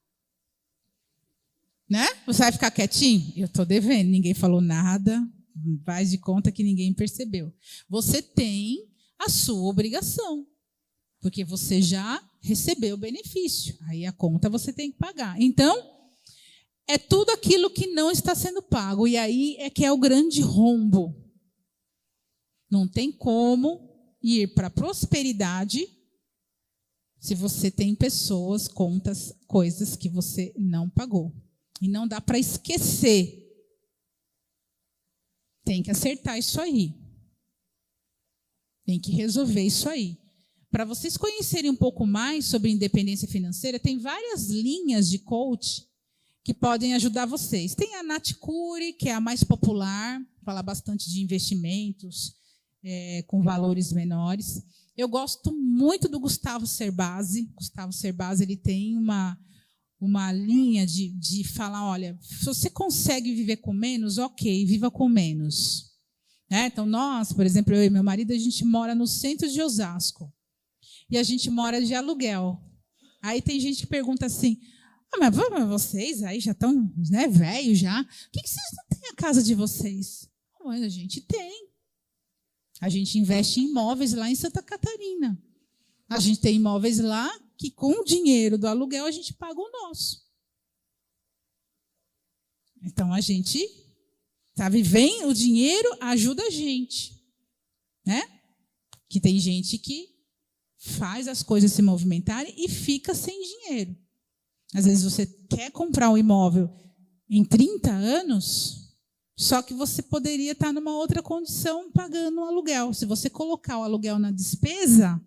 [1.89, 2.07] Né?
[2.27, 3.33] Você vai ficar quietinho?
[3.37, 5.23] Eu estou devendo, ninguém falou nada,
[5.85, 7.55] faz de conta que ninguém percebeu.
[7.91, 8.89] Você tem
[9.19, 10.47] a sua obrigação,
[11.21, 13.77] porque você já recebeu o benefício.
[13.83, 15.39] Aí a conta você tem que pagar.
[15.39, 15.77] Então,
[16.89, 19.07] é tudo aquilo que não está sendo pago.
[19.07, 21.15] E aí é que é o grande rombo.
[22.71, 25.96] Não tem como ir para a prosperidade
[27.27, 31.35] se você tem pessoas, contas, coisas que você não pagou.
[31.83, 33.45] E não dá para esquecer.
[35.65, 36.95] Tem que acertar isso aí.
[38.85, 40.17] Tem que resolver isso aí.
[40.71, 45.85] Para vocês conhecerem um pouco mais sobre independência financeira, tem várias linhas de coach
[46.45, 47.75] que podem ajudar vocês.
[47.75, 52.37] Tem a Nath Cure, que é a mais popular, fala bastante de investimentos
[52.85, 54.63] é, com valores menores.
[54.97, 57.51] Eu gosto muito do Gustavo Cerbasi.
[57.55, 59.39] Gustavo Cerbasi ele tem uma,
[60.01, 65.09] uma linha de, de falar: olha, se você consegue viver com menos, ok, viva com
[65.09, 65.93] menos.
[66.51, 66.67] Né?
[66.67, 70.33] Então, nós, por exemplo, eu e meu marido, a gente mora no centro de Osasco.
[71.11, 72.61] E a gente mora de aluguel.
[73.23, 74.59] Aí tem gente que pergunta assim:
[75.13, 75.35] ah, mas
[75.69, 78.03] vocês aí já estão né, velhos já.
[78.03, 80.29] Por que, que vocês não têm a casa de vocês?
[80.65, 81.66] Mas a gente tem.
[82.81, 85.41] A gente investe em imóveis lá em Santa Catarina.
[86.09, 89.71] A gente tem imóveis lá que, com o dinheiro do aluguel, a gente paga o
[89.71, 90.25] nosso.
[92.83, 93.67] Então a gente,
[94.55, 97.21] sabe, vem o dinheiro, ajuda a gente.
[98.05, 98.23] Né?
[99.09, 100.15] Que tem gente que
[100.77, 103.97] faz as coisas se movimentarem e fica sem dinheiro.
[104.75, 106.71] Às vezes você quer comprar um imóvel
[107.29, 108.86] em 30 anos,
[109.39, 112.95] só que você poderia estar numa outra condição pagando um aluguel.
[112.95, 115.21] Se você colocar o aluguel na despesa,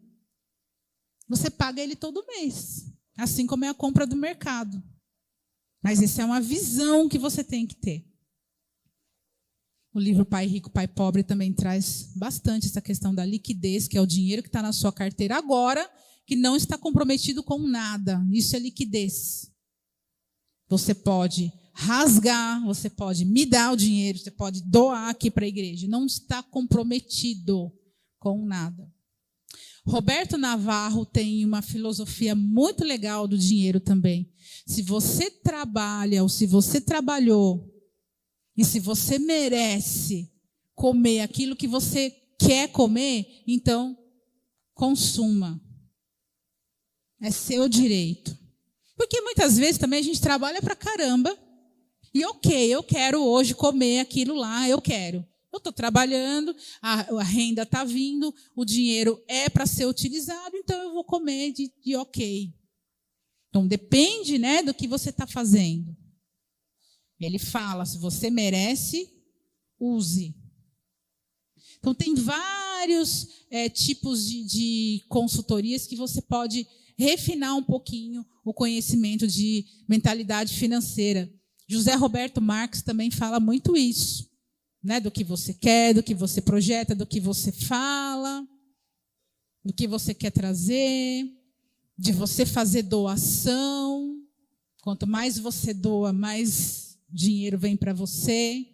[1.27, 2.91] você paga ele todo mês.
[3.15, 4.81] Assim como é a compra do mercado.
[5.84, 8.03] Mas isso é uma visão que você tem que ter.
[9.94, 14.02] O livro Pai Rico, Pai Pobre também traz bastante essa questão da liquidez, que é
[14.02, 15.88] o dinheiro que está na sua carteira agora,
[16.26, 18.23] que não está comprometido com nada.
[18.31, 19.52] Isso é liquidez.
[20.68, 25.47] Você pode rasgar, você pode me dar o dinheiro, você pode doar aqui para a
[25.47, 25.87] igreja.
[25.87, 27.71] Não está comprometido
[28.19, 28.91] com nada.
[29.85, 34.31] Roberto Navarro tem uma filosofia muito legal do dinheiro também.
[34.65, 37.67] Se você trabalha ou se você trabalhou
[38.55, 40.31] e se você merece
[40.75, 43.97] comer aquilo que você quer comer, então
[44.73, 45.59] consuma.
[47.21, 48.37] É seu direito.
[48.95, 51.37] Porque muitas vezes também a gente trabalha para caramba
[52.14, 55.26] e ok, eu quero hoje comer aquilo lá, eu quero.
[55.52, 60.80] Eu estou trabalhando, a, a renda está vindo, o dinheiro é para ser utilizado, então
[60.84, 62.53] eu vou comer de, de ok.
[63.49, 65.95] Então depende né, do que você está fazendo.
[67.19, 69.11] Ele fala: se você merece,
[69.80, 70.36] use.
[71.80, 76.68] Então tem vários é, tipos de, de consultorias que você pode
[76.98, 81.31] refinar um pouquinho o conhecimento de mentalidade financeira.
[81.69, 84.27] José Roberto Marques também fala muito isso,
[84.83, 84.99] né?
[84.99, 88.43] Do que você quer, do que você projeta, do que você fala,
[89.63, 91.31] do que você quer trazer,
[91.95, 94.17] de você fazer doação.
[94.81, 98.65] Quanto mais você doa, mais dinheiro vem para você.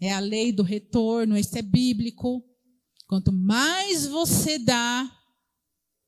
[0.00, 2.44] É a lei do retorno, isso é bíblico.
[3.06, 5.08] Quanto mais você dá,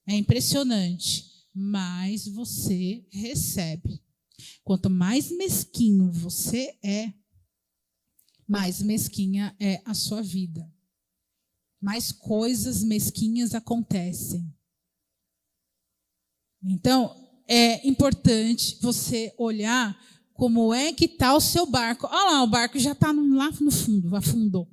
[0.04, 4.02] é impressionante, mais você recebe.
[4.68, 7.10] Quanto mais mesquinho você é,
[8.46, 10.70] mais mesquinha é a sua vida.
[11.80, 14.54] Mais coisas mesquinhas acontecem.
[16.62, 17.16] Então,
[17.46, 19.98] é importante você olhar
[20.34, 22.06] como é que está o seu barco.
[22.06, 24.70] Olha lá, o barco já está lá no fundo, afundou.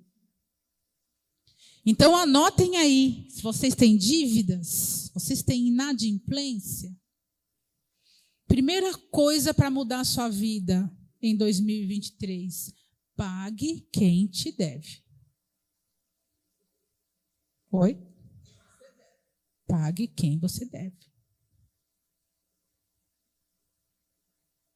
[1.85, 6.93] Então, anotem aí, se vocês têm dívidas, vocês têm inadimplência,
[8.47, 10.89] Primeira coisa para mudar a sua vida
[11.22, 12.73] em 2023:
[13.15, 15.03] pague quem te deve.
[17.72, 17.99] Oi?
[19.67, 20.95] Pague quem você deve.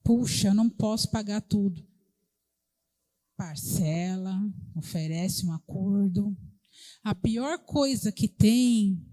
[0.04, 1.88] Puxa, eu não posso pagar tudo.
[3.38, 4.36] Parcela,
[4.76, 6.36] oferece um acordo.
[7.04, 9.06] A pior coisa que tem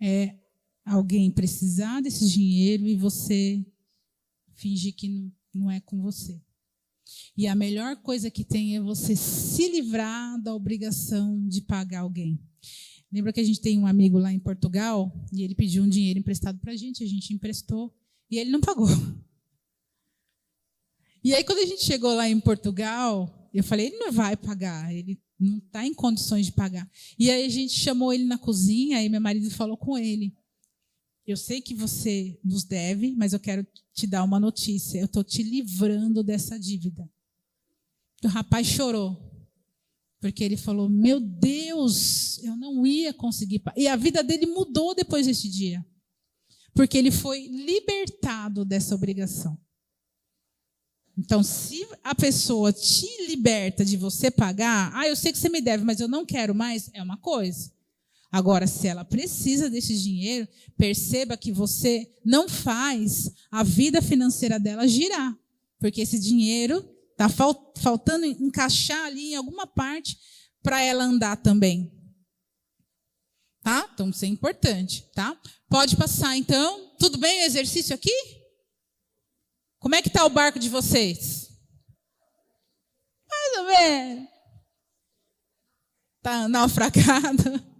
[0.00, 0.38] é
[0.84, 3.66] alguém precisar desse dinheiro e você
[4.56, 6.40] fingir que não, não é com você.
[7.36, 12.40] E a melhor coisa que tem é você se livrar da obrigação de pagar alguém.
[13.12, 16.18] Lembra que a gente tem um amigo lá em Portugal e ele pediu um dinheiro
[16.18, 17.94] emprestado para a gente, a gente emprestou
[18.30, 18.88] e ele não pagou.
[21.22, 24.94] E aí, quando a gente chegou lá em Portugal, eu falei: ele não vai pagar,
[24.94, 26.88] ele não está em condições de pagar.
[27.18, 30.32] E aí a gente chamou ele na cozinha, e meu marido falou com ele:
[31.26, 34.98] eu sei que você nos deve, mas eu quero te dar uma notícia.
[34.98, 37.08] Eu estou te livrando dessa dívida.
[38.24, 39.20] O rapaz chorou.
[40.20, 43.60] Porque ele falou: Meu Deus, eu não ia conseguir.
[43.76, 45.84] E a vida dele mudou depois desse dia.
[46.72, 49.58] Porque ele foi libertado dessa obrigação.
[51.18, 55.62] Então, se a pessoa te liberta de você pagar, ah, eu sei que você me
[55.62, 57.72] deve, mas eu não quero mais, é uma coisa.
[58.30, 64.86] Agora, se ela precisa desse dinheiro, perceba que você não faz a vida financeira dela
[64.86, 65.36] girar.
[65.78, 70.18] Porque esse dinheiro está faltando encaixar ali em alguma parte
[70.62, 71.92] para ela andar também.
[73.62, 73.88] Tá?
[73.94, 75.36] Então, isso é importante, tá?
[75.68, 76.94] Pode passar, então.
[76.98, 78.12] Tudo bem o exercício aqui?
[79.78, 81.48] Como é que tá o barco de vocês?
[83.28, 84.28] Mais ou menos.
[86.22, 87.75] Tá naufragado.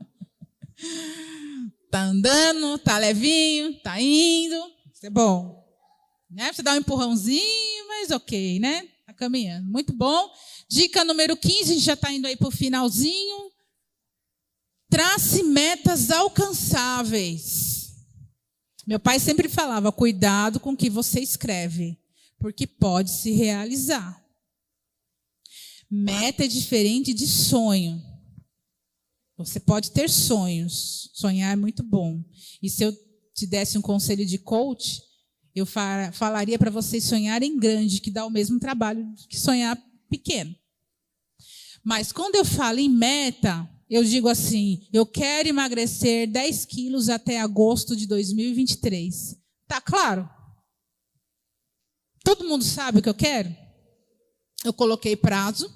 [1.91, 4.57] Tá andando, tá levinho, tá indo.
[4.93, 5.65] Isso é bom.
[6.31, 6.53] Né?
[6.53, 8.89] Você dá um empurrãozinho, mas ok, né?
[9.07, 9.71] Tá caminhando.
[9.71, 10.31] Muito bom.
[10.69, 13.51] Dica número 15, a gente já está indo aí para o finalzinho.
[14.91, 17.77] Trace metas alcançáveis.
[18.87, 21.99] Meu pai sempre falava: cuidado com o que você escreve,
[22.39, 24.23] porque pode se realizar.
[25.91, 28.03] Meta é diferente de sonho.
[29.37, 32.25] Você pode ter sonhos, sonhar é muito bom.
[32.63, 32.93] E se eu
[33.35, 35.03] te desse um conselho de coach,
[35.55, 39.77] eu falaria para vocês sonharem grande, que dá o mesmo trabalho que sonhar
[40.09, 40.55] pequeno.
[41.85, 47.39] Mas quando eu falo em meta, eu digo assim: eu quero emagrecer 10 quilos até
[47.39, 49.37] agosto de 2023.
[49.69, 50.29] Tá claro?
[52.25, 53.55] Todo mundo sabe o que eu quero?
[54.65, 55.73] Eu coloquei prazo.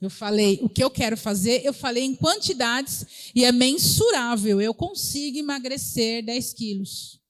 [0.00, 4.60] Eu falei o que eu quero fazer, eu falei em quantidades e é mensurável.
[4.60, 7.20] Eu consigo emagrecer 10 quilos.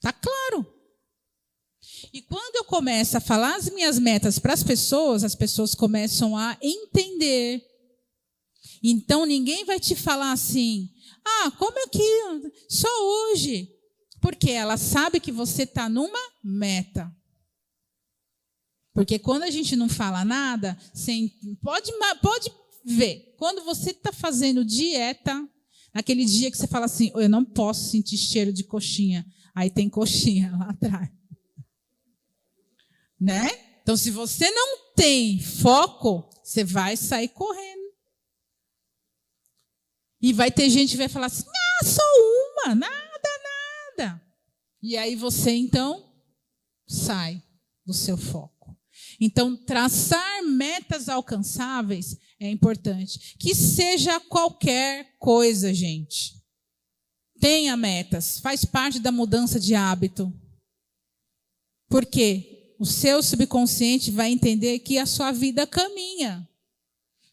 [0.00, 0.66] Tá claro.
[2.12, 6.36] E quando eu começo a falar as minhas metas para as pessoas, as pessoas começam
[6.36, 7.64] a entender
[8.82, 10.88] então ninguém vai te falar assim:
[11.24, 13.68] ah, como é que só hoje?
[14.20, 17.14] Porque ela sabe que você está numa meta.
[19.00, 21.30] Porque quando a gente não fala nada, sem,
[21.62, 21.90] pode,
[22.20, 22.52] pode
[22.84, 23.34] ver.
[23.38, 25.42] Quando você está fazendo dieta,
[25.94, 29.26] naquele dia que você fala assim, eu não posso sentir cheiro de coxinha.
[29.54, 31.08] Aí tem coxinha lá atrás.
[33.18, 33.48] Né?
[33.82, 37.94] Então, se você não tem foco, você vai sair correndo.
[40.20, 42.02] E vai ter gente que vai falar assim: ah, só
[42.66, 43.30] uma, nada,
[43.96, 44.22] nada.
[44.82, 46.12] E aí você então
[46.86, 47.42] sai
[47.86, 48.59] do seu foco.
[49.20, 53.36] Então, traçar metas alcançáveis é importante.
[53.38, 56.40] Que seja qualquer coisa, gente.
[57.38, 60.32] Tenha metas, faz parte da mudança de hábito.
[61.88, 62.74] Por quê?
[62.78, 66.48] O seu subconsciente vai entender que a sua vida caminha.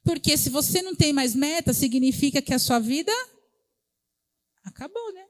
[0.04, 3.12] Porque se você não tem mais meta, significa que a sua vida
[4.64, 5.26] acabou, né?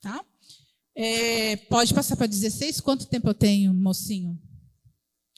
[0.00, 0.24] Tá?
[0.94, 2.80] É, pode passar para 16?
[2.80, 4.38] Quanto tempo eu tenho, mocinho?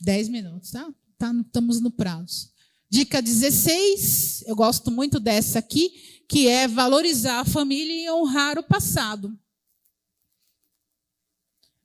[0.00, 0.92] 10 minutos, tá?
[1.18, 1.32] tá?
[1.32, 2.50] Estamos no prazo.
[2.88, 8.62] Dica 16, eu gosto muito dessa aqui, que é valorizar a família e honrar o
[8.62, 9.38] passado.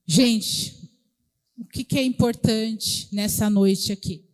[0.08, 0.90] Gente,
[1.58, 4.26] o que, que é importante nessa noite aqui?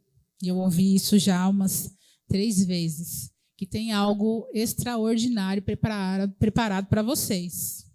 [0.41, 1.93] Eu ouvi isso já umas
[2.27, 3.31] três vezes.
[3.57, 7.85] Que tem algo extraordinário preparado para vocês.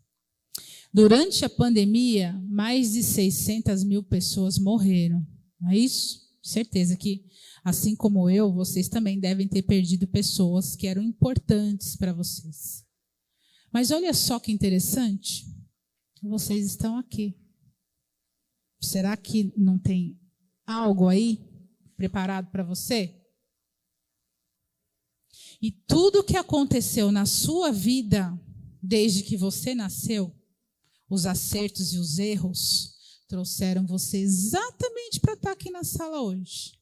[0.93, 5.27] Durante a pandemia, mais de 600 mil pessoas morreram.
[5.61, 6.27] Não é isso?
[6.43, 7.25] Certeza que,
[7.65, 12.85] assim como eu, vocês também devem ter perdido pessoas que eram importantes para vocês.
[13.73, 15.45] Mas olha só que interessante.
[16.23, 17.37] Vocês estão aqui.
[18.81, 20.19] Será que não tem
[20.67, 21.45] algo aí
[21.97, 23.23] preparado para você?
[25.61, 28.39] E tudo que aconteceu na sua vida
[28.83, 30.35] desde que você nasceu,
[31.09, 32.96] os acertos e os erros,
[33.29, 36.79] trouxeram você exatamente para estar aqui na sala hoje.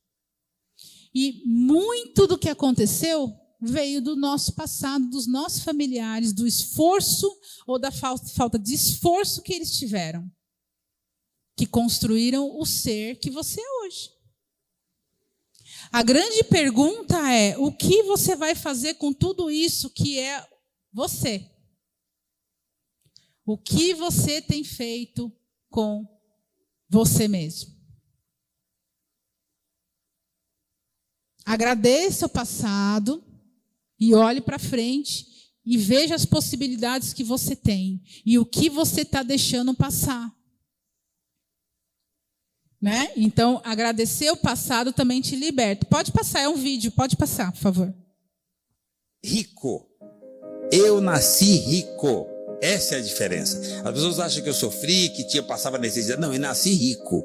[1.14, 7.30] E muito do que aconteceu veio do nosso passado, dos nossos familiares, do esforço
[7.66, 10.30] ou da falta de esforço que eles tiveram,
[11.56, 14.10] que construíram o ser que você é hoje.
[15.92, 20.46] A grande pergunta é: o que você vai fazer com tudo isso que é
[20.92, 21.48] você?
[23.46, 25.32] O que você tem feito
[25.70, 26.13] com
[26.94, 27.74] você mesmo?
[31.44, 33.22] Agradeça o passado
[33.98, 39.00] e olhe para frente e veja as possibilidades que você tem e o que você
[39.00, 40.32] está deixando passar.
[42.80, 43.12] Né?
[43.16, 45.86] Então, agradecer o passado também te liberta.
[45.86, 47.94] Pode passar, é um vídeo, pode passar, por favor.
[49.22, 49.90] Rico.
[50.70, 52.33] Eu nasci rico.
[52.64, 53.60] Essa é a diferença.
[53.84, 56.18] As pessoas acham que eu sofri, que tinha passava necessidade.
[56.18, 57.22] Não, eu nasci rico.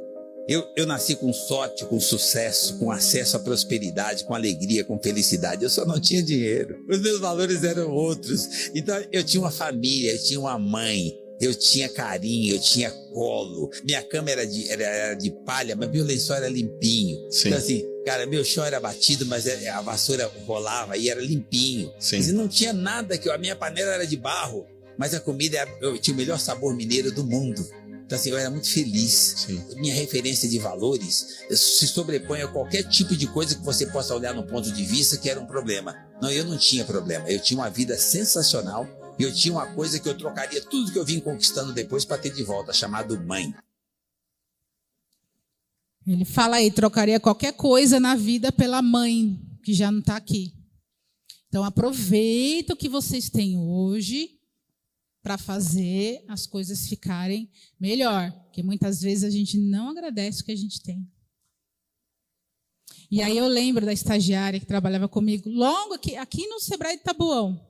[0.50, 5.64] Eu, eu nasci com sorte, com sucesso, com acesso à prosperidade, com alegria, com felicidade.
[5.64, 6.76] Eu só não tinha dinheiro.
[6.90, 8.70] Os meus valores eram outros.
[8.76, 13.70] Então eu tinha uma família, eu tinha uma mãe, eu tinha carinho, eu tinha colo.
[13.86, 17.32] Minha cama era de, era, era de palha, mas meu lençol era limpinho.
[17.32, 17.48] Sim.
[17.48, 21.94] Então, assim, Cara, meu chão era batido, mas é- a vassoura rolava e era limpinho.
[22.00, 22.16] Sim.
[22.16, 24.66] Quer dizer, não tinha nada que a minha panela era de barro,
[25.00, 27.66] mas a comida era- eu tinha o melhor sabor mineiro do mundo.
[28.06, 29.46] Então assim, eu era muito feliz.
[29.48, 29.64] Sim.
[29.78, 34.34] Minha referência de valores se sobrepõe a qualquer tipo de coisa que você possa olhar
[34.36, 35.96] no ponto de vista que era um problema.
[36.22, 37.30] Não, eu não tinha problema.
[37.30, 38.86] Eu tinha uma vida sensacional
[39.18, 42.18] e eu tinha uma coisa que eu trocaria tudo que eu vim conquistando depois para
[42.18, 43.56] ter de volta, chamado mãe.
[46.06, 50.54] Ele fala aí, trocaria qualquer coisa na vida pela mãe, que já não está aqui.
[51.48, 54.39] Então aproveita o que vocês têm hoje
[55.22, 60.52] para fazer as coisas ficarem melhor, porque muitas vezes a gente não agradece o que
[60.52, 61.06] a gente tem.
[63.12, 67.04] E aí eu lembro da estagiária que trabalhava comigo, logo aqui, aqui no Sebrae de
[67.04, 67.68] Tabuão.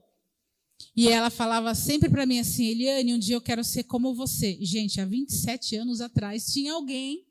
[0.95, 4.57] E ela falava sempre para mim assim, Eliane, um dia eu quero ser como você.
[4.61, 7.25] Gente, há 27 anos atrás tinha alguém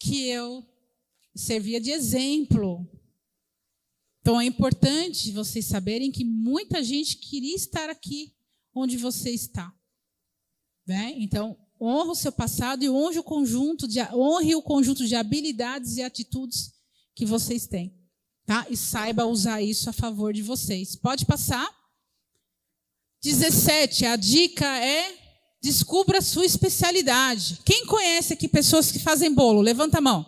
[0.00, 0.64] que eu
[1.34, 2.88] servia de exemplo.
[4.20, 8.34] Então é importante vocês saberem que muita gente queria estar aqui
[8.78, 9.72] onde você está.
[10.86, 11.14] Né?
[11.16, 15.96] Então, honre o seu passado e honre o conjunto de honre o conjunto de habilidades
[15.96, 16.72] e atitudes
[17.14, 17.94] que vocês têm,
[18.46, 18.66] tá?
[18.70, 20.96] E saiba usar isso a favor de vocês.
[20.96, 21.68] Pode passar?
[23.22, 25.18] 17, a dica é
[25.60, 27.58] descubra a sua especialidade.
[27.64, 29.60] Quem conhece aqui pessoas que fazem bolo?
[29.60, 30.24] Levanta a mão.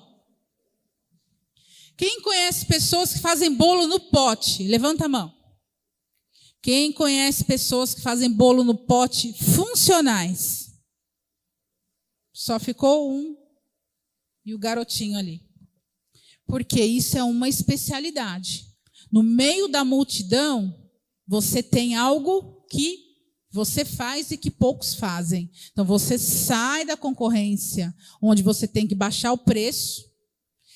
[1.97, 4.65] Quem conhece pessoas que fazem bolo no pote?
[4.65, 5.40] Levanta a mão.
[6.63, 10.73] Quem conhece pessoas que fazem bolo no pote funcionais?
[12.33, 13.37] Só ficou um
[14.45, 15.43] e o garotinho ali.
[16.47, 18.67] Porque isso é uma especialidade.
[19.11, 20.77] No meio da multidão,
[21.27, 23.11] você tem algo que
[23.53, 25.51] você faz e que poucos fazem.
[25.73, 30.09] Então você sai da concorrência, onde você tem que baixar o preço,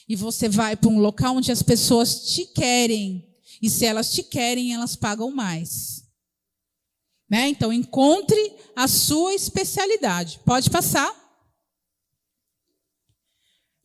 [0.09, 3.34] e você vai para um local onde as pessoas te querem.
[3.65, 6.05] E se elas te querem, elas pagam mais.
[7.31, 7.49] Né?
[7.49, 10.39] Então encontre a sua especialidade.
[10.45, 11.11] Pode passar.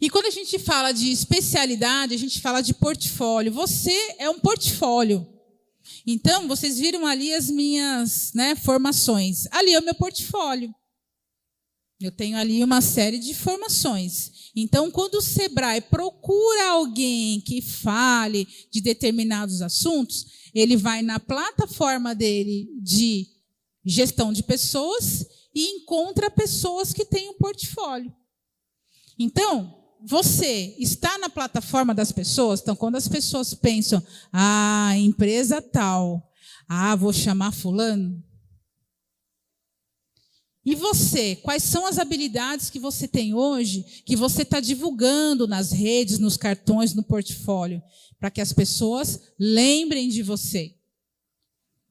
[0.02, 3.54] E quando a gente fala de especialidade, a gente fala de portfólio.
[3.54, 5.26] Você é um portfólio.
[6.06, 9.48] Então, vocês viram ali as minhas né, formações.
[9.50, 10.76] Ali é o meu portfólio.
[12.02, 14.39] Eu tenho ali uma série de formações.
[14.56, 22.16] Então, quando o Sebrae procura alguém que fale de determinados assuntos, ele vai na plataforma
[22.16, 23.28] dele de
[23.86, 28.14] gestão de pessoas e encontra pessoas que têm um portfólio.
[29.18, 29.76] Então,
[30.08, 34.02] você está na plataforma das pessoas, então quando as pessoas pensam,
[34.32, 36.32] ah, empresa tal,
[36.68, 38.24] ah, vou chamar fulano.
[40.70, 45.72] E você, quais são as habilidades que você tem hoje, que você está divulgando nas
[45.72, 47.82] redes, nos cartões, no portfólio,
[48.20, 50.76] para que as pessoas lembrem de você?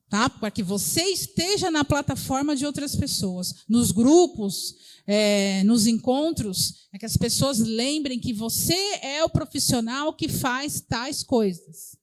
[0.08, 0.30] Tá?
[0.30, 4.76] Para que você esteja na plataforma de outras pessoas, nos grupos,
[5.08, 10.80] é, nos encontros, é que as pessoas lembrem que você é o profissional que faz
[10.80, 11.96] tais coisas.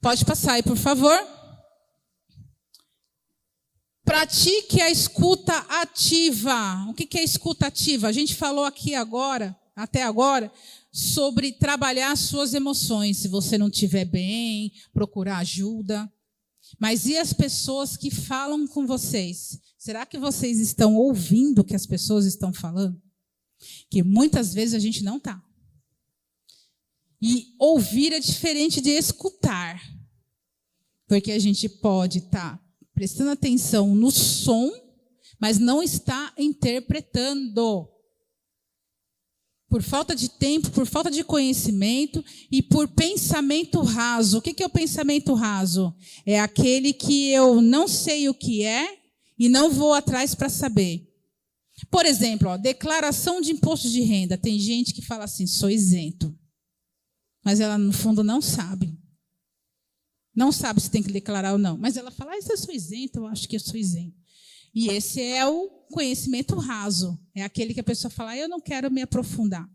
[0.00, 1.39] Pode passar aí, por favor.
[4.10, 6.84] Pratique a escuta ativa.
[6.88, 8.08] O que é escuta ativa?
[8.08, 10.50] A gente falou aqui agora, até agora,
[10.90, 13.18] sobre trabalhar as suas emoções.
[13.18, 16.12] Se você não estiver bem, procurar ajuda.
[16.76, 19.60] Mas e as pessoas que falam com vocês?
[19.78, 23.00] Será que vocês estão ouvindo o que as pessoas estão falando?
[23.88, 25.40] Que muitas vezes a gente não está.
[27.22, 29.80] E ouvir é diferente de escutar.
[31.06, 32.69] Porque a gente pode estar tá
[33.00, 34.70] prestando atenção no som,
[35.40, 37.88] mas não está interpretando.
[39.70, 42.22] Por falta de tempo, por falta de conhecimento
[42.52, 44.36] e por pensamento raso.
[44.36, 45.94] O que é o pensamento raso?
[46.26, 48.98] É aquele que eu não sei o que é
[49.38, 51.10] e não vou atrás para saber.
[51.90, 54.36] Por exemplo, ó, declaração de imposto de renda.
[54.36, 56.38] Tem gente que fala assim, sou isento.
[57.42, 58.99] Mas ela, no fundo, não sabe.
[60.40, 61.76] Não sabe se tem que declarar ou não.
[61.76, 64.16] Mas ela fala, ah, eu sou isento, eu acho que eu sou isento.
[64.74, 67.20] E esse é o conhecimento raso.
[67.34, 69.68] É aquele que a pessoa fala, ah, eu não quero me aprofundar.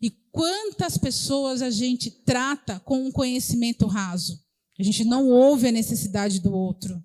[0.00, 4.40] E quantas pessoas a gente trata com um conhecimento raso?
[4.78, 7.02] A gente não ouve a necessidade do outro.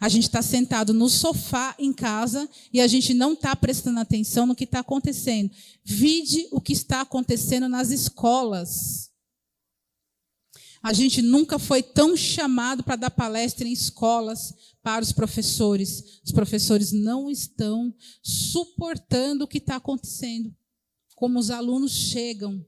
[0.00, 4.46] A gente está sentado no sofá em casa e a gente não está prestando atenção
[4.46, 5.50] no que está acontecendo.
[5.84, 9.09] Vide o que está acontecendo nas escolas.
[10.82, 16.20] A gente nunca foi tão chamado para dar palestra em escolas para os professores.
[16.24, 20.54] Os professores não estão suportando o que está acontecendo.
[21.14, 22.64] Como os alunos chegam.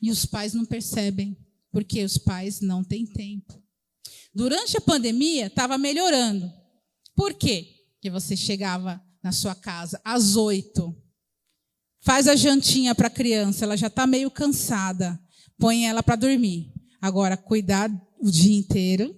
[0.00, 1.36] E os pais não percebem,
[1.72, 3.60] porque os pais não têm tempo.
[4.32, 6.50] Durante a pandemia, estava melhorando.
[7.16, 7.74] Por quê?
[7.94, 10.96] Porque você chegava na sua casa às oito,
[12.00, 15.20] faz a jantinha para a criança, ela já está meio cansada,
[15.58, 16.72] põe ela para dormir.
[17.00, 19.16] Agora, cuidar o dia inteiro.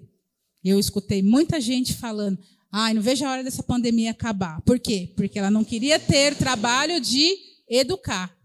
[0.62, 2.38] Eu escutei muita gente falando:
[2.70, 4.60] ai, não vejo a hora dessa pandemia acabar.
[4.62, 5.12] Por quê?
[5.16, 7.34] Porque ela não queria ter trabalho de
[7.68, 8.36] educar.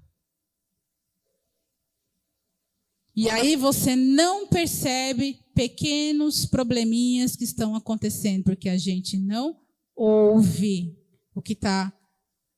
[3.16, 9.58] E aí você não percebe pequenos probleminhas que estão acontecendo, porque a gente não
[9.96, 10.98] ouve
[11.34, 11.94] o que está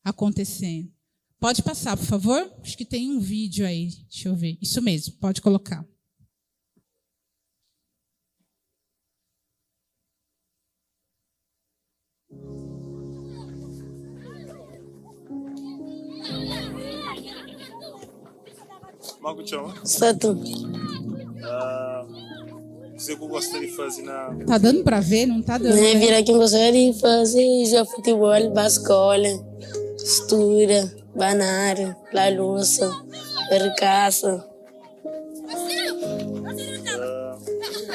[0.04, 0.92] acontecendo.
[1.40, 2.52] Pode passar, por favor?
[2.64, 3.90] Acho que tem um vídeo aí.
[4.10, 4.58] Deixa eu ver.
[4.60, 5.86] Isso mesmo, pode colocar.
[19.28, 19.74] Mago chama?
[19.84, 20.42] Satu.
[21.44, 22.06] Ah,
[22.98, 24.34] você que gosta de fazer na.
[24.48, 25.26] Tá dando para ver?
[25.26, 25.76] Não tá dando.
[25.76, 26.00] Né, né?
[26.00, 29.28] vir aqui gostaria de fazer jogar futebol, bascola,
[29.98, 31.76] estuda, banar,
[32.14, 32.90] la louça,
[33.50, 34.48] percaça.
[36.98, 37.38] Ah,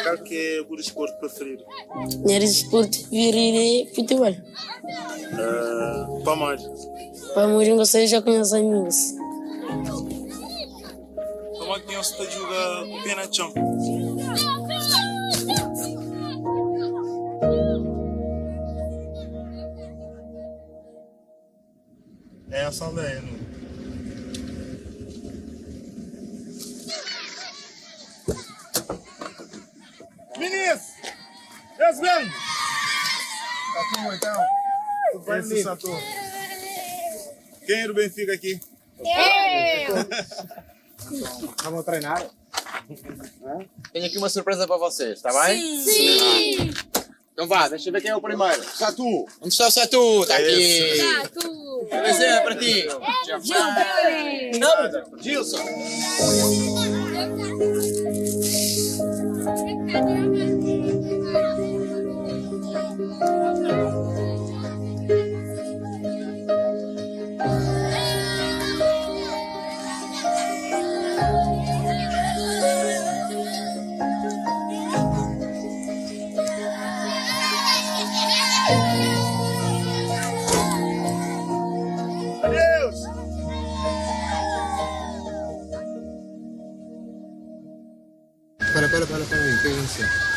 [0.02, 1.64] qual que é o esporte preferido?
[2.26, 4.36] Minha esporte virir futebol.
[5.32, 6.62] Ah, para mais.
[7.32, 9.14] Para morrer gostaria já conhecer amigos.
[11.72, 13.54] Como é que você está jogando com pena chão?
[22.50, 22.70] É a?
[30.36, 30.82] Vinícius!
[31.80, 32.28] Yes, bem!
[33.72, 34.44] Tá tudo então?
[35.12, 35.98] Tudo bem, Esse Sator.
[37.64, 38.60] Quem é do Benfica aqui?
[41.64, 42.26] Vamos treinar?
[43.92, 45.80] Tenho aqui uma surpresa para vocês, está bem?
[45.82, 46.70] Sim!
[47.32, 48.62] Então vá, deixa eu ver quem é o primeiro.
[48.76, 49.26] Satu!
[49.40, 50.22] Onde está o Satu?
[50.22, 50.96] Está aqui!
[50.98, 51.86] Satu!
[51.88, 52.86] Prazer, é para ti!
[54.58, 55.62] Não, Gilson!
[63.54, 64.11] Adeus!
[88.92, 90.31] Para, para, para, para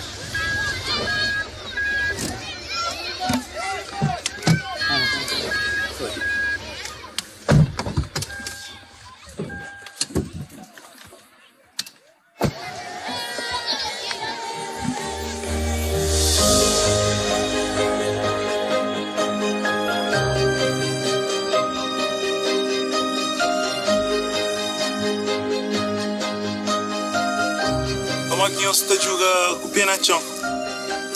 [29.76, 30.22] jogando com o pé na chão?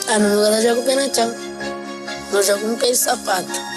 [0.07, 1.34] Ah, no lugar eu jogo pé na chão.
[2.31, 3.69] Não jogo um pé de sapato.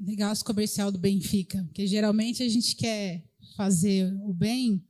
[0.00, 3.22] Legal esse comercial do Benfica, porque geralmente a gente quer
[3.56, 4.82] fazer o bem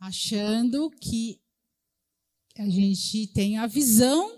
[0.00, 1.40] achando que
[2.56, 4.36] a gente tem a visão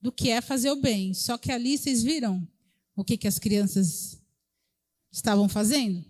[0.00, 1.14] do que é fazer o bem.
[1.14, 2.46] Só que ali vocês viram
[2.96, 4.20] o que, que as crianças
[5.10, 6.04] estavam fazendo?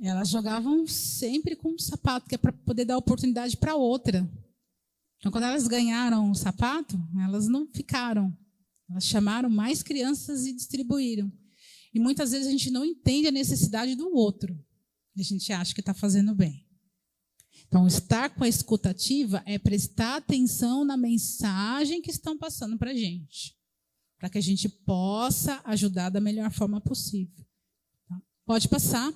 [0.00, 4.28] Elas jogavam sempre com um sapato, que é para poder dar oportunidade para outra.
[5.18, 8.36] Então, quando elas ganharam o sapato, elas não ficaram.
[8.90, 11.32] Elas chamaram mais crianças e distribuíram.
[11.94, 14.54] E muitas vezes a gente não entende a necessidade do outro.
[15.16, 16.65] A gente acha que está fazendo bem.
[17.68, 22.94] Então, estar com a escutativa é prestar atenção na mensagem que estão passando para a
[22.94, 23.56] gente,
[24.18, 27.44] para que a gente possa ajudar da melhor forma possível.
[28.08, 28.20] Tá?
[28.44, 29.12] Pode passar.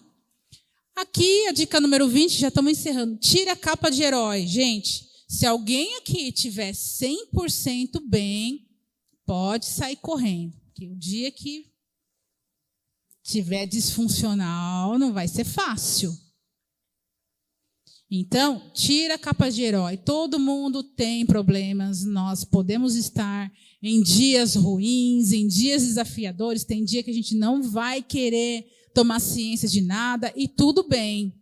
[0.97, 3.17] Aqui, a dica número 20, já estamos encerrando.
[3.19, 4.47] Tira a capa de herói.
[4.47, 8.69] Gente, se alguém aqui tiver 100% bem,
[9.25, 10.61] pode sair correndo.
[10.67, 11.71] Porque o dia que
[13.23, 16.13] tiver disfuncional, não vai ser fácil.
[18.11, 19.97] Então, tira a capa de herói.
[19.97, 22.05] Todo mundo tem problemas.
[22.05, 26.65] Nós podemos estar em dias ruins, em dias desafiadores.
[26.65, 31.33] Tem dia que a gente não vai querer tomar ciência de nada e tudo bem.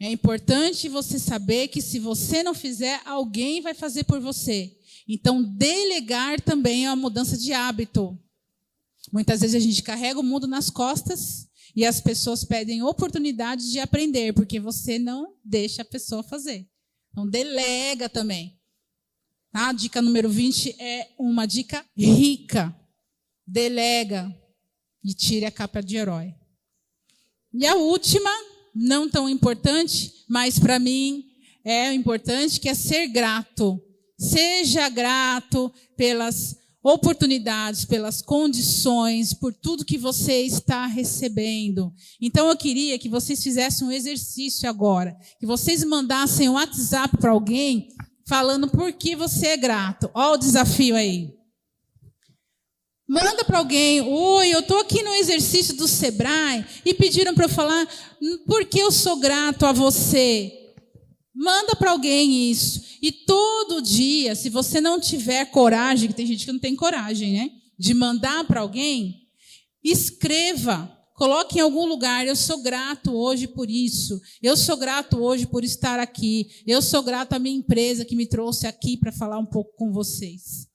[0.00, 4.74] É importante você saber que se você não fizer, alguém vai fazer por você.
[5.06, 8.18] Então, delegar também é uma mudança de hábito.
[9.12, 11.45] Muitas vezes a gente carrega o mundo nas costas
[11.76, 16.66] e as pessoas pedem oportunidade de aprender, porque você não deixa a pessoa fazer.
[17.10, 18.58] Então, delega também.
[19.52, 22.74] A dica número 20 é uma dica rica.
[23.46, 24.34] Delega
[25.04, 26.34] e tire a capa de herói.
[27.52, 28.30] E a última,
[28.74, 31.26] não tão importante, mas para mim
[31.62, 33.78] é importante, que é ser grato.
[34.18, 36.56] Seja grato pelas
[36.86, 41.92] oportunidades, pelas condições, por tudo que você está recebendo.
[42.20, 47.32] Então eu queria que vocês fizessem um exercício agora, que vocês mandassem um WhatsApp para
[47.32, 47.88] alguém
[48.28, 50.08] falando por que você é grato.
[50.14, 51.34] Olha o desafio aí.
[53.08, 57.48] Manda para alguém, oi, eu estou aqui no exercício do Sebrae e pediram para eu
[57.48, 57.86] falar
[58.46, 60.65] por que eu sou grato a você.
[61.36, 62.80] Manda para alguém isso.
[63.02, 67.34] E todo dia, se você não tiver coragem, que tem gente que não tem coragem,
[67.34, 67.50] né?
[67.78, 69.28] De mandar para alguém,
[69.84, 70.90] escreva.
[71.14, 72.26] Coloque em algum lugar.
[72.26, 74.18] Eu sou grato hoje por isso.
[74.42, 76.48] Eu sou grato hoje por estar aqui.
[76.66, 79.92] Eu sou grato à minha empresa que me trouxe aqui para falar um pouco com
[79.92, 80.66] vocês.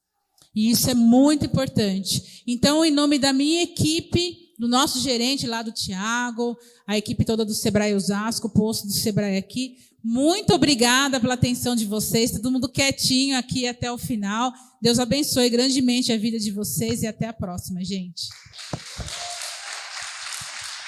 [0.53, 2.43] E isso é muito importante.
[2.45, 6.55] Então, em nome da minha equipe, do nosso gerente lá do Tiago,
[6.85, 11.75] a equipe toda do Sebrae Osasco, o posto do Sebrae aqui, muito obrigada pela atenção
[11.75, 14.51] de vocês, todo mundo quietinho aqui até o final.
[14.81, 18.27] Deus abençoe grandemente a vida de vocês e até a próxima, gente.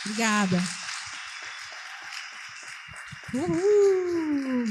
[0.06, 0.58] Obrigada.
[3.36, 4.66] Uhul.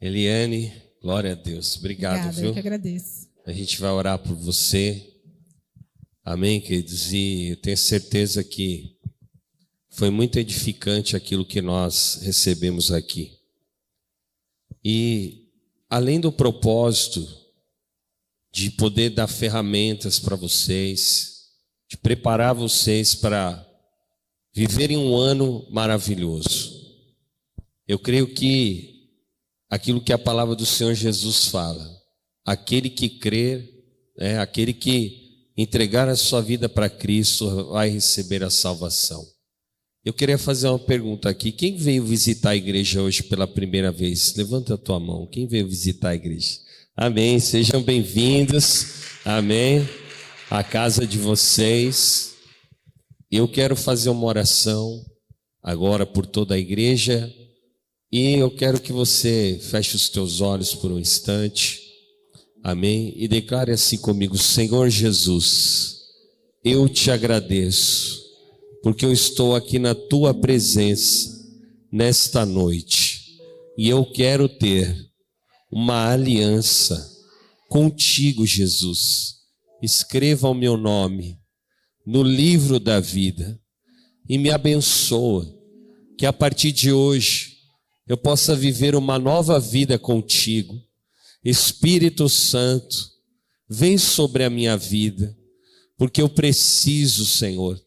[0.00, 1.76] Eliane, glória a Deus.
[1.76, 2.48] Obrigado, Obrigada, viu?
[2.48, 3.28] eu que agradeço.
[3.46, 5.10] A gente vai orar por você.
[6.24, 7.12] Amém, queridos?
[7.12, 8.96] E eu tenho certeza que
[9.92, 13.38] foi muito edificante aquilo que nós recebemos aqui.
[14.84, 15.48] E
[15.88, 17.26] além do propósito
[18.50, 21.50] de poder dar ferramentas para vocês,
[21.88, 23.66] de preparar vocês para
[24.54, 26.82] viverem um ano maravilhoso.
[27.86, 29.10] Eu creio que
[29.68, 31.90] aquilo que a palavra do Senhor Jesus fala,
[32.44, 33.68] aquele que crer,
[34.18, 39.26] é, aquele que entregar a sua vida para Cristo vai receber a salvação.
[40.04, 41.52] Eu queria fazer uma pergunta aqui.
[41.52, 44.34] Quem veio visitar a igreja hoje pela primeira vez?
[44.34, 45.28] Levanta a tua mão.
[45.28, 46.58] Quem veio visitar a igreja?
[46.96, 47.38] Amém.
[47.38, 48.86] Sejam bem-vindos.
[49.24, 49.88] Amém.
[50.50, 52.34] A casa de vocês.
[53.30, 55.06] Eu quero fazer uma oração
[55.62, 57.32] agora por toda a igreja
[58.10, 61.80] e eu quero que você feche os teus olhos por um instante.
[62.64, 63.14] Amém.
[63.16, 65.98] E declare assim comigo: Senhor Jesus,
[66.64, 68.21] eu te agradeço
[68.82, 71.40] porque eu estou aqui na tua presença
[71.90, 73.38] nesta noite
[73.78, 74.96] e eu quero ter
[75.70, 77.10] uma aliança
[77.68, 79.36] contigo, Jesus.
[79.80, 81.38] Escreva o meu nome
[82.04, 83.58] no livro da vida
[84.28, 85.46] e me abençoa,
[86.18, 87.58] que a partir de hoje
[88.06, 90.74] eu possa viver uma nova vida contigo.
[91.44, 92.96] Espírito Santo,
[93.68, 95.36] vem sobre a minha vida,
[95.96, 97.80] porque eu preciso, Senhor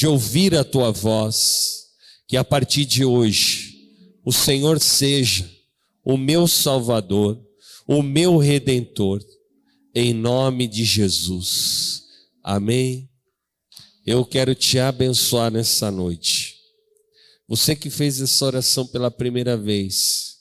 [0.00, 1.90] de ouvir a tua voz,
[2.26, 3.86] que a partir de hoje
[4.24, 5.46] o Senhor seja
[6.02, 7.38] o meu Salvador,
[7.86, 9.22] o meu Redentor,
[9.94, 12.04] em nome de Jesus.
[12.42, 13.10] Amém.
[14.06, 16.56] Eu quero te abençoar nessa noite.
[17.46, 20.38] Você que fez essa oração pela primeira vez,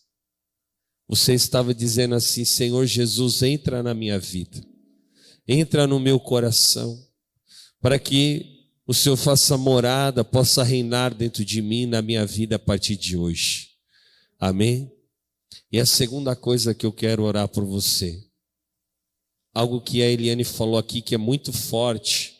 [1.05, 4.65] você estava dizendo assim: Senhor Jesus, entra na minha vida,
[5.45, 6.97] entra no meu coração,
[7.81, 8.58] para que
[8.89, 13.15] o Senhor faça morada, possa reinar dentro de mim, na minha vida a partir de
[13.15, 13.69] hoje.
[14.39, 14.91] Amém?
[15.71, 18.19] E a segunda coisa que eu quero orar por você,
[19.53, 22.35] algo que a Eliane falou aqui que é muito forte,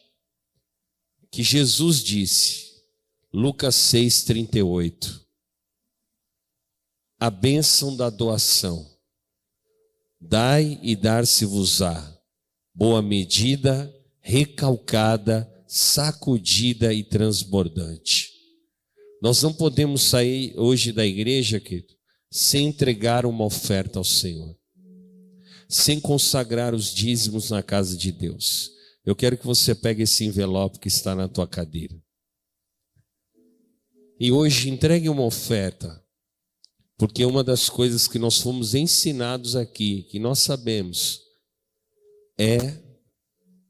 [1.29, 2.81] que Jesus disse,
[3.31, 5.21] Lucas 6,38,
[7.19, 8.89] a bênção da doação,
[10.19, 12.19] dai e dar-se-vos-á,
[12.73, 18.33] boa medida, recalcada, sacudida e transbordante.
[19.21, 21.93] Nós não podemos sair hoje da igreja, querido,
[22.31, 24.57] sem entregar uma oferta ao Senhor,
[25.67, 28.71] sem consagrar os dízimos na casa de Deus.
[29.05, 31.95] Eu quero que você pegue esse envelope que está na tua cadeira.
[34.19, 36.03] E hoje entregue uma oferta,
[36.97, 41.21] porque uma das coisas que nós fomos ensinados aqui, que nós sabemos,
[42.39, 42.88] é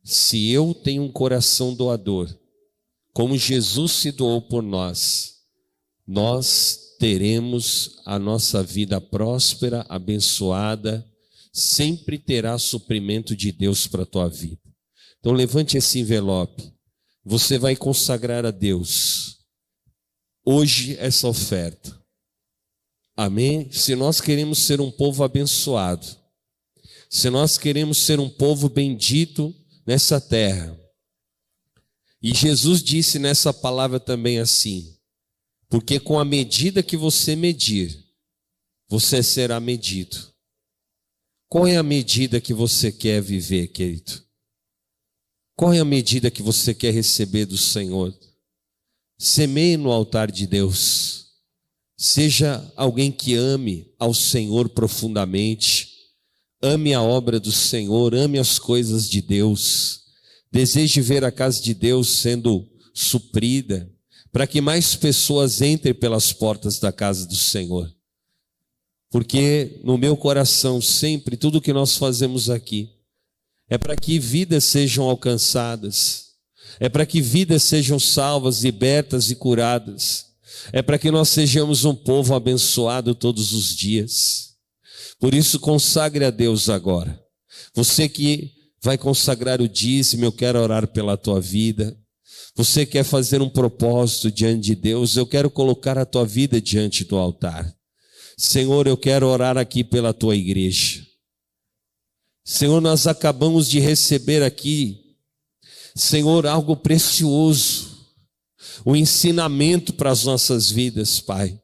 [0.10, 2.36] se eu tenho um coração doador,
[3.14, 5.36] como Jesus se doou por nós,
[6.08, 11.08] nós teremos a nossa vida próspera, abençoada,
[11.54, 14.60] sempre terá suprimento de Deus para a tua vida.
[15.20, 16.74] Então levante esse envelope.
[17.24, 19.38] Você vai consagrar a Deus
[20.44, 21.96] hoje essa oferta.
[23.16, 23.72] Amém?
[23.72, 26.08] Se nós queremos ser um povo abençoado,
[27.08, 29.54] se nós queremos ser um povo bendito
[29.90, 30.80] nessa terra,
[32.22, 34.96] e Jesus disse nessa palavra também assim:
[35.68, 38.06] porque com a medida que você medir,
[38.88, 40.32] você será medido.
[41.48, 44.24] Qual é a medida que você quer viver, querido?
[45.56, 48.16] Qual é a medida que você quer receber do Senhor?
[49.18, 51.32] Semeie no altar de Deus.
[51.98, 55.89] Seja alguém que ame ao Senhor profundamente,
[56.62, 60.02] ame a obra do Senhor, ame as coisas de Deus,
[60.52, 63.90] deseje ver a casa de Deus sendo suprida,
[64.32, 67.92] para que mais pessoas entrem pelas portas da casa do Senhor.
[69.10, 72.90] Porque no meu coração, sempre, tudo que nós fazemos aqui,
[73.68, 76.34] é para que vidas sejam alcançadas,
[76.80, 80.30] é para que vidas sejam salvas, libertas e curadas
[80.72, 84.49] é para que nós sejamos um povo abençoado todos os dias.
[85.20, 87.22] Por isso, consagre a Deus agora.
[87.74, 88.52] Você que
[88.82, 91.98] vai consagrar o dízimo, eu quero orar pela tua vida.
[92.56, 97.04] Você quer fazer um propósito diante de Deus, eu quero colocar a tua vida diante
[97.04, 97.74] do altar.
[98.38, 101.06] Senhor, eu quero orar aqui pela tua igreja.
[102.44, 105.16] Senhor, nós acabamos de receber aqui,
[105.96, 107.90] Senhor, algo precioso
[108.86, 111.60] o ensinamento para as nossas vidas, Pai.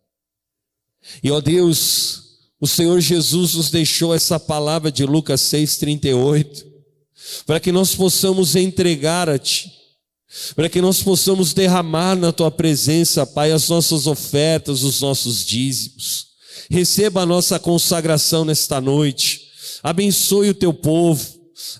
[1.23, 2.24] E ó Deus,
[2.59, 6.65] o Senhor Jesus nos deixou essa palavra de Lucas 6:38,
[7.45, 9.71] para que nós possamos entregar a Ti,
[10.55, 16.27] para que nós possamos derramar na Tua presença, Pai, as nossas ofertas, os nossos dízimos.
[16.69, 19.41] Receba a nossa consagração nesta noite.
[19.83, 21.25] Abençoe o Teu povo,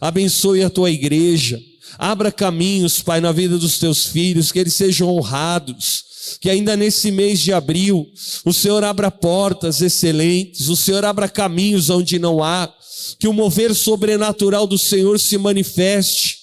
[0.01, 1.61] abençoe a Tua igreja.
[1.97, 6.03] Abra caminhos, Pai, na vida dos teus filhos, que eles sejam honrados.
[6.39, 8.07] Que ainda nesse mês de abril,
[8.43, 12.71] o Senhor abra portas excelentes, o Senhor abra caminhos onde não há,
[13.19, 16.37] que o mover sobrenatural do Senhor se manifeste.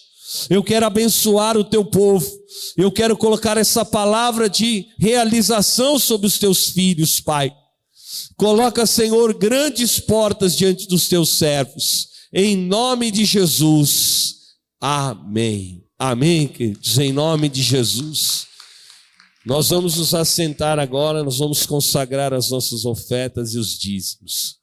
[0.48, 2.26] Eu quero abençoar o teu povo,
[2.76, 7.52] eu quero colocar essa palavra de realização sobre os teus filhos, Pai.
[8.36, 14.34] Coloca, Senhor, grandes portas diante dos teus servos, em nome de Jesus.
[14.80, 15.82] Amém.
[15.98, 18.51] Amém, queridos, em nome de Jesus.
[19.44, 24.60] Nós vamos nos assentar agora, nós vamos consagrar as nossas ofertas e os dízimos.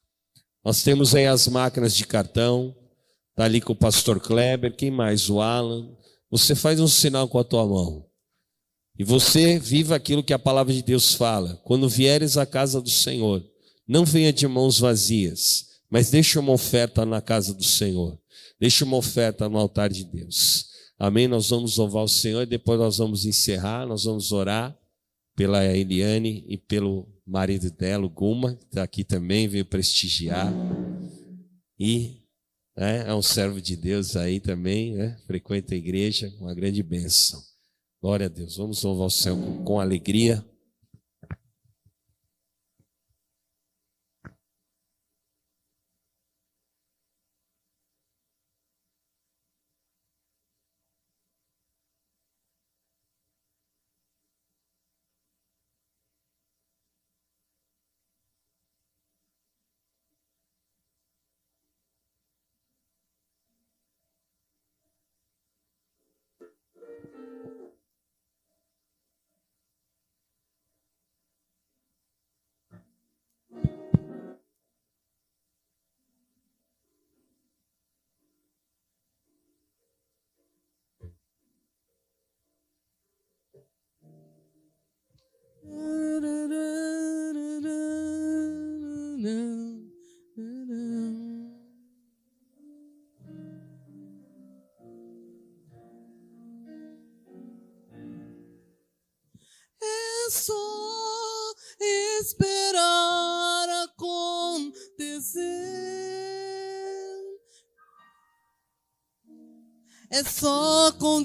[0.64, 2.74] Nós temos aí as máquinas de cartão,
[3.32, 5.30] está ali com o pastor Kleber, quem mais?
[5.30, 5.90] O Alan.
[6.32, 8.06] Você faz um sinal com a tua mão.
[8.98, 11.60] E você viva aquilo que a palavra de Deus fala.
[11.66, 13.44] Quando vieres à casa do Senhor,
[13.88, 18.18] não venha de mãos vazias, mas deixe uma oferta na casa do Senhor.
[18.60, 20.69] Deixe uma oferta no altar de Deus.
[21.00, 21.30] Amém?
[21.30, 24.78] Nós vamos louvar o Senhor e depois nós vamos encerrar, nós vamos orar
[25.34, 30.52] pela Eliane e pelo marido dela, o Guma, que está aqui também, veio prestigiar.
[31.80, 32.22] E
[32.76, 35.18] né, é um servo de Deus aí também, né?
[35.26, 37.42] frequenta a igreja, uma grande bênção.
[38.02, 38.58] Glória a Deus.
[38.58, 40.46] Vamos louvar o Senhor com, com alegria.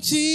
[0.05, 0.34] Só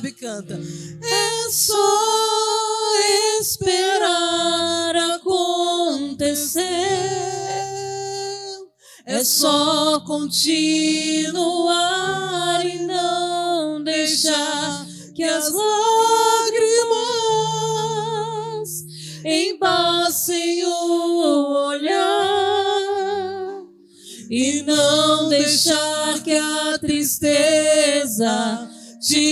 [0.00, 0.54] Sabe canta.
[0.54, 1.76] É só
[3.38, 6.62] esperar acontecer.
[9.04, 11.44] É só continuar
[12.64, 16.80] e não deixar que as lágrimas
[19.22, 22.40] embassem o olhar
[24.30, 27.59] e não deixar que a tristeza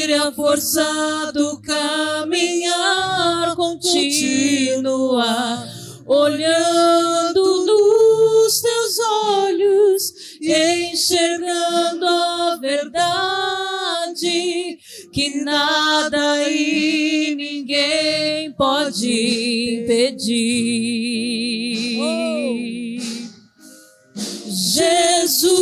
[0.04, 5.24] a força do caminhar, continua
[6.06, 14.78] olhando nos teus olhos e enxergando a verdade
[15.12, 20.78] que nada e ninguém pode impedir.
[24.50, 25.52] Jesus,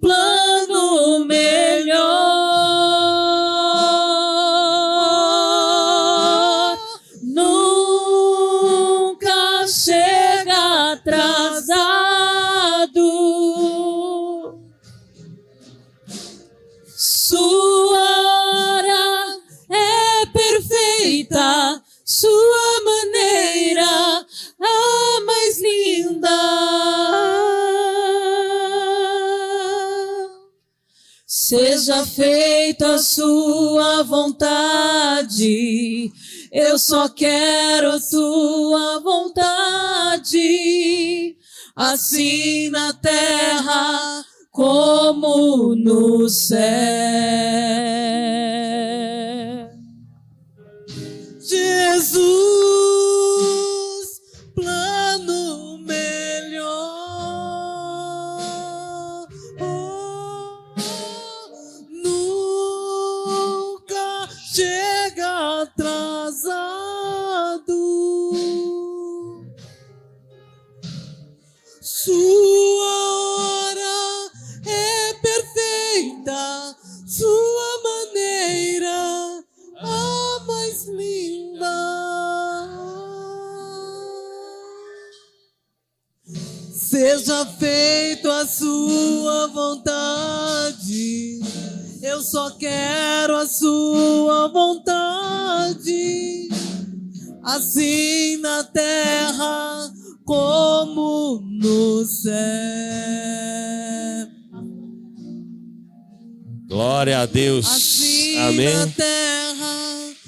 [0.00, 1.53] plano melhor,
[31.56, 35.32] Seja feita a sua vontade,
[36.50, 40.36] eu só quero a tua vontade,
[41.76, 47.93] assim na terra como no céu.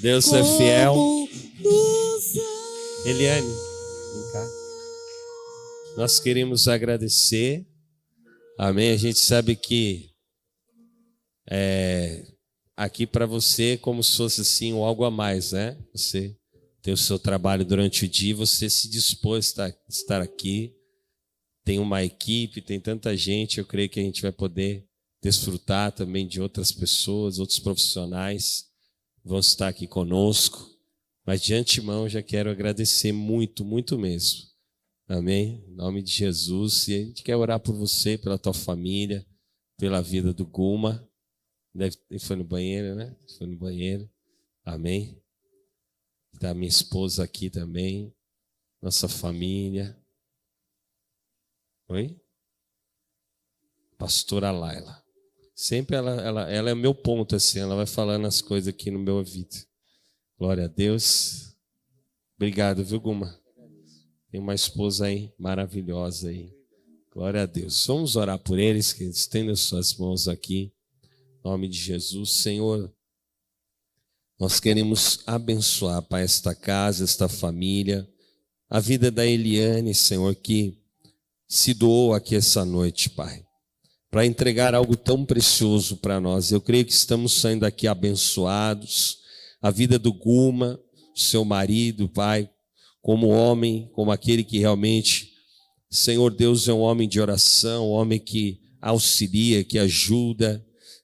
[0.07, 0.93] Deus é fiel.
[0.93, 1.27] como
[1.61, 2.43] no céu.
[3.07, 4.47] Eliane, vem cá.
[5.97, 7.67] Nós queremos agradecer.
[8.57, 8.91] Amém.
[8.91, 10.11] A gente sabe que
[11.51, 12.25] é,
[12.77, 15.77] aqui para você é como se fosse assim algo a mais, né?
[15.93, 16.37] Você
[16.81, 20.73] tem o seu trabalho durante o dia, você se dispôs a estar aqui.
[21.65, 23.57] Tem uma equipe, tem tanta gente.
[23.57, 24.87] Eu creio que a gente vai poder
[25.21, 28.66] desfrutar também de outras pessoas, outros profissionais
[29.27, 30.75] vão estar aqui conosco.
[31.25, 34.47] Mas de antemão já quero agradecer muito, muito mesmo.
[35.07, 35.63] Amém?
[35.67, 36.87] Em nome de Jesus.
[36.87, 39.25] E a gente quer orar por você, pela tua família,
[39.77, 41.07] pela vida do Guma.
[41.73, 43.15] Deve, ele foi no banheiro, né?
[43.37, 44.09] Foi no banheiro.
[44.63, 45.21] Amém?
[46.33, 48.13] Está minha esposa aqui também.
[48.81, 49.97] Nossa família.
[51.89, 52.19] Oi?
[53.97, 55.06] Pastora Laila.
[55.59, 58.99] Sempre ela, ela, ela é meu ponto, assim, ela vai falando as coisas aqui no
[58.99, 59.55] meu ouvido.
[60.37, 61.55] Glória a Deus.
[62.35, 63.35] Obrigado, viu, Guma?
[64.29, 66.53] Tem uma esposa aí maravilhosa aí.
[67.11, 67.87] Glória a Deus.
[67.87, 70.71] Vamos orar por eles, que estendam suas mãos aqui.
[71.39, 72.93] Em nome de Jesus, Senhor.
[74.39, 78.07] Nós queremos abençoar, Pai, esta casa, esta família,
[78.69, 80.77] a vida da Eliane, Senhor, que
[81.47, 83.46] se doou aqui essa noite, Pai,
[84.09, 86.51] para entregar algo tão precioso para nós.
[86.51, 89.17] Eu creio que estamos saindo aqui abençoados.
[89.61, 90.79] A vida do Guma,
[91.15, 92.49] seu marido, Pai,
[93.01, 95.31] como homem, como aquele que realmente,
[95.89, 100.63] Senhor Deus, é um homem de oração, um homem que auxilia, que ajuda,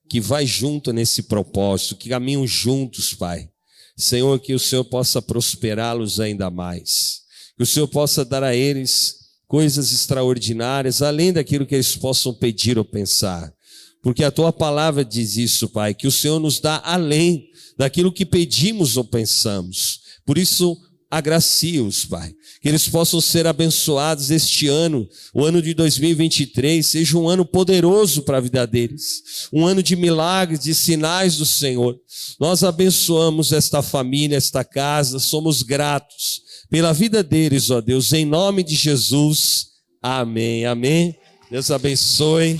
[0.09, 3.49] que vai junto nesse propósito, que caminham juntos, Pai.
[3.97, 7.21] Senhor, que o Senhor possa prosperá-los ainda mais.
[7.57, 9.22] Que o Senhor possa dar a eles
[9.53, 13.53] coisas extraordinárias, além daquilo que eles possam pedir ou pensar.
[14.01, 17.45] Porque a tua palavra diz isso, Pai, que o Senhor nos dá além
[17.77, 19.99] daquilo que pedimos ou pensamos.
[20.25, 20.75] Por isso,
[21.07, 22.33] agracia-os, Pai.
[22.63, 28.23] Que eles possam ser abençoados este ano, o ano de 2023, seja um ano poderoso
[28.23, 31.95] para a vida deles, um ano de milagres, de sinais do Senhor.
[32.39, 36.42] Nós abençoamos esta família, esta casa, somos gratos
[36.73, 39.73] pela vida deles, ó Deus, em nome de Jesus.
[40.01, 40.65] Amém.
[40.65, 41.15] Amém.
[41.51, 42.59] Deus abençoe.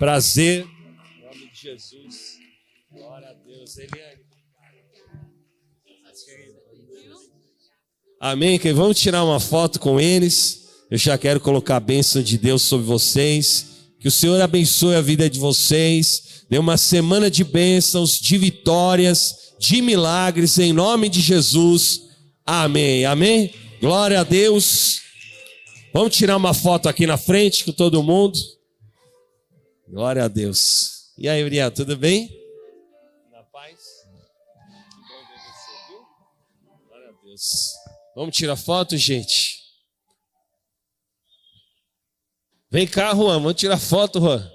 [0.00, 0.66] Prazer.
[0.66, 2.40] Em nome de Jesus.
[2.92, 3.78] Glória a Deus.
[3.78, 4.22] Eliane.
[8.18, 8.58] Amém.
[8.58, 10.66] Que vamos tirar uma foto com eles.
[10.90, 13.66] Eu já quero colocar a bênção de Deus sobre vocês.
[14.00, 16.42] Que o Senhor abençoe a vida de vocês.
[16.50, 22.09] Dê uma semana de bênçãos, de vitórias, de milagres, em nome de Jesus.
[22.44, 23.04] Amém.
[23.04, 23.54] Amém.
[23.80, 25.02] Glória a Deus.
[25.92, 28.38] Vamos tirar uma foto aqui na frente com todo mundo.
[29.88, 31.12] Glória a Deus.
[31.18, 32.30] E aí, Uriel, tudo bem?
[33.32, 33.78] Na paz?
[34.02, 36.06] Que bom ver você, viu?
[36.86, 37.72] Glória a Deus.
[38.14, 39.60] Vamos tirar foto, gente.
[42.70, 44.48] Vem cá, Juan, vamos tirar foto, Juan.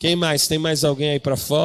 [0.00, 0.48] Quem mais?
[0.48, 1.62] Tem mais alguém aí para fora?